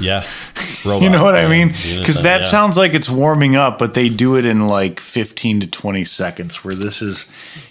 yeah, 0.00 0.26
You 0.84 1.08
know 1.10 1.22
what 1.22 1.36
I 1.36 1.48
mean? 1.48 1.68
Because 1.68 2.22
that 2.22 2.40
yeah. 2.40 2.46
sounds 2.46 2.76
like 2.76 2.94
it's 2.94 3.08
warming 3.08 3.54
up, 3.54 3.78
but 3.78 3.94
they 3.94 4.08
do 4.08 4.36
it 4.36 4.44
in 4.44 4.66
like 4.66 4.98
fifteen 4.98 5.60
to 5.60 5.66
twenty 5.66 6.04
seconds. 6.04 6.64
Where 6.64 6.74
this 6.74 7.00
is, 7.00 7.26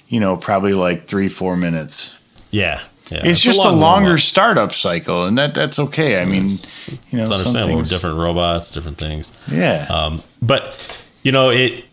you 0.08 0.20
know, 0.20 0.38
probably 0.38 0.74
like 0.74 1.08
three 1.08 1.28
four 1.30 1.58
minutes. 1.58 2.18
yeah, 2.50 2.82
yeah. 3.14 3.22
It's, 3.30 3.42
just 3.42 3.60
a 3.60 3.64
long 3.70 3.80
longer 3.80 4.04
warm-up. 4.10 4.20
startup 4.20 4.74
cycle, 4.74 5.26
and 5.26 5.38
that 5.38 5.54
that's 5.54 5.80
okay. 5.80 6.22
I 6.22 6.26
mean, 6.26 6.50
you 6.50 7.18
know, 7.18 7.24
It's 7.24 7.32
understandable. 7.32 7.68
things- 7.78 7.90
Different 7.90 8.18
robots, 8.18 8.72
different 8.72 8.98
things. 8.98 9.32
Yeah. 9.52 9.86
Um, 9.90 10.22
but 10.42 11.00
you 11.24 11.32
know, 11.32 11.50
it, 11.52 11.86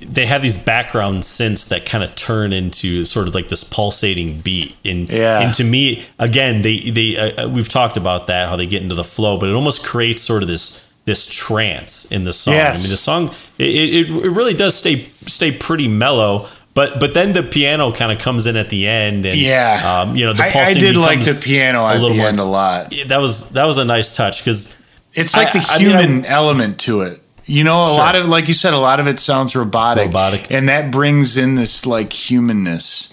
they 0.00 0.24
have 0.26 0.40
these 0.42 0.56
background 0.56 1.22
synths 1.24 1.68
that 1.68 1.84
kind 1.84 2.02
of 2.02 2.14
turn 2.14 2.52
into 2.54 3.04
sort 3.04 3.28
of 3.28 3.34
like 3.34 3.48
this 3.50 3.64
pulsating 3.64 4.40
beat. 4.40 4.74
And 4.84 5.08
Yeah. 5.10 5.40
and 5.40 5.52
to 5.54 5.64
me, 5.64 6.06
again, 6.18 6.62
they 6.62 6.90
they 6.90 7.16
uh, 7.16 7.44
uh, 7.44 7.48
we've 7.48 7.68
talked 7.68 7.96
about 7.96 8.26
that 8.28 8.48
how 8.48 8.56
they 8.56 8.66
get 8.66 8.82
into 8.82 8.94
the 8.94 9.04
flow, 9.04 9.36
but 9.36 9.48
it 9.50 9.54
almost 9.54 9.84
creates 9.84 10.22
sort 10.22 10.42
of 10.42 10.48
this 10.48 10.82
this 11.06 11.26
trance 11.26 12.04
in 12.12 12.24
the 12.24 12.32
song. 12.32 12.54
I 12.54 12.72
mean, 12.74 12.90
the 12.90 12.96
song 12.96 13.34
it, 13.58 13.68
it, 13.68 14.10
it 14.10 14.30
really 14.30 14.54
does 14.54 14.74
stay 14.74 15.04
stay 15.26 15.50
pretty 15.52 15.88
mellow. 15.88 16.48
But 16.80 16.98
but 16.98 17.12
then 17.12 17.34
the 17.34 17.42
piano 17.42 17.92
kind 17.92 18.10
of 18.10 18.18
comes 18.18 18.46
in 18.46 18.56
at 18.56 18.70
the 18.70 18.88
end, 18.88 19.26
and 19.26 19.38
Yeah. 19.38 19.82
um, 20.00 20.16
you 20.16 20.24
know 20.24 20.32
the 20.32 20.44
I, 20.44 20.64
I 20.70 20.72
did 20.74 20.96
like 20.96 21.22
the 21.24 21.34
piano 21.34 21.84
a 21.84 21.92
little 21.92 22.08
the 22.10 22.14
more 22.16 22.28
end 22.28 22.38
a 22.38 22.44
lot. 22.44 22.92
That 23.08 23.18
was 23.20 23.50
that 23.50 23.64
was 23.64 23.76
a 23.76 23.84
nice 23.84 24.16
touch 24.16 24.40
because 24.40 24.74
It's 25.12 25.36
like 25.36 25.48
I- 25.48 25.58
the 25.58 25.66
I 25.68 25.78
mean, 25.78 25.86
human 25.88 26.24
element 26.24 26.78
to 26.86 27.02
it. 27.02 27.20
You 27.44 27.64
know, 27.64 27.84
a 27.84 27.88
Sure. 27.88 27.98
lot 27.98 28.14
of 28.16 28.26
like 28.28 28.48
you 28.48 28.54
said, 28.54 28.72
a 28.72 28.78
lot 28.78 28.98
of 29.00 29.06
it 29.06 29.18
sounds 29.20 29.54
robotic, 29.54 30.06
Robotic. 30.06 30.46
and 30.50 30.68
that 30.70 30.90
brings 30.90 31.36
in 31.36 31.56
this 31.56 31.84
like 31.84 32.12
humanness 32.14 33.12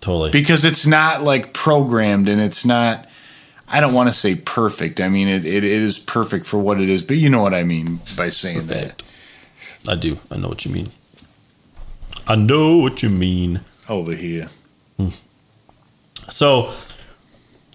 totally 0.00 0.30
because 0.30 0.64
it's 0.66 0.84
not 0.86 1.22
like 1.24 1.52
programmed 1.54 2.28
and 2.28 2.40
it's 2.42 2.66
not. 2.66 3.06
I 3.70 3.80
don't 3.80 3.94
want 3.94 4.08
to 4.08 4.12
say 4.12 4.34
perfect. 4.34 5.00
I 5.00 5.08
mean, 5.08 5.28
it, 5.28 5.44
it, 5.46 5.64
it 5.64 5.82
is 5.82 5.98
perfect 5.98 6.44
for 6.46 6.58
what 6.58 6.80
it 6.80 6.88
is, 6.90 7.02
but 7.02 7.16
you 7.16 7.30
know 7.30 7.40
what 7.42 7.54
I 7.54 7.64
mean 7.64 8.00
by 8.16 8.28
saying 8.30 8.66
Perfect. 8.66 9.02
I 9.88 9.94
do. 9.94 10.18
I 10.30 10.36
know 10.36 10.48
what 10.48 10.64
you 10.66 10.72
mean. 10.72 10.88
I 12.28 12.34
know 12.36 12.78
what 12.78 13.02
you 13.02 13.08
mean. 13.10 13.62
over 13.88 14.14
here. 14.14 14.48
So, 16.28 16.72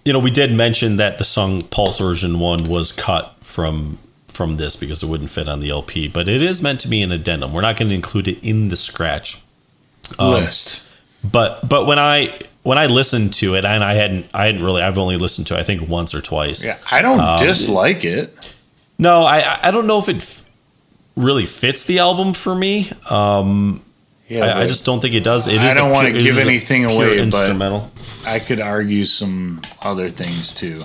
you 0.04 0.12
know, 0.12 0.18
we 0.18 0.30
did 0.30 0.52
mention 0.52 0.96
that 0.96 1.18
the 1.18 1.24
song 1.24 1.62
Pulse 1.62 1.98
version 1.98 2.38
1 2.38 2.68
was 2.68 2.92
cut 2.92 3.34
from 3.42 3.98
from 4.28 4.56
this 4.56 4.74
because 4.74 5.00
it 5.00 5.06
wouldn't 5.06 5.30
fit 5.30 5.48
on 5.48 5.60
the 5.60 5.70
LP, 5.70 6.08
but 6.08 6.28
it 6.28 6.42
is 6.42 6.60
meant 6.60 6.80
to 6.80 6.88
be 6.88 7.00
an 7.02 7.12
addendum. 7.12 7.52
We're 7.52 7.60
not 7.60 7.76
going 7.76 7.88
to 7.88 7.94
include 7.94 8.26
it 8.26 8.42
in 8.42 8.68
the 8.68 8.76
scratch. 8.76 9.40
Um, 10.18 10.32
List. 10.32 10.82
But 11.22 11.68
but 11.68 11.86
when 11.86 11.98
I 12.00 12.40
when 12.64 12.76
I 12.76 12.86
listened 12.86 13.32
to 13.34 13.54
it 13.54 13.64
and 13.64 13.82
I 13.84 13.94
hadn't 13.94 14.26
I 14.34 14.46
hadn't 14.46 14.62
really 14.62 14.82
I've 14.82 14.98
only 14.98 15.16
listened 15.16 15.46
to 15.48 15.56
it, 15.56 15.60
I 15.60 15.62
think 15.62 15.88
once 15.88 16.14
or 16.14 16.20
twice. 16.20 16.64
Yeah, 16.64 16.78
I 16.90 17.00
don't 17.00 17.20
um, 17.20 17.38
dislike 17.38 18.04
it. 18.04 18.54
No, 18.98 19.22
I 19.24 19.68
I 19.68 19.70
don't 19.70 19.86
know 19.86 19.98
if 20.00 20.08
it 20.08 20.16
f- 20.16 20.44
really 21.16 21.46
fits 21.46 21.84
the 21.84 22.00
album 22.00 22.34
for 22.34 22.54
me. 22.56 22.90
Um 23.08 23.83
Yeah, 24.28 24.46
I, 24.56 24.62
I 24.62 24.66
just 24.66 24.84
don't 24.86 25.00
think 25.00 25.14
it 25.14 25.22
does. 25.24 25.46
It 25.48 25.58
I 25.60 25.68
is 25.70 25.74
don't 25.74 25.90
wanna 25.90 26.08
pure- 26.10 26.20
it 26.20 26.22
give 26.24 26.38
anything 26.38 26.82
pure 26.82 26.92
away, 26.94 27.08
but- 27.18 27.18
Instrumental. 27.18 27.90
I 28.26 28.38
could 28.38 28.60
argue 28.60 29.04
some 29.04 29.60
other 29.82 30.08
things 30.08 30.54
too 30.54 30.80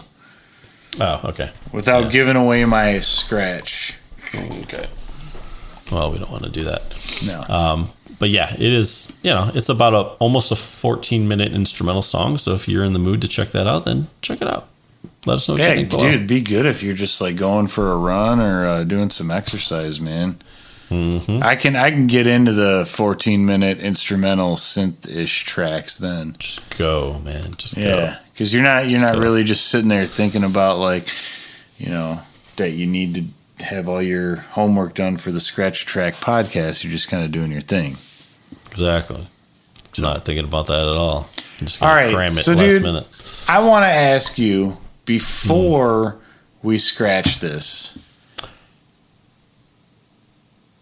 Oh, 0.99 1.21
okay. 1.25 1.51
without 1.71 2.11
giving 2.11 2.35
away 2.35 2.65
my 2.65 2.99
scratch. 2.99 3.95
Okay. 4.35 4.87
Well, 5.91 6.11
we 6.11 6.19
don't 6.19 6.29
want 6.29 6.43
to 6.43 6.49
do 6.49 6.65
that. 6.65 6.83
No. 7.25 7.41
Um, 7.55 7.91
but 8.19 8.29
yeah, 8.29 8.53
it 8.53 8.73
is. 8.73 9.13
You 9.23 9.31
know, 9.31 9.49
it's 9.55 9.69
about 9.69 9.93
a 9.93 9.99
almost 10.19 10.51
a 10.51 10.55
14 10.55 11.27
minute 11.27 11.53
instrumental 11.53 12.01
song. 12.01 12.37
So 12.37 12.53
if 12.53 12.67
you're 12.67 12.83
in 12.83 12.91
the 12.93 12.99
mood 12.99 13.21
to 13.21 13.27
check 13.27 13.49
that 13.51 13.65
out, 13.65 13.85
then 13.85 14.07
check 14.21 14.41
it 14.41 14.47
out. 14.47 14.67
Let 15.25 15.35
us 15.35 15.47
know 15.47 15.53
what 15.55 15.61
you 15.61 15.67
Yeah, 15.67 15.75
think. 15.75 15.89
dude, 15.89 15.99
below. 15.99 16.09
it'd 16.09 16.27
be 16.27 16.41
good 16.41 16.65
if 16.65 16.83
you're 16.83 16.93
just 16.93 17.21
like 17.21 17.37
going 17.37 17.67
for 17.67 17.91
a 17.91 17.97
run 17.97 18.39
or 18.41 18.65
uh, 18.65 18.83
doing 18.83 19.09
some 19.09 19.31
exercise, 19.31 19.99
man. 20.01 20.37
Mm-hmm. 20.89 21.43
I 21.43 21.55
can 21.55 21.75
I 21.75 21.91
can 21.91 22.07
get 22.07 22.25
into 22.27 22.51
the 22.53 22.85
14 22.89 23.45
minute 23.45 23.79
instrumental 23.79 24.55
synth 24.55 25.07
ish 25.09 25.43
tracks 25.45 25.97
then. 25.97 26.35
Just 26.39 26.75
go, 26.77 27.19
man. 27.19 27.51
Just 27.57 27.75
go. 27.75 27.81
Yeah, 27.81 28.19
because 28.33 28.53
you're 28.53 28.63
not 28.63 28.89
you're 28.89 28.99
not 29.01 29.13
go. 29.13 29.19
really 29.19 29.43
just 29.43 29.67
sitting 29.67 29.89
there 29.89 30.05
thinking 30.07 30.43
about 30.43 30.77
like, 30.79 31.07
you 31.77 31.89
know, 31.89 32.21
that 32.55 32.71
you 32.71 32.87
need 32.87 33.13
to 33.15 33.63
have 33.65 33.87
all 33.87 34.01
your 34.01 34.37
homework 34.37 34.95
done 34.95 35.17
for 35.17 35.31
the 35.31 35.39
Scratch 35.39 35.85
Track 35.85 36.15
podcast. 36.15 36.83
You're 36.83 36.91
just 36.93 37.07
kind 37.09 37.23
of 37.23 37.31
doing 37.31 37.51
your 37.51 37.61
thing. 37.61 37.91
Exactly. 38.71 39.27
You're 39.95 40.07
not 40.07 40.23
thinking 40.25 40.45
about 40.45 40.67
that 40.67 40.79
at 40.81 40.87
all. 40.87 41.29
I'm 41.59 41.67
just 41.67 41.81
All 41.83 41.89
right, 41.93 42.13
cram 42.13 42.29
it 42.29 42.31
so 42.33 42.53
last 42.53 42.59
dude- 42.61 42.81
minute. 42.83 43.45
I 43.49 43.63
want 43.65 43.83
to 43.83 43.89
ask 43.89 44.37
you 44.37 44.77
before 45.05 46.17
we 46.63 46.77
scratch 46.79 47.39
this. 47.39 47.97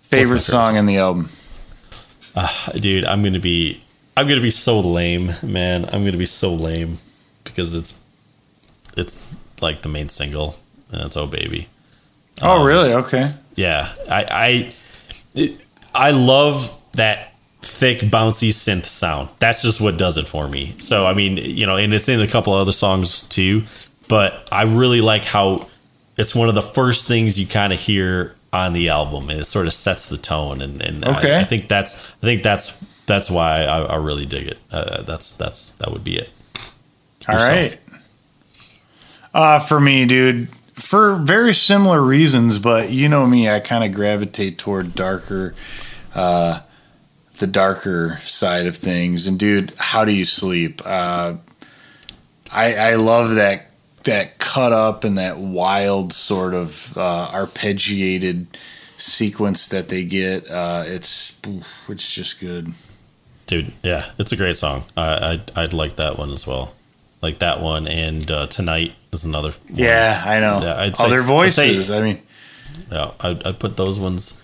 Favorite 0.10 0.41
song 0.41 0.76
in 0.78 0.86
the 0.86 0.97
album? 0.97 1.30
dude 2.76 3.03
i'm 3.05 3.24
gonna 3.24 3.39
be 3.39 3.82
i'm 4.16 4.28
gonna 4.28 4.39
be 4.41 4.51
so 4.51 4.80
lame 4.80 5.32
man 5.41 5.86
i'm 5.86 6.03
gonna 6.03 6.18
be 6.18 6.26
so 6.26 6.53
lame 6.53 6.99
because 7.43 7.76
it's 7.76 7.99
it's 8.95 9.36
like 9.60 9.82
the 9.82 9.89
main 9.89 10.08
single 10.08 10.55
and 10.91 11.01
it's 11.01 11.18
oh 11.18 11.26
baby 11.26 11.68
Oh, 12.39 12.60
Um, 12.62 12.68
really? 12.68 12.93
Okay. 12.93 13.32
yeah 13.55 13.91
i 14.08 14.24
i 14.32 14.74
it, 15.34 15.60
i 15.95 16.12
love 16.12 16.72
that 16.91 17.34
thick 17.64 18.01
bouncy 18.01 18.49
synth 18.49 18.86
sound 18.86 19.30
that's 19.39 19.64
just 19.64 19.82
what 19.82 19.97
does 19.97 20.18
it 20.20 20.28
for 20.30 20.47
me 20.47 20.76
so 20.78 21.08
i 21.08 21.14
mean 21.16 21.38
you 21.38 21.66
know 21.66 21.76
and 21.76 21.91
it's 21.91 22.08
in 22.08 22.22
a 22.22 22.28
couple 22.28 22.53
other 22.53 22.72
songs 22.72 23.24
too 23.24 23.64
but 24.08 24.47
i 24.51 24.62
really 24.62 25.01
like 25.01 25.26
how 25.26 25.68
it's 26.18 26.36
one 26.36 26.49
of 26.49 26.55
the 26.55 26.62
first 26.62 27.08
things 27.08 27.39
you 27.39 27.47
kind 27.47 27.74
of 27.74 27.80
hear 27.80 28.36
on 28.54 28.74
the 28.74 28.89
album 28.89 29.30
and 29.30 29.39
it 29.41 29.45
sort 29.45 29.68
of 29.68 29.74
sets 29.74 30.08
the 30.08 30.18
tone 30.18 30.62
and, 30.62 30.82
and 30.82 31.04
I- 31.06 31.18
Okay. 31.18 31.38
I, 31.39 31.43
think 31.43 31.68
that's 31.68 32.00
i 32.00 32.26
think 32.26 32.43
that's 32.43 32.78
that's 33.06 33.30
why 33.30 33.64
i, 33.64 33.80
I 33.82 33.95
really 33.98 34.26
dig 34.26 34.48
it 34.48 34.58
uh, 34.72 35.02
that's 35.04 35.36
that's 35.36 35.74
that 35.74 35.91
would 35.91 36.04
be 36.04 36.18
it 36.18 36.30
All 37.28 37.36
Yourself. 37.36 37.50
right. 37.52 37.80
Uh, 39.34 39.60
for 39.60 39.80
me, 39.80 40.06
dude, 40.06 40.48
for 40.74 41.16
very 41.16 41.54
similar 41.54 42.02
reasons, 42.02 42.58
but 42.58 42.89
you 42.89 43.08
know 43.10 43.28
me, 43.28 43.50
I 43.50 43.60
kind 43.60 43.84
of 43.84 43.91
gravitate 43.93 44.58
toward 44.58 44.95
darker, 44.95 45.54
uh, 46.16 46.62
the 47.39 47.45
darker 47.48 48.20
side 48.24 48.66
of 48.66 48.76
things. 48.78 49.28
And 49.28 49.38
dude, 49.38 49.74
how 49.78 50.06
do 50.06 50.12
you 50.12 50.26
sleep? 50.26 50.82
Uh, 50.86 51.36
I 52.50 52.76
I 52.76 52.95
love 52.95 53.36
that 53.36 53.66
that 54.08 54.39
cut 54.39 54.74
up 54.74 55.03
and 55.03 55.18
that 55.18 55.38
wild 55.38 56.12
sort 56.12 56.53
of 56.53 56.97
uh, 56.97 57.30
arpeggiated 57.32 58.47
sequence 58.97 59.70
that 59.70 59.89
they 59.89 60.03
get. 60.03 60.49
Uh, 60.49 60.84
it's 60.86 61.39
it's 61.88 62.14
just 62.14 62.39
good, 62.39 62.74
dude. 63.45 63.72
Yeah, 63.84 64.12
it's 64.18 64.32
a 64.32 64.36
great 64.36 64.58
song. 64.58 64.86
I 64.97 65.34
I'd, 65.34 65.51
I'd 65.55 65.74
like 65.74 65.97
that 65.97 66.18
one 66.18 66.32
as 66.32 66.47
well. 66.47 66.74
Like 67.22 67.39
that 67.39 67.62
one, 67.62 67.88
and 67.88 68.30
uh, 68.30 68.47
tonight 68.47 68.93
is 69.12 69.26
another. 69.26 69.49
One. 69.49 69.80
Yeah, 69.80 70.24
I 70.26 70.39
know. 70.39 70.62
Yeah, 70.62 70.82
I'd 70.82 70.97
say, 70.97 71.20
voices. 71.20 71.88
Say, 71.88 71.97
I 71.97 72.01
mean, 72.01 72.22
yeah, 72.91 73.12
I'd, 73.20 73.45
I'd 73.45 73.60
put 73.60 73.78
those 73.78 73.99
ones 73.99 74.41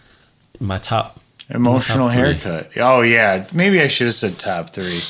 in 0.60 0.68
my 0.68 0.78
top. 0.78 1.20
Emotional 1.50 2.08
my 2.08 2.14
top 2.14 2.42
haircut. 2.42 2.72
Oh 2.78 3.02
yeah, 3.02 3.46
maybe 3.54 3.82
I 3.82 3.88
should 3.88 4.08
have 4.08 4.16
said 4.16 4.40
top 4.40 4.70
three. 4.72 5.02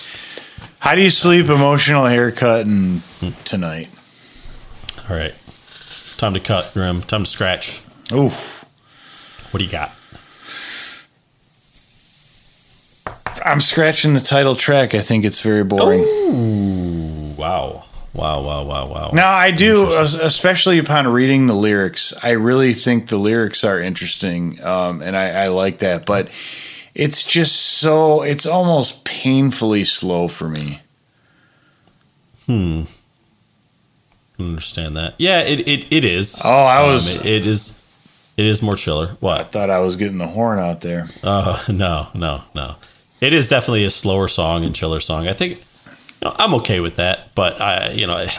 How 0.80 0.95
do 0.95 1.01
you 1.01 1.10
sleep? 1.10 1.47
Emotional 1.47 2.06
haircut 2.06 2.66
and 2.66 3.01
tonight. 3.45 3.88
All 5.10 5.16
right, 5.16 5.36
time 6.18 6.34
to 6.34 6.39
cut, 6.39 6.72
Grim. 6.74 7.01
Time 7.01 7.26
to 7.26 7.30
scratch. 7.30 7.82
Oof. 8.14 8.64
What 9.51 9.60
do 9.60 9.66
you 9.66 9.72
got? 9.72 9.91
I'm 13.45 13.60
scratching 13.60 14.14
the 14.14 14.22
title 14.22 14.56
track. 14.56 14.95
I 14.95 15.01
think 15.01 15.26
it's 15.26 15.41
very 15.41 15.64
boring. 15.64 16.04
Ooh, 16.04 17.34
wow. 17.38 17.84
Wow, 18.14 18.43
wow, 18.43 18.64
wow, 18.64 18.88
wow. 18.88 19.10
Now, 19.12 19.32
I 19.32 19.49
do, 19.51 19.91
especially 19.97 20.78
upon 20.78 21.08
reading 21.08 21.47
the 21.47 21.56
lyrics, 21.56 22.14
I 22.22 22.32
really 22.32 22.74
think 22.74 23.08
the 23.08 23.18
lyrics 23.18 23.64
are 23.64 23.82
interesting. 23.82 24.64
Um, 24.64 25.01
and 25.01 25.18
I, 25.18 25.30
I 25.30 25.47
like 25.47 25.80
that. 25.80 26.06
But 26.06 26.30
it's 26.93 27.24
just 27.26 27.56
so, 27.56 28.22
it's 28.22 28.45
almost 28.45 29.04
painfully 29.04 29.84
slow 29.84 30.28
for 30.28 30.47
me. 30.47 30.82
Hmm. 32.45 32.84
Understand 34.50 34.96
that. 34.96 35.16
Yeah, 35.18 35.39
it, 35.39 35.68
it, 35.68 35.88
it 35.91 36.06
is. 36.06 36.39
Oh, 36.44 36.50
I 36.50 36.86
was. 36.86 37.20
Um, 37.20 37.28
it, 37.28 37.34
it 37.34 37.48
is. 37.48 37.80
It 38.36 38.46
is 38.46 38.62
more 38.62 38.76
chiller. 38.76 39.16
What? 39.20 39.39
I 39.39 39.44
thought 39.44 39.70
I 39.70 39.80
was 39.80 39.96
getting 39.96 40.18
the 40.18 40.28
horn 40.28 40.58
out 40.58 40.82
there. 40.82 41.08
Oh, 41.24 41.64
uh, 41.68 41.72
no, 41.72 42.08
no, 42.16 42.44
no. 42.56 42.76
It 43.22 43.32
is 43.32 43.48
definitely 43.48 43.86
a 43.86 43.89
slower 43.89 44.28
song 44.28 44.66
and 44.66 44.76
chiller 44.76 45.00
song. 45.00 45.28
I 45.28 45.34
think 45.34 45.64
I'm 46.24 46.54
okay 46.56 46.80
with 46.80 46.96
that, 46.96 47.34
but 47.36 47.62
I, 47.62 47.91
you 47.91 48.08
know, 48.08 48.16
I, 48.16 48.34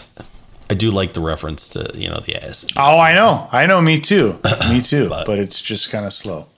I 0.70 0.74
do 0.74 0.90
like 0.90 1.12
the 1.12 1.20
reference 1.20 1.68
to 1.70 1.90
you 1.94 2.08
know 2.08 2.20
the 2.20 2.36
ass. 2.42 2.66
Oh, 2.76 2.98
I 2.98 3.14
know, 3.14 3.48
I 3.52 3.66
know, 3.66 3.80
me 3.80 4.00
too, 4.00 4.38
me 4.68 4.80
too. 4.80 5.08
but, 5.08 5.26
but 5.26 5.38
it's 5.38 5.60
just 5.60 5.90
kind 5.90 6.06
of 6.06 6.12
slow. 6.12 6.48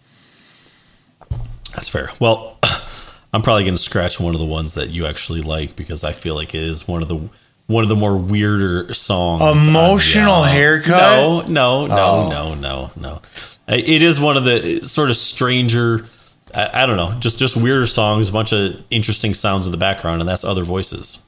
That's 1.74 1.88
fair. 1.88 2.10
Well, 2.18 2.58
I'm 3.34 3.42
probably 3.42 3.64
going 3.64 3.76
to 3.76 3.82
scratch 3.82 4.18
one 4.18 4.34
of 4.34 4.40
the 4.40 4.46
ones 4.46 4.74
that 4.74 4.90
you 4.90 5.06
actually 5.06 5.42
like 5.42 5.76
because 5.76 6.04
I 6.04 6.12
feel 6.12 6.34
like 6.34 6.54
it 6.54 6.62
is 6.62 6.88
one 6.88 7.02
of 7.02 7.08
the 7.08 7.28
one 7.66 7.82
of 7.82 7.88
the 7.88 7.96
more 7.96 8.16
weirder 8.16 8.92
songs. 8.94 9.66
Emotional 9.66 10.42
haircut? 10.42 10.90
No, 10.90 11.40
no, 11.42 11.86
no, 11.86 11.96
oh. 11.96 12.28
no, 12.28 12.54
no, 12.54 12.90
no. 12.96 13.22
It 13.68 14.02
is 14.02 14.20
one 14.20 14.36
of 14.36 14.44
the 14.44 14.82
sort 14.82 15.10
of 15.10 15.16
stranger 15.16 16.06
I, 16.54 16.82
I, 16.82 16.86
don't 16.86 16.96
know, 16.96 17.12
just 17.18 17.38
just 17.38 17.56
weirder 17.56 17.86
songs, 17.86 18.28
a 18.28 18.32
bunch 18.32 18.52
of 18.52 18.82
interesting 18.90 19.34
sounds 19.34 19.66
in 19.66 19.72
the 19.72 19.78
background, 19.78 20.20
and 20.22 20.28
that's 20.28 20.44
other 20.44 20.62
voices. 20.62 21.22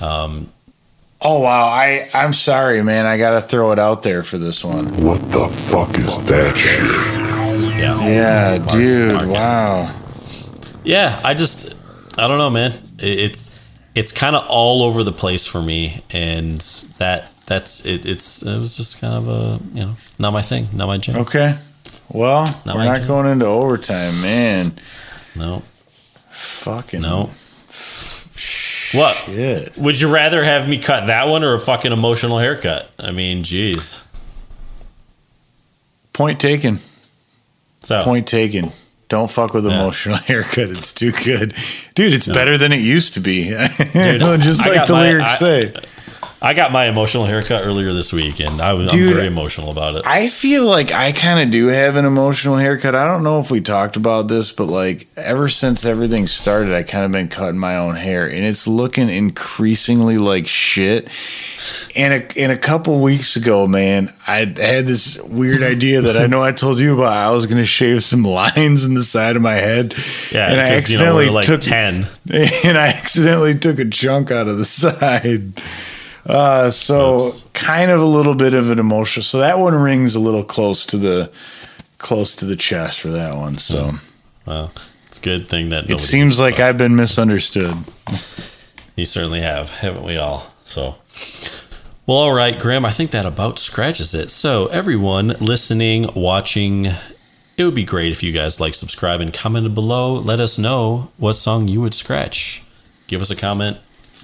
Um. 0.00 0.50
Oh 1.20 1.38
wow! 1.38 1.66
I 1.66 2.08
I'm 2.14 2.32
sorry, 2.32 2.82
man. 2.82 3.06
I 3.06 3.16
gotta 3.16 3.40
throw 3.40 3.70
it 3.70 3.78
out 3.78 4.02
there 4.02 4.22
for 4.24 4.38
this 4.38 4.64
one. 4.64 5.04
What 5.04 5.20
the 5.30 5.48
fuck 5.48 5.96
is 5.96 6.18
that 6.26 6.56
shit? 6.56 6.82
Yeah. 7.78 8.08
Yeah, 8.08 8.58
Mark, 8.58 8.72
dude. 8.72 9.12
Mark, 9.12 9.26
wow. 9.26 10.00
Yeah, 10.82 11.20
I 11.22 11.34
just 11.34 11.74
I 12.18 12.26
don't 12.26 12.38
know, 12.38 12.50
man. 12.50 12.72
It's 12.98 13.58
it's 13.94 14.12
kind 14.12 14.36
of 14.36 14.46
all 14.48 14.82
over 14.82 15.04
the 15.04 15.12
place 15.12 15.46
for 15.46 15.62
me, 15.62 16.02
and 16.10 16.60
that 16.98 17.30
that's 17.46 17.84
it. 17.84 18.06
It's 18.06 18.42
it 18.42 18.58
was 18.58 18.76
just 18.76 19.00
kind 19.00 19.14
of 19.14 19.28
a 19.28 19.60
you 19.74 19.84
know 19.84 19.94
not 20.18 20.32
my 20.32 20.42
thing, 20.42 20.66
not 20.72 20.86
my 20.86 20.98
jam. 20.98 21.16
Okay. 21.16 21.56
Well, 22.08 22.44
not 22.66 22.76
we're 22.76 22.84
not 22.84 22.98
turn. 22.98 23.06
going 23.06 23.26
into 23.26 23.46
overtime, 23.46 24.20
man. 24.20 24.72
No. 25.34 25.62
Fucking 26.30 27.00
no. 27.00 27.30
What? 28.92 29.16
Shit. 29.16 29.78
Would 29.78 30.00
you 30.00 30.12
rather 30.12 30.44
have 30.44 30.68
me 30.68 30.78
cut 30.78 31.06
that 31.06 31.28
one 31.28 31.42
or 31.44 31.54
a 31.54 31.58
fucking 31.60 31.92
emotional 31.92 32.38
haircut? 32.38 32.90
I 32.98 33.10
mean, 33.10 33.42
jeez. 33.42 34.02
Point 36.12 36.40
taken. 36.40 36.78
So 37.80 38.02
point 38.02 38.26
taken. 38.26 38.72
Don't 39.12 39.30
fuck 39.30 39.52
with 39.52 39.66
yeah. 39.66 39.74
emotional 39.74 40.16
haircut. 40.26 40.70
It's 40.70 40.94
too 40.94 41.12
good, 41.12 41.54
dude. 41.94 42.14
It's 42.14 42.26
no. 42.26 42.32
better 42.32 42.56
than 42.56 42.72
it 42.72 42.80
used 42.80 43.12
to 43.12 43.20
be. 43.20 43.44
Dude, 43.92 44.40
Just 44.40 44.66
like 44.66 44.86
the 44.86 44.94
my, 44.94 45.02
lyrics 45.02 45.34
I, 45.34 45.36
say. 45.36 45.74
I 46.44 46.54
got 46.54 46.72
my 46.72 46.86
emotional 46.86 47.24
haircut 47.24 47.64
earlier 47.64 47.92
this 47.92 48.12
week, 48.12 48.40
and 48.40 48.60
I 48.60 48.72
was 48.72 48.90
Dude, 48.90 49.10
I'm 49.10 49.14
very 49.14 49.28
emotional 49.28 49.70
about 49.70 49.94
it. 49.94 50.02
I 50.04 50.26
feel 50.26 50.64
like 50.64 50.90
I 50.90 51.12
kind 51.12 51.38
of 51.38 51.52
do 51.52 51.68
have 51.68 51.94
an 51.94 52.04
emotional 52.04 52.56
haircut. 52.56 52.96
I 52.96 53.06
don't 53.06 53.22
know 53.22 53.38
if 53.38 53.52
we 53.52 53.60
talked 53.60 53.94
about 53.94 54.26
this, 54.26 54.52
but 54.52 54.64
like 54.64 55.06
ever 55.16 55.48
since 55.48 55.84
everything 55.84 56.26
started, 56.26 56.74
I 56.74 56.82
kind 56.82 57.04
of 57.04 57.12
been 57.12 57.28
cutting 57.28 57.60
my 57.60 57.76
own 57.76 57.94
hair, 57.94 58.26
and 58.26 58.44
it's 58.44 58.66
looking 58.66 59.08
increasingly 59.08 60.18
like 60.18 60.48
shit. 60.48 61.08
And 61.94 62.12
a, 62.12 62.38
and 62.40 62.50
a 62.50 62.58
couple 62.58 63.00
weeks 63.00 63.36
ago, 63.36 63.68
man, 63.68 64.12
I 64.26 64.38
had 64.38 64.56
this 64.56 65.22
weird 65.22 65.62
idea 65.62 66.00
that 66.00 66.16
I 66.16 66.26
know 66.26 66.42
I 66.42 66.50
told 66.50 66.80
you 66.80 66.94
about. 66.94 67.12
I 67.12 67.30
was 67.30 67.46
going 67.46 67.58
to 67.58 67.64
shave 67.64 68.02
some 68.02 68.24
lines 68.24 68.84
in 68.84 68.94
the 68.94 69.04
side 69.04 69.36
of 69.36 69.42
my 69.42 69.54
head, 69.54 69.94
yeah, 70.32 70.50
and 70.50 70.60
I 70.60 70.70
accidentally 70.70 71.26
you 71.26 71.30
know, 71.30 71.36
like 71.36 71.46
took 71.46 71.60
ten, 71.60 72.08
and 72.32 72.76
I 72.76 72.88
accidentally 72.88 73.56
took 73.56 73.78
a 73.78 73.88
chunk 73.88 74.32
out 74.32 74.48
of 74.48 74.58
the 74.58 74.64
side. 74.64 75.52
Uh, 76.26 76.70
so 76.70 77.16
Oops. 77.16 77.48
kind 77.52 77.90
of 77.90 78.00
a 78.00 78.06
little 78.06 78.34
bit 78.34 78.54
of 78.54 78.70
an 78.70 78.78
emotional. 78.78 79.24
So 79.24 79.38
that 79.38 79.58
one 79.58 79.74
rings 79.74 80.14
a 80.14 80.20
little 80.20 80.44
close 80.44 80.86
to 80.86 80.96
the 80.96 81.32
close 81.98 82.36
to 82.36 82.44
the 82.44 82.56
chest 82.56 83.00
for 83.00 83.08
that 83.08 83.36
one. 83.36 83.58
So, 83.58 83.94
well, 84.46 84.72
it's 85.06 85.18
a 85.18 85.22
good 85.22 85.46
thing 85.46 85.70
that 85.70 85.88
it 85.88 86.00
seems 86.00 86.38
like 86.38 86.60
I've 86.60 86.78
been 86.78 86.96
misunderstood. 86.96 87.76
you 88.96 89.06
certainly 89.06 89.40
have, 89.40 89.70
haven't 89.70 90.04
we 90.04 90.16
all? 90.16 90.52
So. 90.64 90.96
Well, 92.04 92.18
all 92.18 92.32
right, 92.32 92.58
Graham, 92.58 92.84
I 92.84 92.90
think 92.90 93.12
that 93.12 93.24
about 93.24 93.60
scratches 93.60 94.12
it. 94.12 94.30
So, 94.30 94.66
everyone 94.66 95.28
listening, 95.40 96.10
watching, 96.14 96.86
it 97.56 97.64
would 97.64 97.76
be 97.76 97.84
great 97.84 98.10
if 98.10 98.24
you 98.24 98.32
guys 98.32 98.58
like, 98.58 98.74
subscribe, 98.74 99.20
and 99.20 99.32
comment 99.32 99.72
below. 99.72 100.14
Let 100.14 100.40
us 100.40 100.58
know 100.58 101.12
what 101.16 101.34
song 101.34 101.68
you 101.68 101.80
would 101.80 101.94
scratch. 101.94 102.64
Give 103.06 103.22
us 103.22 103.30
a 103.30 103.36
comment. 103.36 103.78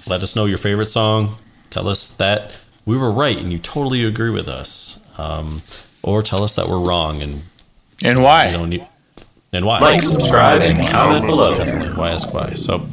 Let 0.05 0.23
us 0.23 0.35
know 0.35 0.45
your 0.45 0.57
favorite 0.57 0.87
song 0.87 1.37
tell 1.69 1.87
us 1.87 2.09
that 2.15 2.59
we 2.85 2.97
were 2.97 3.11
right 3.11 3.37
and 3.37 3.51
you 3.51 3.59
totally 3.59 4.03
agree 4.03 4.29
with 4.29 4.47
us, 4.47 4.99
um, 5.17 5.61
or 6.01 6.23
tell 6.23 6.43
us 6.43 6.55
that 6.55 6.67
we're 6.69 6.79
wrong 6.79 7.21
and 7.21 7.43
and 8.03 8.23
why. 8.23 8.55
Need, 8.65 8.87
and 9.51 9.65
why? 9.65 9.79
Like, 9.79 10.03
subscribe, 10.03 10.61
and 10.61 10.87
comment 10.89 11.25
below. 11.25 11.53
Definitely. 11.55 11.93
Why 11.97 12.11
ask 12.11 12.33
why? 12.33 12.53
So, 12.53 12.87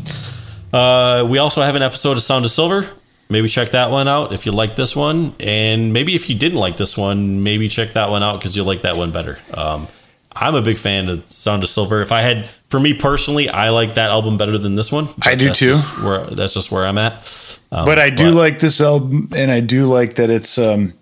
uh, 0.72 1.26
we 1.28 1.38
also 1.38 1.62
have 1.62 1.74
an 1.74 1.82
episode 1.82 2.16
of 2.16 2.22
Sound 2.22 2.44
of 2.44 2.50
Silver. 2.50 2.88
Maybe 3.28 3.48
check 3.48 3.72
that 3.72 3.90
one 3.90 4.06
out 4.06 4.32
if 4.32 4.46
you 4.46 4.52
like 4.52 4.76
this 4.76 4.94
one, 4.94 5.34
and 5.40 5.92
maybe 5.92 6.14
if 6.14 6.30
you 6.30 6.36
didn't 6.36 6.58
like 6.58 6.76
this 6.76 6.96
one, 6.96 7.42
maybe 7.42 7.68
check 7.68 7.94
that 7.94 8.08
one 8.08 8.22
out 8.22 8.38
because 8.38 8.56
you'll 8.56 8.66
like 8.66 8.82
that 8.82 8.96
one 8.96 9.10
better. 9.10 9.38
Um, 9.52 9.88
I'm 10.32 10.54
a 10.54 10.62
big 10.62 10.78
fan 10.78 11.08
of 11.08 11.26
Sound 11.28 11.62
of 11.62 11.68
Silver. 11.68 12.02
If 12.02 12.12
I 12.12 12.20
had, 12.20 12.48
for 12.68 12.78
me 12.78 12.94
personally, 12.94 13.48
I 13.48 13.70
like 13.70 13.94
that 13.94 14.10
album 14.10 14.36
better 14.36 14.58
than 14.58 14.76
this 14.76 14.92
one. 14.92 15.08
I 15.22 15.34
do 15.34 15.52
too. 15.52 15.76
Where 15.76 16.24
that's 16.26 16.54
just 16.54 16.70
where 16.70 16.86
I'm 16.86 16.98
at. 16.98 17.55
Um, 17.76 17.84
but 17.84 17.98
I 17.98 18.08
do 18.08 18.30
but, 18.30 18.38
like 18.38 18.60
this 18.60 18.80
album, 18.80 19.28
and 19.36 19.50
I 19.50 19.60
do 19.60 19.84
like 19.84 20.14
that 20.14 20.30
it's 20.30 20.56
um, 20.56 20.94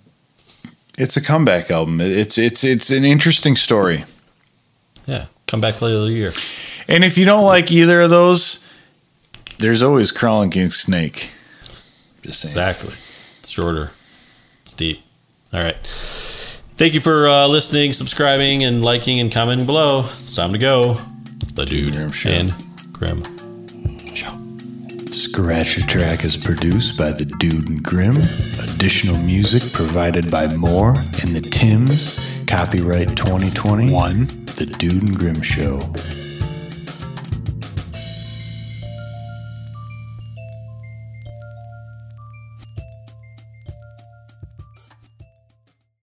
it's 0.98 1.16
a 1.16 1.22
comeback 1.22 1.70
album. 1.70 2.00
It's 2.00 2.36
it's 2.36 2.64
it's 2.64 2.90
an 2.90 3.04
interesting 3.04 3.54
story. 3.54 4.04
Yeah, 5.06 5.26
comeback 5.46 5.74
of 5.80 5.90
the 5.92 6.10
year. 6.10 6.32
And 6.88 7.04
if 7.04 7.16
you 7.16 7.26
don't 7.26 7.44
like 7.44 7.70
either 7.70 8.00
of 8.00 8.10
those, 8.10 8.68
there's 9.58 9.84
always 9.84 10.10
Crawling 10.10 10.50
King 10.50 10.72
Snake. 10.72 11.30
Just 12.22 12.40
saying. 12.40 12.50
Exactly. 12.50 12.94
It's 13.38 13.50
shorter. 13.50 13.92
It's 14.62 14.72
deep. 14.72 15.00
All 15.52 15.62
right. 15.62 15.76
Thank 16.76 16.94
you 16.94 17.00
for 17.00 17.28
uh, 17.28 17.46
listening, 17.46 17.92
subscribing, 17.92 18.64
and 18.64 18.82
liking 18.82 19.20
and 19.20 19.30
commenting 19.30 19.66
below. 19.66 20.00
It's 20.00 20.34
time 20.34 20.52
to 20.52 20.58
go. 20.58 20.94
The 21.54 21.66
Dude 21.66 21.92
Grim 21.92 22.10
Show. 22.10 22.30
and 22.30 22.52
Grim 22.92 23.22
Scratch 25.14 25.78
a 25.78 25.86
Track 25.86 26.24
is 26.24 26.36
produced 26.36 26.98
by 26.98 27.12
the 27.12 27.24
Dude 27.24 27.68
and 27.68 27.80
Grim. 27.80 28.16
Additional 28.58 29.16
music 29.20 29.72
provided 29.72 30.28
by 30.28 30.52
Moore 30.56 30.90
and 30.90 31.30
the 31.30 31.40
Tims. 31.40 32.34
Copyright 32.48 33.10
2021, 33.10 34.26
The 34.26 34.74
Dude 34.76 35.04
and 35.04 35.16
Grim 35.16 35.40
Show. 35.40 35.78